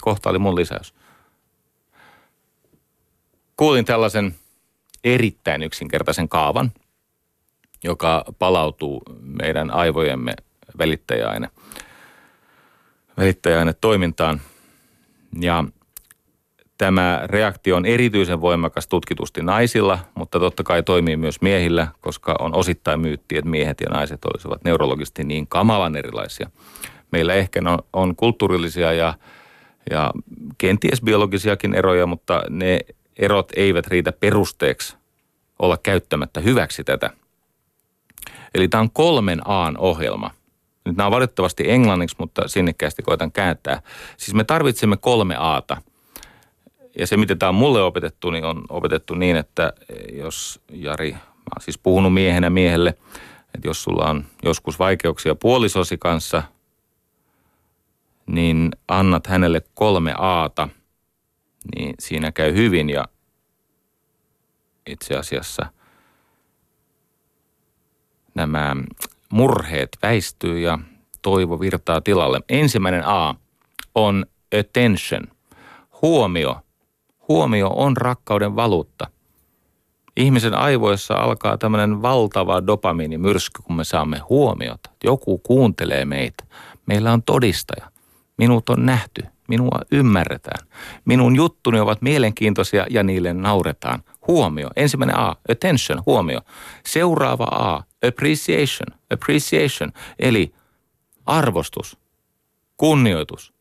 Kohta 0.00 0.30
oli 0.30 0.38
mun 0.38 0.56
lisäys. 0.56 0.94
Kuulin 3.56 3.84
tällaisen 3.84 4.34
erittäin 5.04 5.62
yksinkertaisen 5.62 6.28
kaavan, 6.28 6.72
joka 7.84 8.24
palautuu 8.38 9.02
meidän 9.20 9.70
aivojemme 9.70 10.34
välittäjäaine, 10.78 11.48
välittäjäaine 13.16 13.72
toimintaan. 13.72 14.40
Ja 15.40 15.64
tämä 16.78 17.20
reaktio 17.24 17.76
on 17.76 17.86
erityisen 17.86 18.40
voimakas 18.40 18.88
tutkitusti 18.88 19.42
naisilla, 19.42 19.98
mutta 20.14 20.40
totta 20.40 20.62
kai 20.62 20.82
toimii 20.82 21.16
myös 21.16 21.40
miehillä, 21.40 21.88
koska 22.00 22.36
on 22.38 22.54
osittain 22.54 23.00
myytti, 23.00 23.36
että 23.36 23.50
miehet 23.50 23.80
ja 23.80 23.90
naiset 23.90 24.24
olisivat 24.24 24.64
neurologisesti 24.64 25.24
niin 25.24 25.46
kamalan 25.46 25.96
erilaisia. 25.96 26.50
Meillä 27.10 27.34
ehkä 27.34 27.60
on, 27.66 27.78
on 27.92 28.16
kulttuurillisia 28.16 28.92
ja, 28.92 29.14
ja 29.90 30.12
kenties 30.58 31.02
biologisiakin 31.02 31.74
eroja, 31.74 32.06
mutta 32.06 32.42
ne 32.50 32.80
erot 33.18 33.52
eivät 33.56 33.86
riitä 33.86 34.12
perusteeksi 34.12 34.96
olla 35.58 35.78
käyttämättä 35.82 36.40
hyväksi 36.40 36.84
tätä. 36.84 37.10
Eli 38.54 38.68
tämä 38.68 38.80
on 38.80 38.90
kolmen 38.90 39.40
Aan 39.44 39.78
ohjelma– 39.78 40.30
nyt 40.84 40.96
nämä 40.96 41.06
on 41.06 41.12
valitettavasti 41.12 41.70
englanniksi, 41.70 42.16
mutta 42.18 42.48
sinnikkäästi 42.48 43.02
koitan 43.02 43.32
kääntää. 43.32 43.82
Siis 44.16 44.34
me 44.34 44.44
tarvitsemme 44.44 44.96
kolme 44.96 45.36
aata. 45.38 45.82
Ja 46.98 47.06
se, 47.06 47.16
miten 47.16 47.38
tämä 47.38 47.48
on 47.48 47.54
mulle 47.54 47.82
opetettu, 47.82 48.30
niin 48.30 48.44
on 48.44 48.64
opetettu 48.68 49.14
niin, 49.14 49.36
että 49.36 49.72
jos 50.12 50.60
Jari, 50.70 51.12
mä 51.12 51.18
oon 51.18 51.60
siis 51.60 51.78
puhunut 51.78 52.14
miehenä 52.14 52.50
miehelle, 52.50 52.94
että 53.54 53.68
jos 53.68 53.82
sulla 53.82 54.10
on 54.10 54.24
joskus 54.42 54.78
vaikeuksia 54.78 55.34
puolisosi 55.34 55.98
kanssa, 55.98 56.42
niin 58.26 58.70
annat 58.88 59.26
hänelle 59.26 59.62
kolme 59.74 60.14
aata, 60.18 60.68
niin 61.74 61.94
siinä 61.98 62.32
käy 62.32 62.54
hyvin 62.54 62.90
ja 62.90 63.04
itse 64.86 65.16
asiassa 65.16 65.66
nämä 68.34 68.76
murheet 69.32 69.88
väistyy 70.02 70.60
ja 70.60 70.78
toivo 71.22 71.60
virtaa 71.60 72.00
tilalle. 72.00 72.40
Ensimmäinen 72.48 73.06
A 73.06 73.34
on 73.94 74.26
attention, 74.60 75.22
huomio. 76.02 76.56
Huomio 77.28 77.68
on 77.68 77.96
rakkauden 77.96 78.56
valuutta. 78.56 79.06
Ihmisen 80.16 80.54
aivoissa 80.54 81.14
alkaa 81.14 81.58
tämmöinen 81.58 82.02
valtava 82.02 82.66
dopamiinimyrsky, 82.66 83.62
kun 83.62 83.76
me 83.76 83.84
saamme 83.84 84.18
huomiota. 84.28 84.90
Joku 85.04 85.38
kuuntelee 85.38 86.04
meitä. 86.04 86.44
Meillä 86.86 87.12
on 87.12 87.22
todistaja. 87.22 87.90
Minut 88.38 88.68
on 88.68 88.86
nähty. 88.86 89.22
Minua 89.48 89.80
ymmärretään. 89.92 90.66
Minun 91.04 91.36
juttuni 91.36 91.80
ovat 91.80 92.02
mielenkiintoisia 92.02 92.86
ja 92.90 93.02
niille 93.02 93.32
nauretaan. 93.32 94.02
Huomio. 94.28 94.70
Ensimmäinen 94.76 95.18
A, 95.18 95.36
attention, 95.52 96.02
huomio. 96.06 96.40
Seuraava 96.86 97.44
A, 97.44 97.82
appreciation, 98.08 99.00
appreciation, 99.10 99.92
eli 100.18 100.54
arvostus, 101.26 101.98
kunnioitus, 102.76 103.52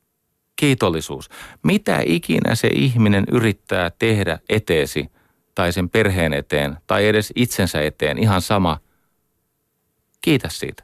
kiitollisuus. 0.56 1.30
Mitä 1.64 2.02
ikinä 2.06 2.56
se 2.56 2.68
ihminen 2.68 3.24
yrittää 3.32 3.92
tehdä 4.00 4.40
eteesi 4.50 5.12
tai 5.56 5.74
sen 5.74 5.90
perheen 5.90 6.34
eteen 6.34 6.78
tai 6.88 7.08
edes 7.08 7.34
itsensä 7.36 7.82
eteen, 7.82 8.18
ihan 8.18 8.42
sama. 8.42 8.80
Kiitä 10.22 10.50
siitä. 10.50 10.84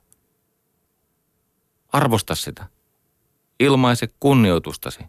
Arvosta 1.94 2.36
sitä. 2.36 2.66
Ilmaise 3.60 4.08
kunnioitustasi. 4.20 5.00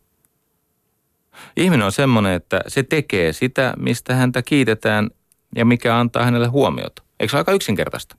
Ihminen 1.56 1.86
on 1.86 1.92
semmoinen, 1.92 2.32
että 2.32 2.60
se 2.68 2.82
tekee 2.82 3.32
sitä, 3.32 3.74
mistä 3.76 4.14
häntä 4.14 4.42
kiitetään 4.42 5.10
ja 5.56 5.64
mikä 5.64 5.98
antaa 5.98 6.24
hänelle 6.24 6.46
huomiota. 6.46 7.02
Eikö 7.20 7.30
se 7.30 7.36
aika 7.36 7.52
yksinkertaista? 7.52 8.16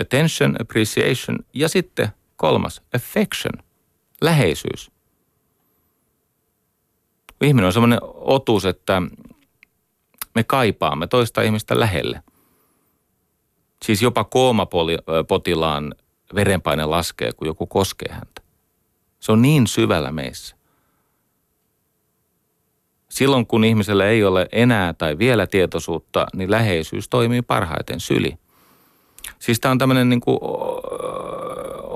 Attention, 0.00 0.56
appreciation 0.60 1.38
ja 1.54 1.68
sitten 1.68 2.08
kolmas, 2.36 2.82
affection, 2.94 3.64
läheisyys. 4.20 4.90
Ihminen 7.42 7.66
on 7.66 7.72
sellainen 7.72 7.98
otus, 8.02 8.64
että 8.64 9.02
me 10.34 10.44
kaipaamme 10.44 11.06
toista 11.06 11.42
ihmistä 11.42 11.80
lähelle. 11.80 12.22
Siis 13.84 14.02
jopa 14.02 14.24
koomapotilaan 14.24 15.94
verenpaine 16.34 16.84
laskee, 16.84 17.32
kun 17.32 17.46
joku 17.46 17.66
koskee 17.66 18.12
häntä. 18.12 18.42
Se 19.20 19.32
on 19.32 19.42
niin 19.42 19.66
syvällä 19.66 20.12
meissä. 20.12 20.56
Silloin 23.08 23.46
kun 23.46 23.64
ihmisellä 23.64 24.06
ei 24.06 24.24
ole 24.24 24.48
enää 24.52 24.92
tai 24.92 25.18
vielä 25.18 25.46
tietoisuutta, 25.46 26.26
niin 26.34 26.50
läheisyys 26.50 27.08
toimii 27.08 27.42
parhaiten 27.42 28.00
syli. 28.00 28.38
Siis 29.38 29.60
tämä 29.60 29.72
on 29.72 29.78
tämmöinen 29.78 30.08
niin 30.08 30.20
kuin 30.20 30.38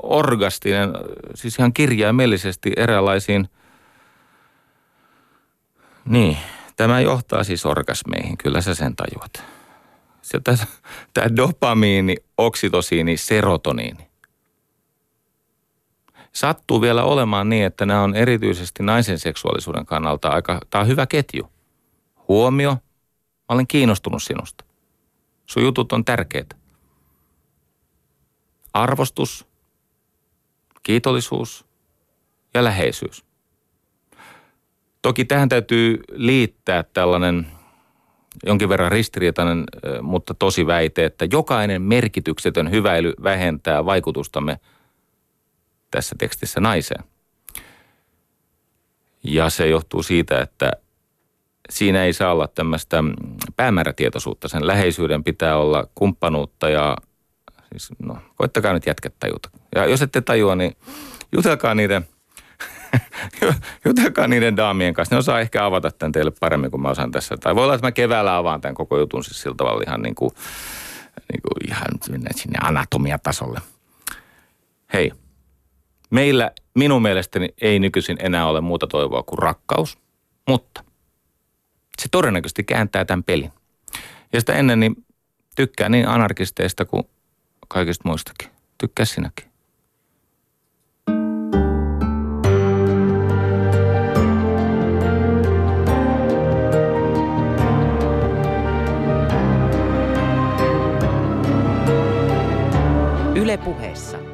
orgastinen, 0.03 0.93
siis 1.35 1.59
ihan 1.59 1.73
kirjaimellisesti 1.73 2.71
eräänlaisiin, 2.77 3.49
niin, 6.05 6.37
tämä 6.75 7.01
johtaa 7.01 7.43
siis 7.43 7.65
orgasmeihin, 7.65 8.37
kyllä 8.37 8.61
sä 8.61 8.75
sen 8.75 8.95
tajuat. 8.95 9.43
Se, 10.21 10.39
tämä 11.13 11.35
dopamiini, 11.35 12.15
oksitosiini, 12.37 13.17
serotoniini. 13.17 14.07
Sattuu 16.33 16.81
vielä 16.81 17.03
olemaan 17.03 17.49
niin, 17.49 17.65
että 17.65 17.85
nämä 17.85 18.01
on 18.01 18.15
erityisesti 18.15 18.83
naisen 18.83 19.19
seksuaalisuuden 19.19 19.85
kannalta 19.85 20.29
aika, 20.29 20.59
tämä 20.69 20.81
on 20.81 20.87
hyvä 20.87 21.05
ketju. 21.05 21.51
Huomio, 22.27 22.71
mä 22.71 22.79
olen 23.49 23.67
kiinnostunut 23.67 24.23
sinusta. 24.23 24.65
Sun 25.45 25.63
jutut 25.63 25.91
on 25.91 26.05
tärkeitä. 26.05 26.55
Arvostus, 28.73 29.47
kiitollisuus 30.83 31.65
ja 32.53 32.63
läheisyys. 32.63 33.25
Toki 35.01 35.25
tähän 35.25 35.49
täytyy 35.49 35.99
liittää 36.11 36.83
tällainen 36.83 37.47
jonkin 38.45 38.69
verran 38.69 38.91
ristiriitainen, 38.91 39.63
mutta 40.01 40.33
tosi 40.33 40.67
väite, 40.67 41.05
että 41.05 41.27
jokainen 41.31 41.81
merkityksetön 41.81 42.71
hyväily 42.71 43.13
vähentää 43.23 43.85
vaikutustamme 43.85 44.59
tässä 45.91 46.15
tekstissä 46.19 46.59
naiseen. 46.59 47.03
Ja 49.23 49.49
se 49.49 49.67
johtuu 49.67 50.03
siitä, 50.03 50.41
että 50.41 50.71
siinä 51.69 52.03
ei 52.03 52.13
saa 52.13 52.31
olla 52.31 52.47
tämmöistä 52.47 53.03
päämäärätietoisuutta. 53.55 54.47
Sen 54.47 54.67
läheisyyden 54.67 55.23
pitää 55.23 55.57
olla 55.57 55.87
kumppanuutta 55.95 56.69
ja 56.69 56.97
siis 57.71 57.89
no, 57.99 58.17
koittakaa 58.35 58.73
nyt 58.73 58.85
jätkät 58.85 59.13
tajuta. 59.19 59.49
Ja 59.75 59.85
jos 59.85 60.01
ette 60.01 60.21
tajua, 60.21 60.55
niin 60.55 60.77
jutelkaa 61.31 61.75
niiden, 61.75 62.07
jutelkaa 63.85 64.27
niiden 64.27 64.57
daamien 64.57 64.93
kanssa. 64.93 65.15
Ne 65.15 65.19
osaa 65.19 65.39
ehkä 65.39 65.65
avata 65.65 65.91
tämän 65.91 66.11
teille 66.11 66.31
paremmin 66.39 66.71
kuin 66.71 66.81
mä 66.81 66.89
osaan 66.89 67.11
tässä. 67.11 67.37
Tai 67.37 67.55
voi 67.55 67.63
olla, 67.63 67.73
että 67.73 67.87
mä 67.87 67.91
keväällä 67.91 68.37
avaan 68.37 68.61
tämän 68.61 68.75
koko 68.75 68.97
jutun 68.97 69.23
siis 69.23 69.41
sillä 69.41 69.55
tavalla 69.55 69.83
ihan 69.87 70.01
niin 70.01 70.15
kuin, 70.15 70.31
niin 71.33 71.41
kuin 71.41 71.67
ihan 71.67 72.21
sinne 72.35 72.59
anatomiatasolle. 72.61 73.61
Hei, 74.93 75.11
meillä 76.09 76.51
minun 76.75 77.01
mielestäni 77.01 77.49
ei 77.61 77.79
nykyisin 77.79 78.17
enää 78.19 78.47
ole 78.47 78.61
muuta 78.61 78.87
toivoa 78.87 79.23
kuin 79.23 79.39
rakkaus, 79.39 79.97
mutta 80.47 80.83
se 82.01 82.07
todennäköisesti 82.11 82.63
kääntää 82.63 83.05
tämän 83.05 83.23
pelin. 83.23 83.51
Ja 84.33 84.39
sitä 84.39 84.53
ennen 84.53 84.79
niin 84.79 84.95
tykkää 85.55 85.89
niin 85.89 86.07
anarkisteista 86.07 86.85
kuin 86.85 87.03
kaikista 87.67 88.09
muistakin. 88.09 88.51
Tykkää 88.77 89.05
sinäkin. 89.05 89.47
Yle 103.35 103.57
puheessa. 103.57 104.26